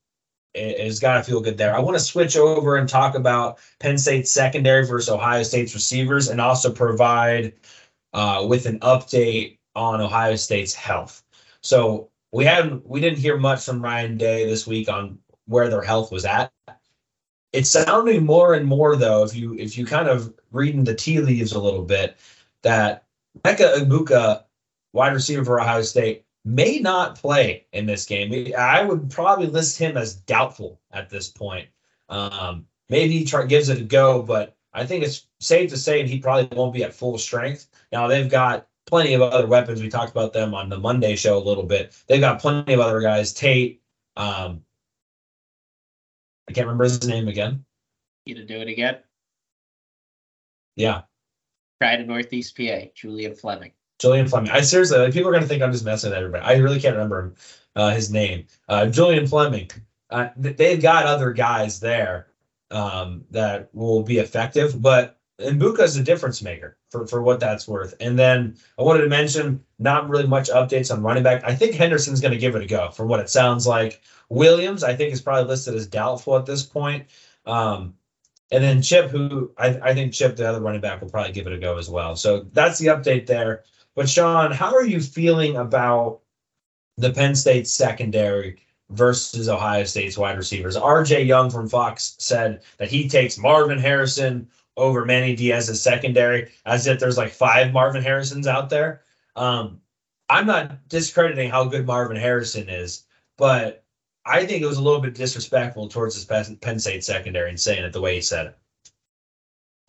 [0.55, 1.75] has got to feel good there.
[1.75, 6.27] I want to switch over and talk about Penn State's secondary versus Ohio State's receivers,
[6.29, 7.53] and also provide
[8.13, 11.23] uh, with an update on Ohio State's health.
[11.61, 15.81] So we haven't we didn't hear much from Ryan Day this week on where their
[15.81, 16.51] health was at.
[17.53, 21.19] It's sounding more and more though, if you if you kind of reading the tea
[21.19, 22.17] leaves a little bit,
[22.63, 23.05] that
[23.43, 24.43] Emeka Egbuka,
[24.93, 28.53] wide receiver for Ohio State, may not play in this game.
[28.57, 31.69] I would probably list him as doubtful at this point.
[32.09, 36.05] Um, maybe he try, gives it a go, but I think it's safe to say
[36.05, 37.67] he probably won't be at full strength.
[37.91, 39.81] Now they've got plenty of other weapons.
[39.81, 41.95] We talked about them on the Monday show a little bit.
[42.07, 43.33] They've got plenty of other guys.
[43.33, 43.81] Tate,
[44.17, 44.63] um,
[46.49, 47.63] I can't remember his name again.
[48.25, 48.97] You to do it again?
[50.75, 51.01] Yeah,
[51.81, 53.71] Try to Northeast PA, Julian Fleming.
[53.99, 54.51] Julian Fleming.
[54.51, 56.43] I seriously, like, people are gonna think I'm just messing with everybody.
[56.43, 57.33] I really can't remember
[57.75, 58.47] uh, his name.
[58.67, 59.69] Uh, Julian Fleming.
[60.09, 62.27] Uh, they've got other guys there
[62.71, 67.67] um, that will be effective, but Egbuka is a difference maker for, for what that's
[67.67, 67.95] worth.
[67.99, 71.43] And then I wanted to mention not really much updates on running back.
[71.43, 74.01] I think Henderson's going to give it a go from what it sounds like.
[74.29, 77.07] Williams, I think, is probably listed as doubtful at this point.
[77.45, 77.95] Um,
[78.53, 81.47] and then Chip, who I, I think Chip, the other running back, will probably give
[81.47, 82.15] it a go as well.
[82.15, 83.63] So that's the update there.
[83.95, 86.19] But Sean, how are you feeling about
[86.97, 88.59] the Penn State secondary
[88.91, 90.77] versus Ohio State's wide receivers?
[90.77, 94.47] RJ Young from Fox said that he takes Marvin Harrison
[94.77, 99.01] over Manny Diaz's secondary, as if there's like five Marvin Harrisons out there.
[99.35, 99.81] Um,
[100.29, 103.05] I'm not discrediting how good Marvin Harrison is,
[103.35, 103.82] but
[104.25, 107.83] I think it was a little bit disrespectful towards his Penn State secondary and saying
[107.83, 108.57] it the way he said it.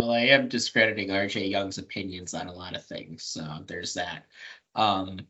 [0.01, 4.27] Well, I am discrediting RJ Young's opinions on a lot of things, so there's that.
[4.74, 5.20] Um,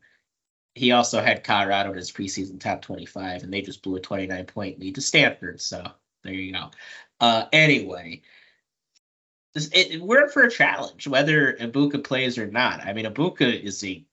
[0.73, 4.45] he also had Colorado in his preseason top 25, and they just blew a 29
[4.45, 5.61] point lead to Stanford.
[5.61, 5.85] So
[6.23, 6.71] there you go.
[7.19, 8.23] Uh, anyway,
[9.53, 12.81] this, it, we're for a challenge, whether Egbuka plays or not.
[12.81, 14.03] I mean, Egbuka is a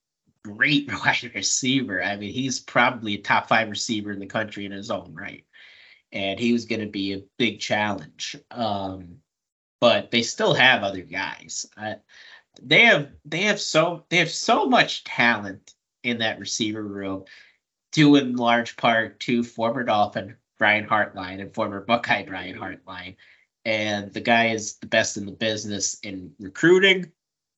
[0.44, 2.02] great wide receiver.
[2.02, 5.44] I mean, he's probably a top five receiver in the country in his own right.
[6.12, 8.36] And he was going to be a big challenge.
[8.50, 9.18] Um,
[9.80, 11.66] but they still have other guys.
[11.76, 11.96] I,
[12.60, 17.24] they have they have so they have so much talent in that receiver room,
[17.92, 23.16] due in large part to former Dolphin Brian Hartline and former Buckeye Brian Hartline.
[23.64, 27.10] And the guy is the best in the business in recruiting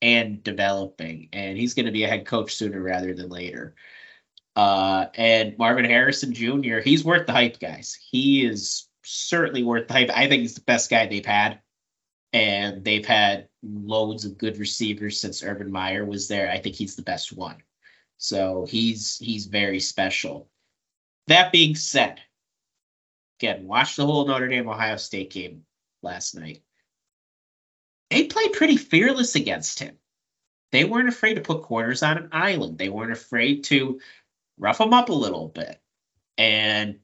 [0.05, 1.31] and developing.
[1.32, 3.74] And he's going to be a head coach sooner rather than later.
[4.55, 7.98] Uh, and Marvin Harrison Jr., he's worth the hype, guys.
[8.10, 10.10] He is certainly worth the hype.
[10.14, 11.60] I think he's the best guy they've had.
[12.35, 16.51] And they've had loads of good receivers since Urban Meyer was there.
[16.51, 17.56] I think he's the best one.
[18.18, 20.48] So he's he's very special.
[21.28, 22.20] That being said,
[23.39, 25.64] again, watch the whole Notre Dame Ohio State game
[26.02, 26.62] last night.
[28.14, 29.98] They played pretty fearless against him.
[30.70, 32.78] They weren't afraid to put corners on an island.
[32.78, 34.00] They weren't afraid to
[34.56, 35.80] rough him up a little bit
[36.38, 37.00] and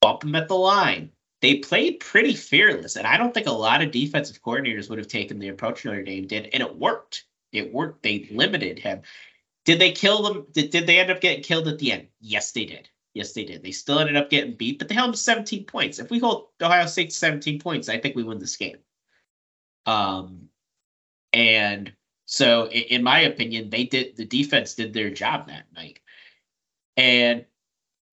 [0.00, 1.10] bump him at the line.
[1.42, 5.08] They played pretty fearless, and I don't think a lot of defensive coordinators would have
[5.08, 7.24] taken the approach Notre Dame did, and it worked.
[7.52, 8.02] It worked.
[8.02, 9.02] They limited him.
[9.66, 10.46] Did they kill them?
[10.52, 12.08] Did, did they end up getting killed at the end?
[12.20, 12.88] Yes, they did.
[13.12, 13.62] Yes, they did.
[13.62, 15.98] They still ended up getting beat, but they held them 17 points.
[15.98, 18.78] If we hold Ohio State to 17 points, I think we win this game.
[19.86, 20.48] Um,
[21.32, 21.92] and
[22.26, 26.00] so, in, my opinion, they did the defense did their job that night.
[26.96, 27.44] And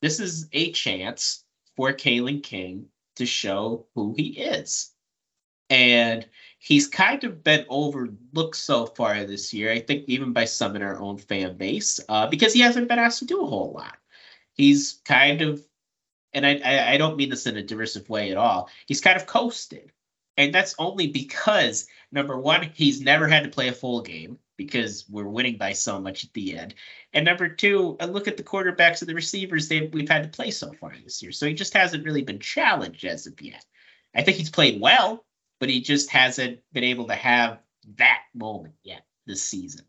[0.02, 1.43] this is a chance
[1.76, 4.91] for Kalen King to show who he is.
[5.69, 6.27] And
[6.60, 10.81] he's kind of been overlooked so far this year, I think, even by some in
[10.81, 13.98] our own fan base, uh, because he hasn't been asked to do a whole lot.
[14.53, 15.65] He's kind of,
[16.34, 19.27] and I, I don't mean this in a derisive way at all, he's kind of
[19.27, 19.91] coasted.
[20.38, 25.06] And that's only because, number one, he's never had to play a full game because
[25.10, 26.76] we're winning by so much at the end.
[27.14, 30.30] And number two, a look at the quarterbacks and the receivers they we've had to
[30.30, 31.32] play so far this year.
[31.32, 33.66] So he just hasn't really been challenged as of yet.
[34.16, 35.26] I think he's played well,
[35.60, 37.60] but he just hasn't been able to have
[37.98, 39.86] that moment yet this season.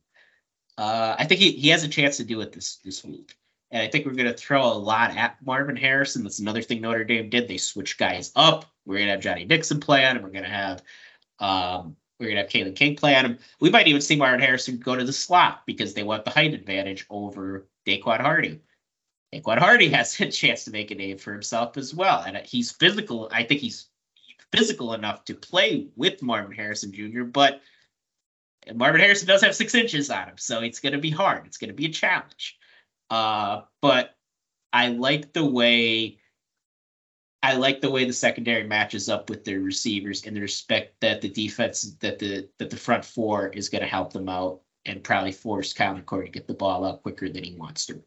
[0.78, 3.36] Uh, I think he, he has a chance to do it this this week.
[3.72, 6.22] And I think we're going to throw a lot at Marvin Harrison.
[6.22, 7.48] That's another thing Notre Dame did.
[7.48, 8.66] They switched guys up.
[8.84, 10.22] We're going to have Johnny Dixon play on him.
[10.22, 10.82] We're going to have
[11.40, 13.38] um, we're going to have Kalen King play on him.
[13.60, 16.54] We might even see Marvin Harrison go to the slot because they want the height
[16.54, 18.60] advantage over Daequan Hardy.
[19.34, 22.70] Daequan Hardy has a chance to make a name for himself as well, and he's
[22.70, 23.28] physical.
[23.32, 23.88] I think he's
[24.52, 27.24] physical enough to play with Marvin Harrison Jr.
[27.24, 27.62] But
[28.72, 31.46] Marvin Harrison does have six inches on him, so it's going to be hard.
[31.46, 32.58] It's going to be a challenge.
[33.10, 34.14] Uh, but
[34.72, 36.18] I like the way
[37.42, 41.20] I like the way the secondary matches up with their receivers and the respect that
[41.20, 45.02] the defense that the that the front four is going to help them out and
[45.02, 48.02] probably force Kyle McCord to get the ball out quicker than he wants to.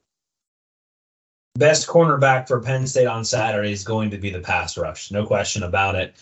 [1.56, 5.26] Best cornerback for Penn State on Saturday is going to be the pass rush, no
[5.26, 6.16] question about it.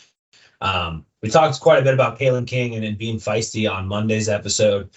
[0.62, 4.30] Um, we talked quite a bit about Kalen King and, and being feisty on Monday's
[4.30, 4.90] episode.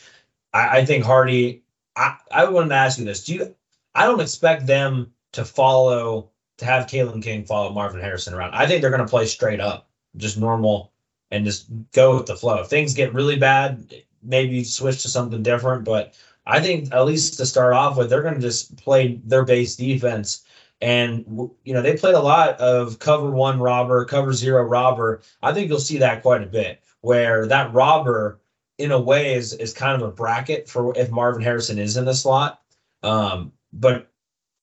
[0.53, 1.63] I, I think Hardy.
[1.97, 3.57] I, I wanted to ask you this: Do you?
[3.97, 8.55] I don't expect them to follow to have Kalen King follow Marvin Harrison around.
[8.55, 10.93] I think they're going to play straight up, just normal,
[11.31, 12.61] and just go with the flow.
[12.61, 15.85] If things get really bad, maybe switch to something different.
[15.85, 16.15] But
[16.47, 19.77] I think at least to start off with, they're going to just play their base
[19.77, 20.45] defense.
[20.83, 21.25] And
[21.65, 25.23] you know they played a lot of cover one robber, cover zero robber.
[25.43, 28.41] I think you'll see that quite a bit, where that robber,
[28.77, 32.05] in a way, is is kind of a bracket for if Marvin Harrison is in
[32.05, 32.61] the slot.
[33.03, 34.11] Um, but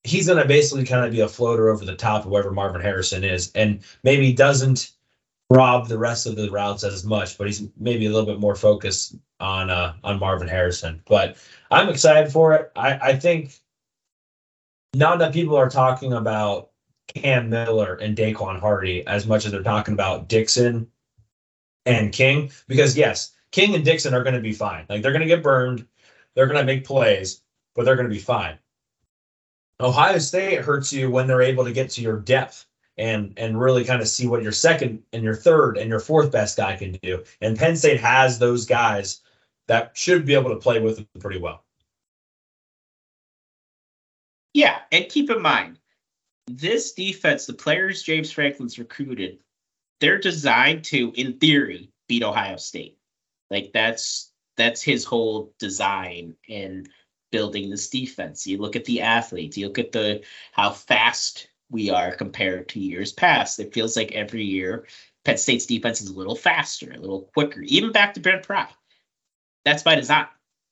[0.03, 2.81] he's going to basically kind of be a floater over the top of wherever Marvin
[2.81, 4.91] Harrison is, and maybe doesn't
[5.49, 8.55] rob the rest of the routes as much, but he's maybe a little bit more
[8.55, 11.01] focused on uh, on Marvin Harrison.
[11.05, 11.37] But
[11.71, 12.71] I'm excited for it.
[12.75, 13.59] I, I think
[14.93, 16.71] not that people are talking about
[17.13, 20.87] Cam Miller and Daequan Hardy as much as they're talking about Dixon
[21.85, 24.85] and King, because yes, King and Dixon are going to be fine.
[24.89, 25.85] Like they're going to get burned,
[26.33, 27.41] they're going to make plays,
[27.75, 28.57] but they're going to be fine.
[29.79, 32.65] Ohio State hurts you when they're able to get to your depth
[32.97, 36.31] and and really kind of see what your second and your third and your fourth
[36.31, 37.23] best guy can do.
[37.41, 39.21] And Penn State has those guys
[39.67, 41.63] that should be able to play with them pretty well.
[44.53, 45.79] Yeah, and keep in mind,
[46.45, 49.39] this defense, the players James Franklin's recruited,
[49.99, 52.97] they're designed to, in theory, beat Ohio State.
[53.49, 56.87] Like that's that's his whole design and
[57.33, 58.45] building this defense.
[58.45, 62.79] You look at the athletes, you look at the how fast we are compared to
[62.79, 63.59] years past.
[63.59, 64.85] It feels like every year
[65.25, 68.69] Penn State's defense is a little faster, a little quicker, even back to Brent Pry.
[69.65, 70.27] That's by design.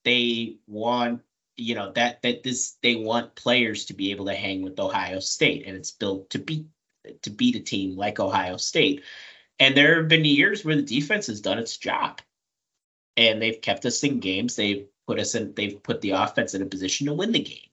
[0.06, 1.24] They want,
[1.58, 5.20] you know, that that this they want players to be able to hang with Ohio
[5.20, 6.68] State, and it's built to beat
[7.24, 9.02] to beat a team like Ohio State.
[9.60, 12.22] And there have been years where the defense has done its job,
[13.18, 14.56] and they've kept us in games.
[14.56, 15.54] They've put us in.
[15.54, 17.70] They've put the offense in a position to win the game.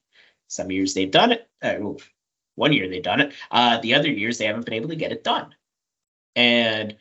[0.47, 1.47] Some years they've done it.
[1.61, 1.93] Uh,
[2.55, 3.33] one year they've done it.
[3.51, 5.53] Uh, the other years they haven't been able to get it done.
[6.35, 6.97] And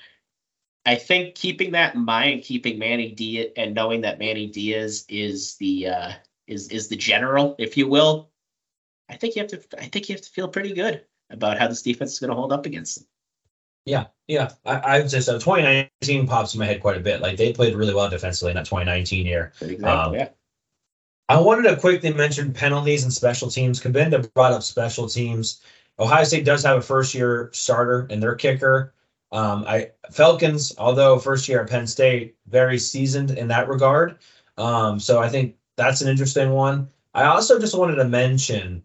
[0.87, 5.57] I think keeping that in mind, keeping Manny Diaz and knowing that Manny Diaz is
[5.57, 6.13] the uh,
[6.47, 8.31] is is the general, if you will,
[9.09, 9.63] I think you have to.
[9.79, 12.37] I think you have to feel pretty good about how this defense is going to
[12.37, 13.07] hold up against them.
[13.89, 14.51] Yeah, yeah.
[14.67, 15.39] I, I would say so.
[15.39, 17.23] 2019 pops in my head quite a bit.
[17.23, 19.53] Like they played really well defensively in that 2019 year.
[19.61, 19.85] Exactly.
[19.85, 20.29] Um, yeah.
[21.31, 23.81] I wanted to quickly mention penalties and special teams.
[23.81, 25.63] Cabinda brought up special teams.
[25.99, 28.95] Ohio State does have a first year starter and their kicker.
[29.33, 34.19] Um, I Felkins, although first year at Penn State, very seasoned in that regard.
[34.57, 36.89] Um, so I think that's an interesting one.
[37.15, 38.83] I also just wanted to mention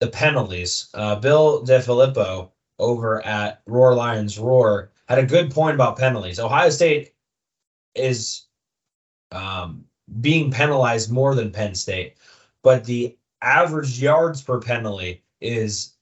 [0.00, 0.88] the penalties.
[0.92, 6.40] Uh, Bill DiFilippo over at Roar Lions Roar had a good point about penalties.
[6.40, 7.14] Ohio State
[7.94, 8.46] is
[9.32, 9.84] um,
[10.20, 12.16] being penalized more than Penn State,
[12.62, 15.94] but the average yards per penalty is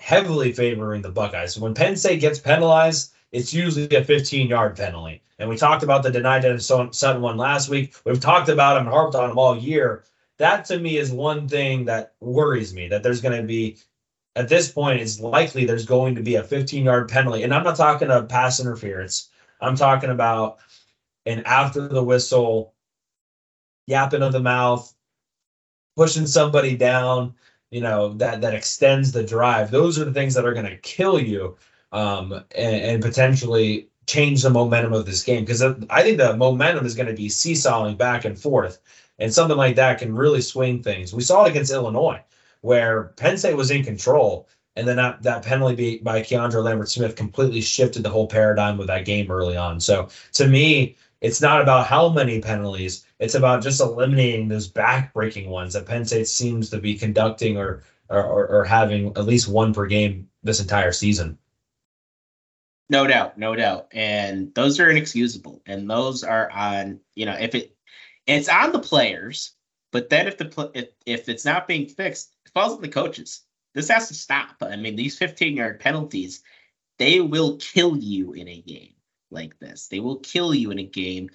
[0.00, 1.54] heavily favoring the Buckeyes.
[1.54, 5.22] So when Penn State gets penalized, it's usually a 15 yard penalty.
[5.38, 7.94] And we talked about the Dani Dennis Sutton one last week.
[8.04, 10.04] We've talked about him and harped on him all year.
[10.38, 13.78] That to me is one thing that worries me that there's going to be,
[14.36, 17.42] at this point, it's likely there's going to be a 15 yard penalty.
[17.42, 19.28] And I'm not talking a pass interference,
[19.60, 20.58] I'm talking about
[21.26, 22.74] an after the whistle,
[23.86, 24.92] yapping of the mouth,
[25.96, 27.34] pushing somebody down,
[27.70, 29.70] you know, that that extends the drive.
[29.70, 31.56] Those are the things that are going to kill you
[31.92, 36.86] um, and, and potentially change the momentum of this game because I think the momentum
[36.86, 38.80] is going to be seesawing back and forth,
[39.18, 41.12] and something like that can really swing things.
[41.12, 42.22] We saw it against Illinois,
[42.62, 46.88] where Penn State was in control, and then that, that penalty beat by Keandre Lambert
[46.88, 49.80] Smith completely shifted the whole paradigm of that game early on.
[49.80, 55.50] So to me, it's not about how many penalties; it's about just eliminating those back-breaking
[55.50, 59.74] ones that Penn State seems to be conducting or, or, or having at least one
[59.74, 61.38] per game this entire season.
[62.88, 63.86] No doubt, no doubt.
[63.92, 65.62] And those are inexcusable.
[65.64, 67.76] And those are on, you know, if it
[68.26, 69.52] it's on the players,
[69.92, 73.42] but then if the if, if it's not being fixed, it falls on the coaches.
[73.74, 74.56] This has to stop.
[74.62, 76.42] I mean, these 15 yard penalties,
[76.98, 78.94] they will kill you in a game
[79.30, 79.88] like this.
[79.88, 81.30] They will kill you in a game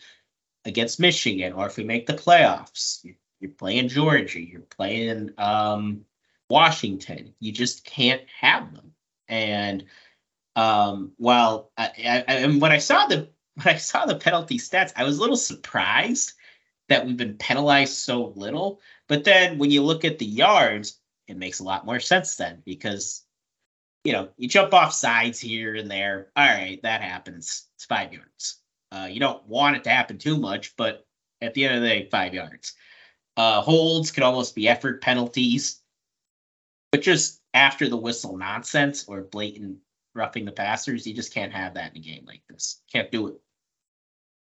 [0.66, 6.04] against Michigan, or if we make the playoffs, you're, playing Georgia, you're playing um,
[6.50, 7.36] Washington.
[7.40, 8.94] You just can't have them.
[9.28, 9.86] And
[10.56, 13.30] um, while I, I, and when I saw the
[13.64, 16.34] when I saw the penalty stats, I was a little surprised
[16.90, 18.80] that we've been penalized so little.
[19.08, 22.62] But then when you look at the yards, it makes a lot more sense then
[22.66, 23.24] because
[24.04, 26.32] you know you jump off sides here and there.
[26.36, 27.68] All right, that happens.
[27.76, 28.60] It's five yards.
[28.92, 31.06] Uh, you don't want it to happen too much, but
[31.42, 32.74] at the end of the day, five yards.
[33.38, 35.82] Uh, holds could almost be effort penalties,
[36.92, 39.80] but just after the whistle nonsense or blatant
[40.16, 41.06] roughing the passers.
[41.06, 42.82] You just can't have that in a game like this.
[42.92, 43.36] Can't do it.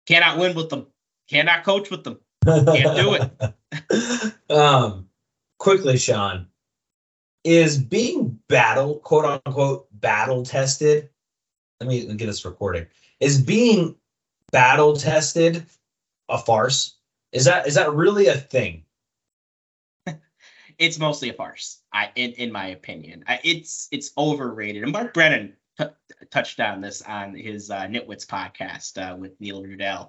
[0.06, 0.88] Cannot win with them.
[1.28, 2.18] Cannot coach with them.
[2.44, 4.50] Can't do it.
[4.50, 5.08] um,
[5.58, 6.46] quickly, Shawn,
[7.44, 11.08] is being battle, quote unquote, battle tested.
[11.80, 12.86] Let me get this recording.
[13.20, 13.96] Is being
[14.52, 15.66] battle tested
[16.28, 16.96] a farce?
[17.32, 18.84] Is that is that really a thing?
[20.80, 21.82] it's mostly a farce.
[21.92, 24.82] I, in, in my opinion, I, it's it's overrated.
[24.82, 25.84] And Mark Brennan t-
[26.30, 30.08] touched on this on his uh, Nitwits podcast uh, with Neil Rudel.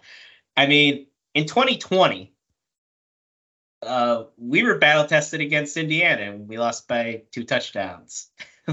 [0.56, 2.34] I mean, in 2020,
[3.82, 8.30] uh, we were battle tested against Indiana and we lost by two touchdowns.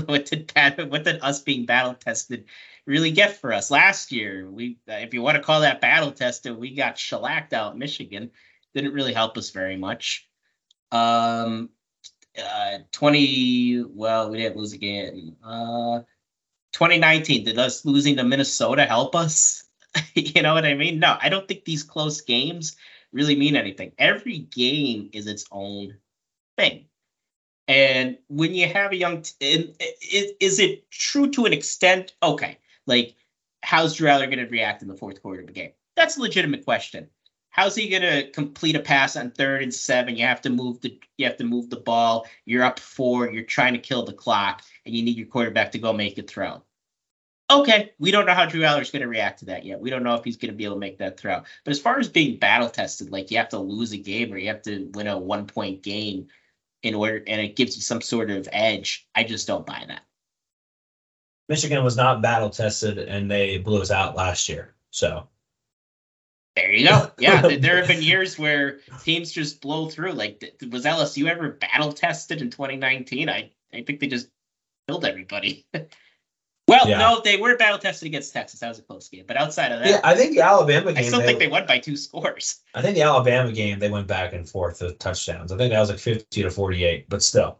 [0.07, 0.53] what did
[0.89, 2.45] what did us being battle tested
[2.87, 4.49] really get for us last year?
[4.51, 8.31] We, if you want to call that battle tested, we got shellacked out Michigan.
[8.75, 10.29] Didn't really help us very much.
[10.93, 11.71] Um,
[12.39, 15.37] uh, 20, well, we didn't lose again.
[15.43, 16.01] Uh,
[16.73, 19.68] 2019, did us losing to Minnesota help us?
[20.15, 20.99] you know what I mean?
[20.99, 22.77] No, I don't think these close games
[23.13, 23.93] really mean anything.
[23.99, 25.97] Every game is its own
[26.57, 26.87] thing.
[27.67, 29.75] And when you have a young, t-
[30.41, 32.15] is, it true to an extent?
[32.23, 33.15] Okay, like
[33.63, 35.73] how's Drew going to react in the fourth quarter of the game?
[35.95, 37.09] That's a legitimate question.
[37.51, 40.17] How's he going to complete a pass on third and seven?
[40.17, 42.27] You have to move the you have to move the ball.
[42.45, 43.29] You're up four.
[43.31, 46.23] You're trying to kill the clock, and you need your quarterback to go make a
[46.23, 46.63] throw.
[47.51, 49.81] Okay, we don't know how Drew Allar is going to react to that yet.
[49.81, 51.43] We don't know if he's going to be able to make that throw.
[51.65, 54.37] But as far as being battle tested, like you have to lose a game or
[54.37, 56.29] you have to win a one point game
[56.83, 59.09] in order, and it gives you some sort of edge.
[59.15, 60.03] I just don't buy that.
[61.49, 64.75] Michigan was not battle tested, and they blew us out last year.
[64.91, 65.29] So
[66.55, 67.11] there you go.
[67.19, 70.13] Yeah, there have been years where teams just blow through.
[70.13, 73.31] Like, was LSU ever battle tested in 2019?
[73.31, 74.29] I I think they just
[74.87, 75.67] killed everybody.
[76.69, 76.99] Well, yeah.
[76.99, 78.61] no, they were battle tested against Texas.
[78.61, 79.25] That was a close game.
[79.27, 80.99] But outside of that, yeah, I think the Alabama game.
[80.99, 82.61] I still they, think they won by two scores.
[82.75, 85.51] I think the Alabama game they went back and forth with touchdowns.
[85.51, 87.59] I think that was like fifty to forty-eight, but still.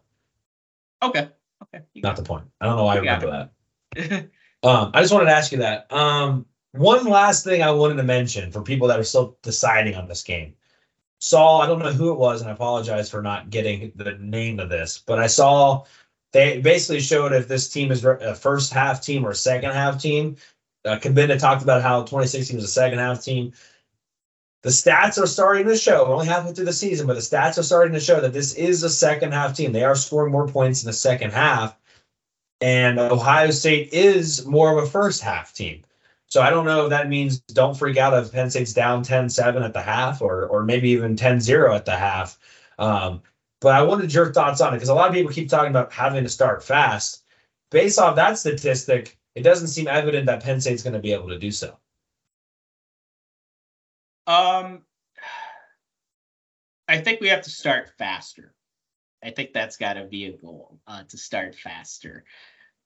[1.01, 1.29] Okay.
[1.63, 1.83] Okay.
[1.95, 2.45] Not the point.
[2.61, 3.49] I don't know why you I remember
[3.95, 4.29] that.
[4.63, 5.91] um, I just wanted to ask you that.
[5.91, 10.07] Um, one last thing I wanted to mention for people that are still deciding on
[10.07, 10.53] this game.
[11.17, 14.59] Saw, I don't know who it was, and I apologize for not getting the name
[14.59, 15.83] of this, but I saw
[16.31, 20.01] they basically showed if this team is a first half team or a second half
[20.01, 20.37] team.
[20.85, 23.53] Uh, Cabinda talked about how 2016 was a second half team.
[24.61, 26.05] The stats are starting to show.
[26.05, 28.83] Only halfway through the season, but the stats are starting to show that this is
[28.83, 29.71] a second half team.
[29.71, 31.75] They are scoring more points in the second half.
[32.61, 35.83] And Ohio State is more of a first half team.
[36.27, 39.29] So I don't know if that means don't freak out if Penn State's down 10
[39.29, 42.37] 7 at the half or, or maybe even 10 0 at the half.
[42.77, 43.21] Um,
[43.61, 45.91] but I wanted your thoughts on it because a lot of people keep talking about
[45.91, 47.23] having to start fast.
[47.71, 51.29] Based off that statistic, it doesn't seem evident that Penn State's going to be able
[51.29, 51.77] to do so.
[54.25, 54.83] Um,
[56.87, 58.53] I think we have to start faster.
[59.23, 62.23] I think that's got to be a goal uh, to start faster.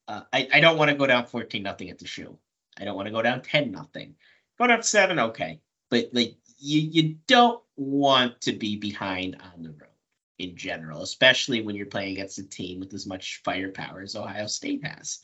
[0.08, 2.38] Uh, I, I don't want to go down 14 nothing at the shoe.
[2.80, 4.16] I don't want to go down 10 nothing.
[4.58, 5.60] Go down seven, okay.
[5.90, 9.93] But like you you don't want to be behind on the road
[10.40, 14.48] in general, especially when you're playing against a team with as much firepower as Ohio
[14.48, 15.20] State has.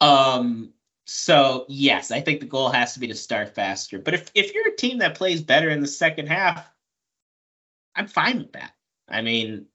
[0.00, 0.72] Um,
[1.04, 3.98] so yes, I think the goal has to be to start faster.
[3.98, 6.66] But if if you're a team that plays better in the second half,
[7.94, 8.72] I'm fine with that.
[9.08, 9.66] I mean,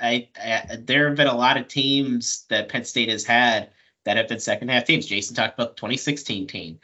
[0.00, 3.70] I, I there have been a lot of teams that Penn State has had
[4.04, 5.06] that have been second half teams.
[5.06, 6.80] Jason talked about the 2016 team.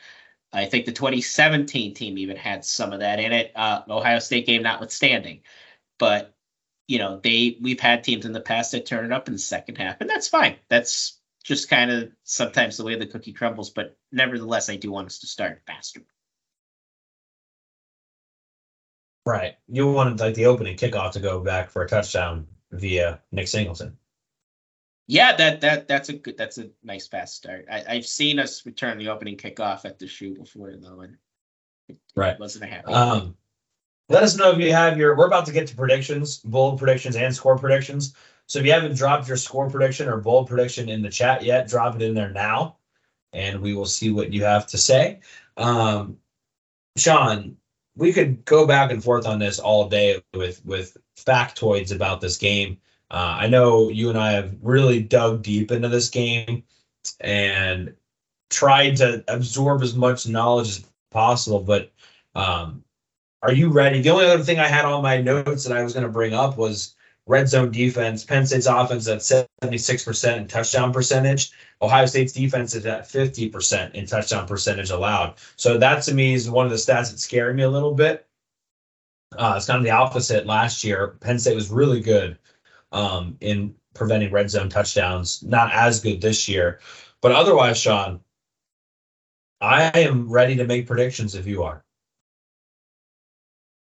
[0.52, 3.52] I think the 2017 team even had some of that in it.
[3.54, 5.42] Uh, Ohio State game notwithstanding,
[5.98, 6.34] but
[6.86, 9.38] you know they we've had teams in the past that turn it up in the
[9.38, 10.56] second half, and that's fine.
[10.68, 13.70] That's just kind of sometimes the way the cookie crumbles.
[13.70, 16.00] But nevertheless, I do want us to start faster.
[19.26, 19.54] Right.
[19.68, 23.96] You wanted like the opening kickoff to go back for a touchdown via Nick Singleton.
[25.06, 27.66] Yeah, that that that's a good that's a nice fast start.
[27.70, 31.16] I, I've seen us return the opening kickoff at the shoe before though, and
[31.88, 32.38] it Right.
[32.38, 32.92] wasn't a happy.
[32.92, 33.36] Um,
[34.08, 35.16] let us know if you have your.
[35.16, 38.14] We're about to get to predictions, bold predictions, and score predictions.
[38.46, 41.68] So if you haven't dropped your score prediction or bold prediction in the chat yet,
[41.68, 42.76] drop it in there now,
[43.32, 45.20] and we will see what you have to say.
[45.56, 46.18] Um,
[46.96, 47.56] Shawn,
[47.96, 52.36] we could go back and forth on this all day with with factoids about this
[52.36, 52.78] game.
[53.10, 56.64] Uh, I know you and I have really dug deep into this game
[57.20, 57.94] and
[58.50, 61.92] tried to absorb as much knowledge as possible, but
[62.34, 62.82] um,
[63.44, 64.00] are you ready?
[64.00, 66.32] The only other thing I had on my notes that I was going to bring
[66.32, 66.94] up was
[67.26, 68.24] red zone defense.
[68.24, 71.52] Penn State's offense at 76% in touchdown percentage.
[71.82, 75.34] Ohio State's defense is at 50% in touchdown percentage allowed.
[75.56, 78.26] So that to me is one of the stats that scared me a little bit.
[79.36, 81.18] Uh, it's kind of the opposite last year.
[81.20, 82.38] Penn State was really good
[82.92, 85.42] um, in preventing red zone touchdowns.
[85.42, 86.80] Not as good this year.
[87.20, 88.20] But otherwise, Shawn,
[89.60, 91.83] I am ready to make predictions if you are.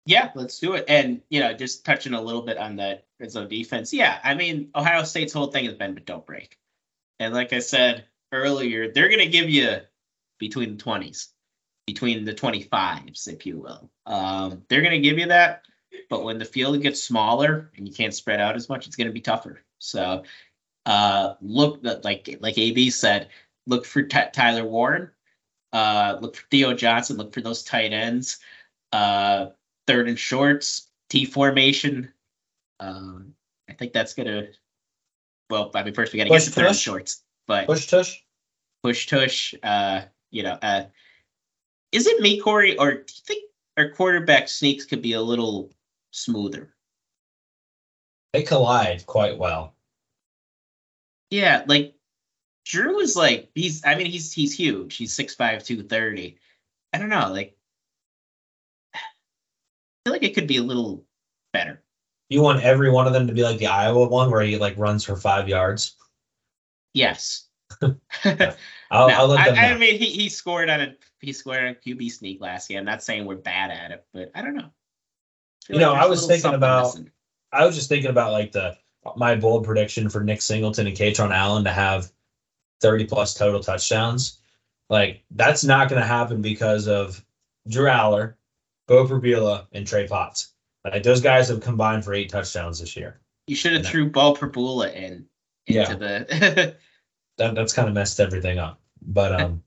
[0.10, 0.86] Yeah, let's do it.
[0.88, 3.94] And you know, just touching a little bit on that red zone defense.
[3.94, 6.58] Yeah, I mean, Ohio State's whole thing has been but don't break.
[7.20, 9.78] And like I said earlier, they're gonna give you
[10.40, 11.30] between the twenties,
[11.86, 13.92] between the twenty fives, if you will.
[14.08, 15.66] Um, they're gonna give you that,
[16.10, 19.12] but when the field gets smaller and you can't spread out as much, it's gonna
[19.12, 19.62] be tougher.
[19.78, 20.24] So
[20.88, 23.30] uh look like like AB said,
[23.68, 25.12] look for Ty Tyler Warren,
[25.72, 28.40] uh look for Theo Johnson, look for those tight ends.
[28.92, 29.50] Uh
[29.90, 32.14] third and shorts, T formation.
[32.80, 33.34] Um,
[33.68, 34.48] I think that's gonna.
[35.50, 37.88] Well, I mean, first we got to get Push to third and shorts, but Push
[37.88, 38.22] tush.
[38.84, 39.56] push tush.
[39.64, 40.84] Uh, you know, uh,
[41.92, 43.46] is it me, Corey, or do you think
[43.78, 45.72] our quarterback sneaks could be a little
[46.12, 46.72] smoother?
[48.32, 49.74] They collide quite well.
[51.32, 51.96] Yeah, like
[52.64, 53.84] Drew is like he's.
[53.84, 54.98] I mean, he's he's huge.
[54.98, 56.38] He's 6'5", 230.
[56.94, 57.56] I don't know, like.
[60.10, 61.06] I feel like it could be a little
[61.54, 61.84] better.
[62.30, 64.78] You want every one of them to be like the Iowa one where he like
[64.78, 65.96] runs for five yards.
[66.94, 67.48] Yes.
[67.82, 68.56] I'll, No,
[68.92, 71.76] I'll let them I, I mean, he, he scored on a he scored on a
[71.76, 72.80] QB sneak last year.
[72.80, 74.72] I'm not saying we're bad at it, but I don't know.
[75.66, 77.12] feel You know, there's I was thinking about- missing.
[77.52, 78.78] I was just thinking about like the
[79.16, 82.12] my bold prediction for Nick Singleton and Kaytron Allen to have
[82.82, 84.40] 30 plus total touchdowns.
[84.90, 87.24] Like that's not going to happen because of
[87.68, 88.36] Drew Allar,
[88.90, 90.52] Beau Pribula, and Trey Potts.
[90.84, 93.22] Like those guys have combined for eight touchdowns this year.
[93.48, 95.28] You should have threw Beau Pribula in
[95.68, 95.96] into Yeah.
[95.96, 96.76] the.
[97.38, 98.82] That that's kind of messed everything up.
[99.02, 99.64] But um,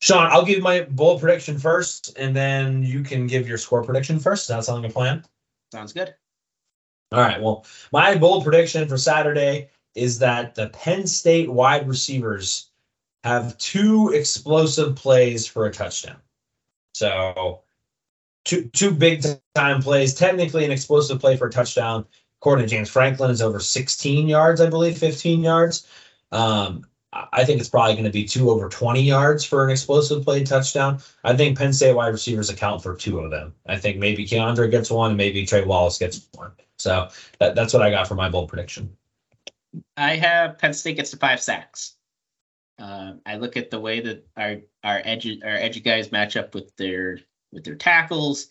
[0.00, 4.18] Shawn, I'll give my bold prediction first, and then you can give your score prediction
[4.18, 4.48] first.
[4.48, 5.24] Does that sound like a plan?
[5.70, 6.12] Sounds good.
[7.12, 7.40] All right.
[7.40, 12.70] Well, my bold prediction for Saturday is that the Penn State wide receivers
[13.22, 16.16] have two explosive plays for a touchdown.
[16.92, 17.62] So,
[18.48, 20.14] two two big time plays.
[20.14, 22.04] Technically, an explosive play for a touchdown.
[22.40, 25.86] According to James Franklin, is over 16 yards, I believe, 15 yards.
[26.30, 30.24] Um, I think it's probably going to be two over 20 yards for an explosive
[30.24, 31.00] play touchdown.
[31.24, 33.54] I think Penn State wide receivers account for two of them.
[33.66, 36.52] I think maybe KeAndre gets one, and maybe Trey Wallace gets one.
[36.78, 37.08] So
[37.40, 38.96] that, that's what I got for my bold prediction.
[39.96, 41.96] I have Penn State gets to five sacks.
[42.78, 46.54] Uh, I look at the way that our our edge our edgy guys match up
[46.54, 47.18] with their
[47.52, 48.48] with their tackles.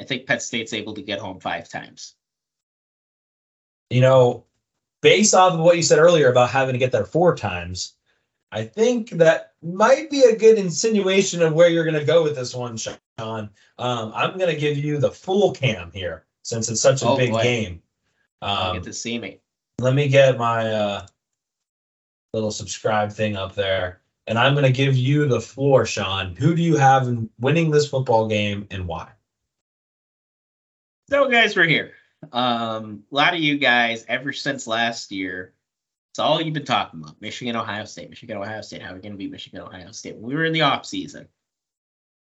[0.00, 2.14] I think Penn State's able to get home five times.
[3.90, 4.44] You know,
[5.02, 7.94] based off of what you said earlier about having to get there four times,
[8.52, 12.36] I think that might be a good insinuation of where you're going to go with
[12.36, 12.98] this one, Shawn.
[13.18, 17.16] Um, I'm going to give you the full cam here since it's such a Oh,
[17.16, 17.42] big boy.
[17.42, 17.82] game.
[18.40, 19.40] Um, get to see me.
[19.80, 21.06] let me get my uh,
[22.32, 24.00] little subscribe thing up there.
[24.28, 26.36] And I'm going to give you the floor, Shawn.
[26.36, 29.08] Who do you have in winning this football game and why?
[31.08, 31.92] So guys, we're here.
[32.30, 35.54] Um, a lot of you guys, ever since last year,
[36.18, 37.20] It's all you've been talking about.
[37.20, 38.82] Michigan, Ohio State, Michigan, Ohio State.
[38.82, 40.16] How are we going to beat Michigan, Ohio State?
[40.16, 41.28] We were in the off season.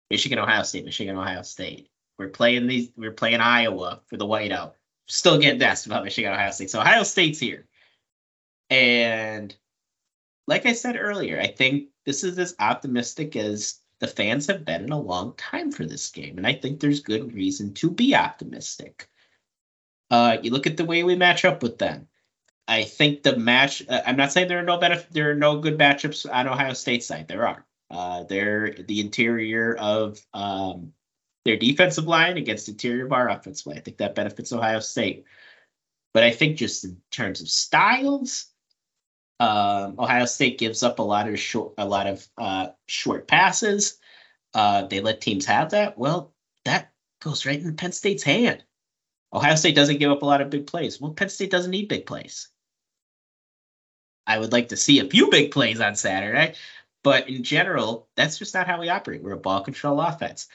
[0.10, 1.90] Michigan, Ohio State, Michigan, Ohio State.
[2.18, 2.90] We're playing these.
[2.96, 4.76] We're playing Iowa for the whiteout.
[5.08, 6.70] Still getting asked about Michigan, Ohio State.
[6.70, 7.68] So Ohio State's here,
[8.70, 9.54] and
[10.52, 14.84] like I said earlier, I think this is as optimistic as the fans have been
[14.84, 18.16] in a long time for this game, and I think there's good reason to be
[18.16, 19.08] optimistic.
[20.10, 22.10] Uh, you look at the way we match up with them.
[22.68, 23.82] I think the match.
[23.88, 25.14] Uh, I'm not saying there are no benefit.
[25.14, 27.30] There are no good matchups on Ohio State side.
[27.30, 27.66] There are.
[27.90, 30.92] Uh, they're the interior of um,
[31.46, 33.78] their defensive line against the interior of our offensive line.
[33.78, 35.24] I think that benefits Ohio State.
[36.14, 38.51] But I think just in terms of styles,
[39.42, 43.98] um, Ohio State gives up a lot of short, a lot of uh, short passes.
[44.54, 45.98] Uh, they let teams have that.
[45.98, 46.32] Well,
[46.64, 46.92] that
[47.24, 48.64] goes right in Penn State's hand.
[49.34, 51.02] Ohio State doesn't give up a lot of big plays.
[51.02, 52.50] Well, Penn State doesn't need big plays.
[54.28, 56.54] I would like to see a few big plays on Saturday,
[57.04, 59.24] but in general, that's just not how we operate.
[59.24, 60.50] We're a ball control offense.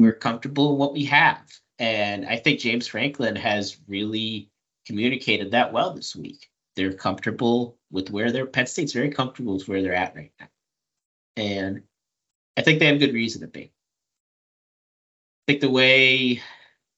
[0.00, 1.40] We're comfortable in what we have.
[1.78, 4.50] And I think James Franklin has really
[4.86, 6.50] communicated that well this week.
[6.76, 10.48] They're comfortable with where they're Penn State's very comfortable with where they're at right now.
[11.36, 11.82] And
[12.56, 13.72] I think they have good reason to be.
[15.46, 16.42] I think the way,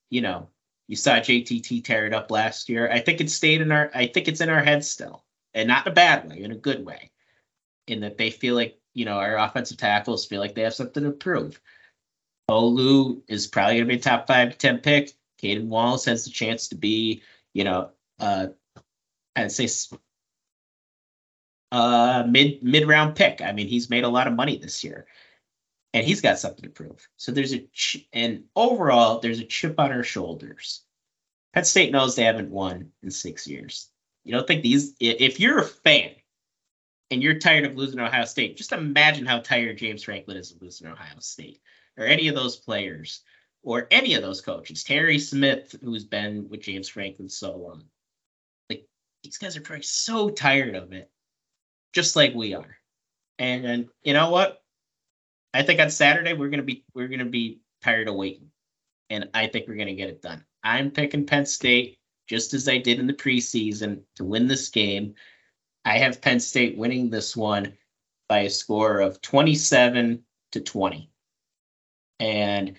[0.09, 0.49] you know,
[0.87, 2.91] you saw JTT tear it up last year.
[2.91, 5.23] I think it stayed in our I think it's in our heads still.
[5.53, 7.11] And not in a bad way, in a good way.
[7.87, 11.03] In that they feel like, you know, our offensive tackles feel like they have something
[11.03, 11.59] to prove.
[12.49, 15.13] Olu is probably gonna be a top five to ten pick.
[15.37, 17.21] Caedan Wallace has the chance to be,
[17.53, 18.47] you know, uh
[19.35, 19.67] I'd say
[21.71, 23.41] uh mid mid round pick.
[23.41, 25.07] I mean, he's made a lot of money this year.
[25.93, 27.07] And he's got something to prove.
[27.17, 30.83] So there's a ch- and overall there's a chip on our shoulders.
[31.53, 33.89] Penn State knows they haven't won in six years.
[34.23, 36.11] You don't think these if you're a fan
[37.09, 40.61] and you're tired of losing Ohio State, just imagine how tired James Franklin is of
[40.61, 41.61] losing Ohio State
[41.97, 43.21] or any of those players
[43.63, 44.83] or any of those coaches.
[44.83, 47.83] Terry Smith, who's been with James Franklin so long.
[49.23, 51.09] These guys are probably so tired of it,
[51.93, 52.77] just like we are.
[53.37, 54.61] And, you know what?
[55.53, 58.51] I think on Saturday we're gonna be we're gonna be tired of waiting.
[59.09, 60.45] And I think we're gonna get it done.
[60.63, 61.97] I'm picking Penn State
[62.27, 65.15] just as I did in the preseason to win this game.
[65.85, 67.73] I have Penn State winning this one
[68.27, 71.09] by a score of 27 to 20.
[72.19, 72.77] And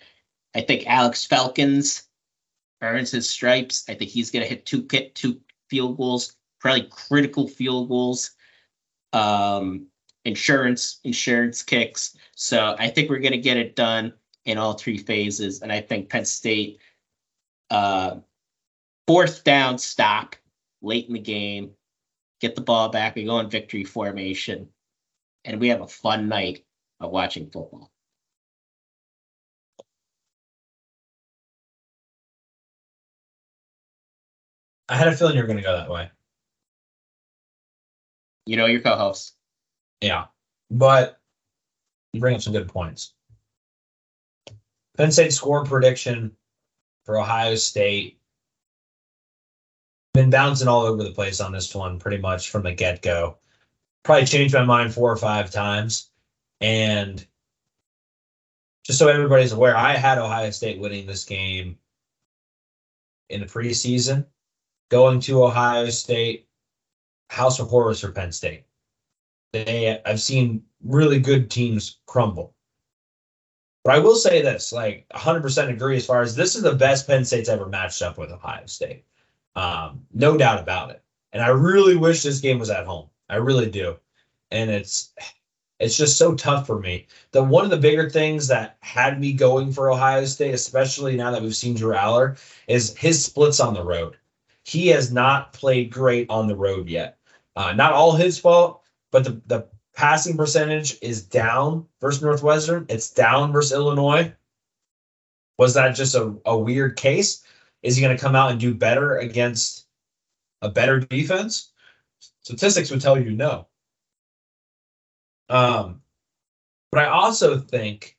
[0.55, 2.05] I think Alex Felkins
[2.83, 3.85] earns his stripes.
[3.89, 4.83] I think he's going to hit two
[5.15, 5.41] two
[5.71, 8.33] field goals, probably critical field goals.
[9.13, 9.87] Um,
[10.25, 12.17] insurance insurance kicks.
[12.35, 14.13] So I think we're going to get it done
[14.45, 15.63] in all three phases.
[15.63, 16.79] And I think Penn State
[17.71, 18.17] uh,
[19.07, 20.37] fourth down stop
[20.83, 21.73] late in the game,
[22.41, 23.15] get the ball back.
[23.15, 24.69] We go in victory formation,
[25.45, 26.65] and we have a fun night
[27.01, 27.91] of watching football.
[34.91, 36.11] I had a feeling you were going to go that way.
[38.45, 39.37] You know your co-host.
[40.01, 40.25] Yeah,
[40.69, 41.21] but
[42.12, 43.15] you bring up some good points.
[44.97, 46.33] Penn State score prediction
[47.05, 48.19] for Ohio State.
[50.12, 53.39] Been bouncing all over the place on this one pretty much from the get go.
[54.03, 56.11] Probably changed my mind four or five times.
[56.61, 57.25] And
[58.85, 61.79] just so everybody's aware, I had Ohio State winning this game
[63.29, 64.27] in the preseason,
[64.91, 66.47] going to Ohio State,
[67.31, 68.65] house of horrors for Penn State
[69.53, 72.55] they I've seen really good teams crumble.
[73.85, 77.07] But I will say this, like 100% agree as far as this is the best
[77.07, 79.05] Penn State's ever matched up with Ohio State.
[79.57, 81.03] Um, no doubt about it.
[81.33, 83.09] And I really wish this game was at home.
[83.29, 83.97] I really do.
[84.51, 85.12] And it's
[85.79, 87.07] it's just so tough for me.
[87.33, 91.31] The one of the bigger things that had me going for Ohio State, especially now
[91.31, 92.39] that we've seen Drew Allar,
[92.69, 94.17] is his splits on the road.
[94.65, 97.19] He has not played great on the road yet.
[97.57, 102.87] Uh, not all his fault, but the, the passing percentage is down versus Northwestern.
[102.89, 104.32] It's down versus Illinois.
[105.59, 107.45] Was that just a, a weird case?
[107.82, 109.87] Is he going to come out and do better against
[110.62, 111.73] a better defense?
[112.43, 113.66] Statistics would tell you no.
[115.49, 116.01] Um,
[116.91, 118.16] but I also think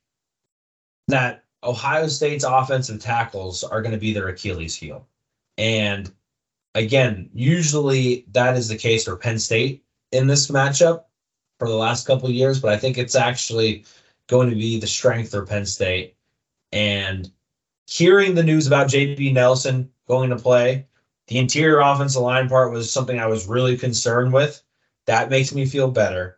[1.07, 5.07] that Ohio State's offensive tackles are going to be their Achilles heel.
[5.57, 6.11] And
[6.75, 11.03] again, usually that is the case for Penn State in this matchup
[11.59, 13.85] for the last couple years, but I think it's actually
[14.27, 16.15] going to be the strength for Penn State.
[16.71, 17.31] And
[17.87, 20.87] hearing the news about JB Nelson going to play,
[21.27, 24.61] The interior offensive line part was something I was really concerned with.
[25.05, 26.37] That makes me feel better.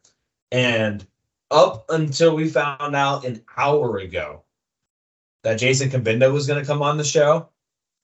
[0.52, 1.04] And
[1.50, 4.44] up until we found out an hour ago
[5.44, 7.50] that Jason Cabinda was going to come on the show,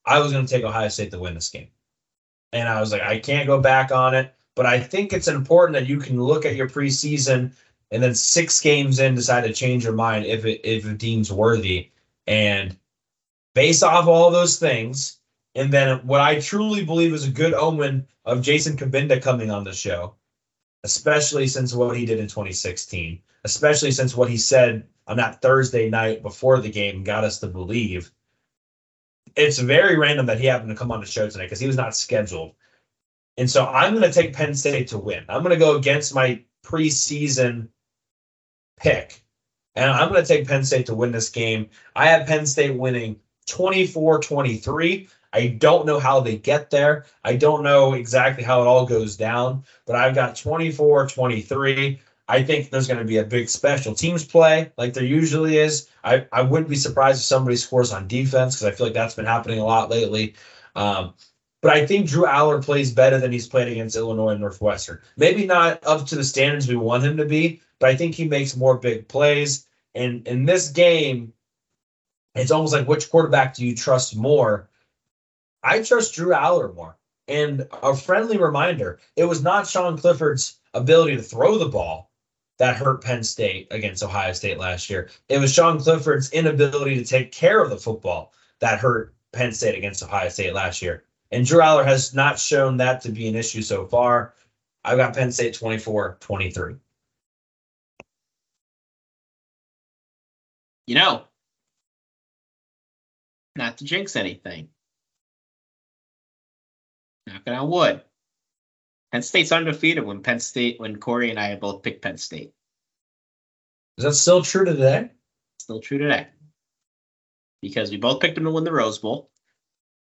[0.04, 1.68] I was going to take Ohio State to win this game.
[2.52, 4.34] And I was like, I can't go back on it.
[4.56, 7.52] But I think it's important that you can look at your preseason
[7.90, 11.32] and then six games in decide to change your mind if it if it deems
[11.32, 11.90] worthy.
[12.26, 12.76] And
[13.54, 15.18] based off all those things,
[15.54, 19.64] and then what I truly believe is a good omen of Jason Cabinda coming on
[19.64, 20.14] the show,
[20.84, 25.90] especially since what he did in 2016, especially since what he said on that Thursday
[25.90, 28.12] night before the game got us to believe.
[29.36, 31.76] It's very random that he happened to come on the show tonight because he was
[31.76, 32.52] not scheduled.
[33.36, 35.24] And so I'm going to take Penn State to win.
[35.28, 37.68] I'm going to go against my preseason
[38.78, 39.22] pick.
[39.76, 41.68] And I'm going to take Penn State to win this game.
[41.94, 45.08] I have Penn State winning 24 23.
[45.32, 47.06] I don't know how they get there.
[47.24, 52.00] I don't know exactly how it all goes down, but I've got 24 23.
[52.30, 55.88] I think there's going to be a big special teams play like there usually is.
[56.04, 59.16] I, I wouldn't be surprised if somebody scores on defense because I feel like that's
[59.16, 60.36] been happening a lot lately.
[60.76, 61.14] Um,
[61.60, 65.00] but I think Drew Allar plays better than he's played against Illinois and Northwestern.
[65.16, 68.28] Maybe not up to the standards we want him to be, but I think he
[68.28, 69.66] makes more big plays.
[69.96, 71.32] And in this game,
[72.36, 74.70] it's almost like which quarterback do you trust more?
[75.64, 76.96] I trust Drew Allar more.
[77.26, 82.09] And a friendly reminder, it was not Sean Clifford's ability to throw the ball
[82.60, 85.08] that hurt Penn State against Ohio State last year.
[85.30, 89.78] It was Sean Clifford's inability to take care of the football that hurt Penn State
[89.78, 91.04] against Ohio State last year.
[91.32, 94.34] And Drew Allar has not shown that to be an issue so far.
[94.84, 96.74] I've got Penn State 24 23.
[100.86, 101.24] You know,
[103.56, 104.68] not to jinx anything.
[107.26, 108.02] Knocking on wood.
[109.12, 112.52] Penn State's undefeated when Penn State, when Cory and I both picked Penn State.
[113.98, 115.10] Is that still true today?
[115.58, 116.28] Still true today.
[117.60, 119.30] Because we both picked them to win the Rose Bowl.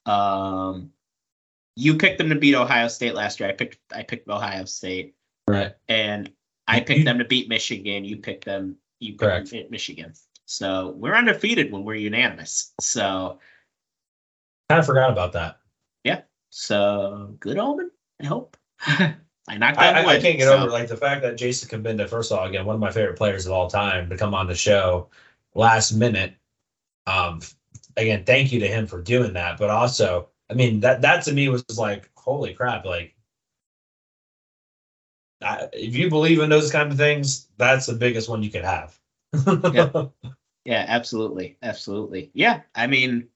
[0.06, 0.92] Um,
[1.76, 3.50] you picked them to beat Ohio State last year.
[3.50, 5.16] I picked I picked Ohio State,
[5.48, 5.74] Right.
[5.88, 6.32] and
[6.68, 8.06] I picked them to beat Michigan.
[8.06, 8.78] You picked them.
[9.00, 9.50] You picked Correct.
[9.52, 10.14] them Michigan.
[10.46, 12.74] So we're undefeated when we're unanimous.
[12.82, 13.40] So
[14.70, 15.60] Kind of forgot about that.
[16.04, 16.22] Yeah.
[16.50, 17.92] So good omen.
[18.22, 18.58] I hope.
[19.48, 22.32] I knocked I, I, can't get so- over like the fact that Jason Cabinda, first
[22.32, 24.56] of all, again, one of my favorite players of all time, to come on the
[24.56, 25.10] show
[25.54, 26.34] last minute.
[27.08, 27.42] Um,
[27.98, 29.58] again, thank you to him for doing that.
[29.58, 32.86] But also, I mean, that that to me was like, holy crap!
[32.86, 33.16] Like,
[35.42, 38.66] I, if you believe in those kind of things, that's the biggest one you could
[38.66, 39.00] have.
[39.74, 40.06] Yeah.
[40.66, 41.58] Yeah, absolutely.
[41.62, 42.32] Absolutely.
[42.34, 42.62] Yeah.
[42.74, 43.28] I mean,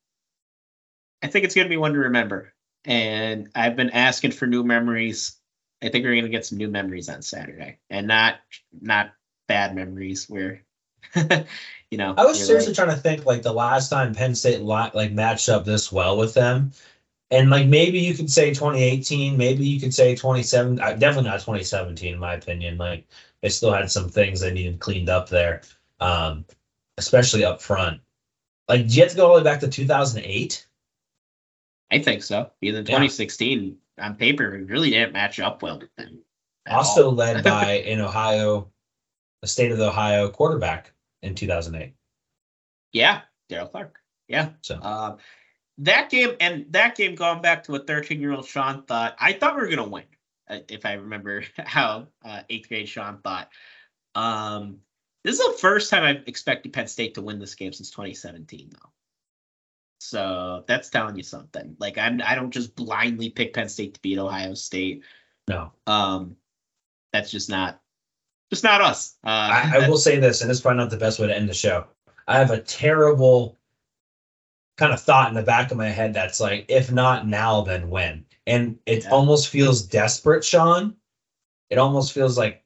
[1.22, 2.54] I think it's going to be one to remember.
[2.86, 5.36] And I've been asking for new memories.
[5.82, 8.36] I think we're going to get some new memories on Saturday and not
[8.82, 9.12] not
[9.48, 10.64] bad memories where
[11.16, 12.14] you know.
[12.18, 15.12] I was seriously like- trying to think like the last time Penn State li- like
[15.12, 16.72] matched up this well with them,
[17.32, 20.80] and like maybe you could say 2018, maybe you could say 27.
[20.80, 22.78] uh, Definitely not 2017, in my opinion.
[22.78, 23.08] Like
[23.42, 25.62] they still had some things they needed cleaned up there,
[26.00, 26.46] um,
[26.98, 28.02] especially up front.
[28.68, 30.66] Like, do you have to go all the way back to 2008?
[31.92, 32.52] I think so.
[32.62, 36.20] Even 2016 on paper, we really didn't match up well with them.
[36.68, 37.14] Also all.
[37.14, 38.72] led by an Ohio,
[39.42, 41.94] a state of the Ohio quarterback in 2008.
[42.94, 44.00] Yeah, Daryll Clark.
[44.28, 44.50] Yeah.
[44.62, 45.18] So Um,
[45.80, 49.16] that game and that game going back to what 13 year old Shawn thought.
[49.20, 50.06] I thought we were gonna win,
[50.48, 53.50] uh, if I remember how uh, eighth grade Shawn thought.
[54.16, 54.80] Um,
[55.24, 58.70] this is the first time I've expected Penn State to win this game since 2017,
[58.72, 58.90] though.
[60.00, 61.76] So that's telling you something.
[61.80, 65.04] Like I'm, I don't just blindly pick Penn State to beat Ohio State.
[65.48, 66.36] no, Um,
[67.12, 67.82] that's just not,
[68.52, 69.16] just not us.
[69.24, 71.36] Uh, I, I will say this, and this is probably not the best way to
[71.36, 71.86] end the show.
[72.28, 73.58] I have a terrible
[74.78, 77.90] kind of thought in the back of my head that's like, if not now, then
[77.90, 78.26] when?
[78.48, 79.10] And it Yeah.
[79.12, 80.96] almost feels desperate, Shawn.
[81.70, 82.64] It almost feels like,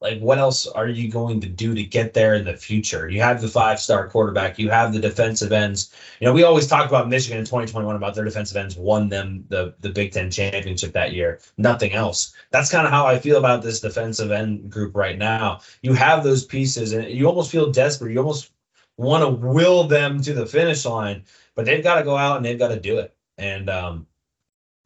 [0.00, 3.08] like what else are you going to do to get there in the future?
[3.08, 4.58] You have the five-star quarterback.
[4.58, 5.94] You have the defensive ends.
[6.20, 9.44] You know, we always talk about Michigan in 2021 about their defensive ends won them
[9.48, 11.40] the the Big Ten championship that year.
[11.56, 12.34] Nothing else.
[12.50, 15.60] That's kind of how I feel about this defensive end group right now.
[15.80, 18.12] You have those pieces, and you almost feel desperate.
[18.12, 18.50] You almost
[18.98, 21.24] want to will them to the finish line,
[21.54, 23.14] but they've got to go out and they've got to do it.
[23.38, 24.06] And um,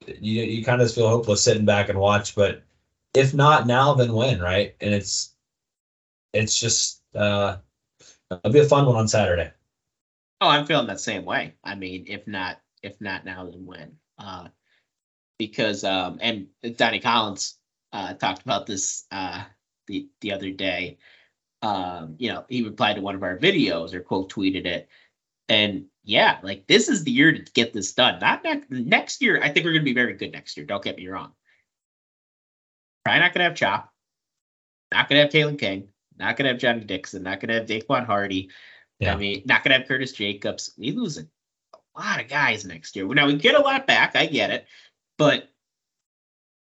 [0.06, 2.36] you you kind of feel hopeless sitting back and watch.
[2.36, 2.62] But
[3.14, 4.74] if not now, then when, right?
[4.80, 5.34] And it's
[6.32, 7.56] it's just uh,
[8.30, 9.52] it'll be a fun one on Saturday.
[10.40, 11.54] Oh, I'm feeling that same way.
[11.62, 13.96] I mean, if not, if not now, then when?
[14.18, 14.48] Uh,
[15.38, 17.56] because um and Donnie Collins
[17.92, 19.42] uh talked about this uh
[19.86, 20.98] the the other day.
[21.62, 24.88] Um, you know, he replied to one of our videos or quote tweeted it.
[25.48, 28.20] And yeah, like this is the year to get this done.
[28.20, 29.40] Not next next year.
[29.42, 30.66] I think we're gonna be very good next year.
[30.66, 31.32] Don't get me wrong.
[33.04, 33.92] Probably not gonna have Chop.
[34.92, 35.88] Not gonna have Kalen King.
[36.18, 37.22] Not gonna have Johnny Dixon.
[37.22, 38.50] Not gonna have Daequan Hardy.
[38.98, 39.14] Yeah.
[39.14, 40.74] I mean, not gonna have Curtis Jacobs.
[40.76, 41.26] We lose a
[41.98, 43.06] lot of guys next year.
[43.08, 44.16] Now we get a lot back.
[44.16, 44.66] I get it,
[45.18, 45.48] but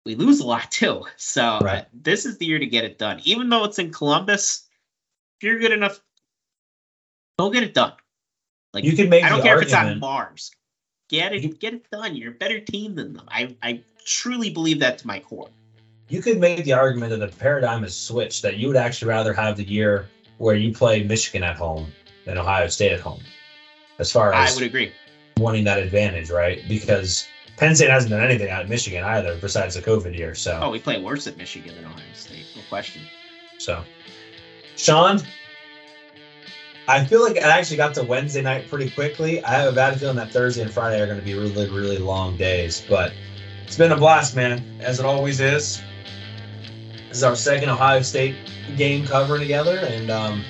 [0.06, 1.04] we lose a lot too.
[1.16, 1.86] So Right.
[1.92, 3.20] this is the year to get it done.
[3.24, 4.66] Even though it's in Columbus,
[5.38, 6.00] if you're good enough,
[7.38, 7.92] go get it done.
[8.72, 10.50] Like You can make I don't the care if it's on argument- Mars.
[11.10, 12.16] Get it, get it done.
[12.16, 13.28] You're a better team than them.
[13.28, 15.50] I, I truly believe that to my core.
[16.08, 19.32] You could make the argument that the paradigm has switched that you would actually rather
[19.32, 20.08] have the year
[20.38, 21.92] where you play Michigan at home
[22.26, 23.22] than Ohio State at home,
[23.98, 24.92] as far as I would agree.
[25.38, 26.60] wanting that advantage, right?
[26.68, 27.26] Because
[27.56, 30.34] Penn State hasn't done anything out of Michigan either, besides the COVID year.
[30.34, 33.02] So, Oh, we play worse at Michigan than Ohio State, no question.
[33.58, 33.82] so
[34.76, 35.22] Shawn,
[36.86, 39.42] I feel like I actually got to Wednesday night pretty quickly.
[39.44, 41.98] I have a bad feeling that Thursday and Friday are going to be really, really
[41.98, 43.12] long days, but
[43.64, 45.80] it's been a blast, man, as it always is.
[47.14, 48.34] This is our second Ohio State
[48.76, 50.42] game covering together, and um,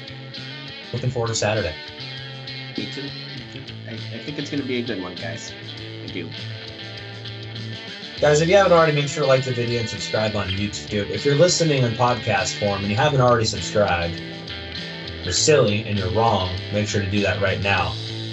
[0.94, 1.74] looking forward to Saturday.
[2.78, 3.02] Me too.
[3.02, 3.10] Me
[3.52, 3.62] too.
[3.86, 5.52] I, I think it's going to be a good one, guys.
[6.02, 6.30] I do.
[8.18, 11.10] Guys, if you haven't already, make sure to like the video and subscribe on YouTube.
[11.10, 14.18] If you're listening in podcast form and you haven't already subscribed,
[15.22, 16.56] you're silly and you're wrong.
[16.72, 17.88] Make sure to do that right now.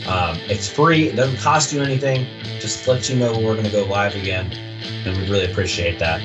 [0.07, 1.09] Um, it's free.
[1.09, 2.27] It doesn't cost you anything.
[2.61, 6.21] Just lets you know we're going to go live again, and we'd really appreciate that.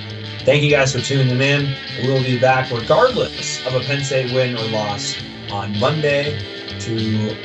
[0.47, 1.75] Thank you guys for tuning in.
[2.03, 5.17] We'll be back regardless of a Penn State win or loss
[5.51, 6.39] on Monday
[6.79, 7.37] to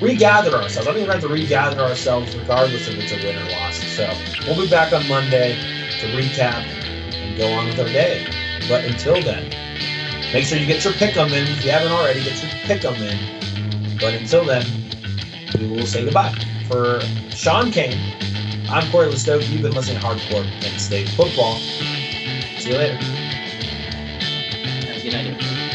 [0.00, 0.88] regather ourselves.
[0.88, 3.76] I think to have to regather ourselves regardless if it's a win or loss.
[3.88, 4.10] So
[4.46, 5.56] we'll be back on Monday
[6.00, 6.64] to recap
[7.12, 8.26] and go on with our day.
[8.66, 9.44] But until then,
[10.32, 11.46] make sure you get your pick 'em in.
[11.48, 13.98] If you haven't already, get your pick 'em in.
[14.00, 14.64] But until then,
[15.60, 16.34] we will say goodbye.
[16.66, 18.00] For Shawn Kane,
[18.70, 19.50] I'm Cory Lestochi.
[19.50, 21.60] You've been listening to Hardcore Penn State Football.
[22.68, 22.96] See you later.
[22.96, 23.38] Have
[24.98, 25.67] a good night, everybody.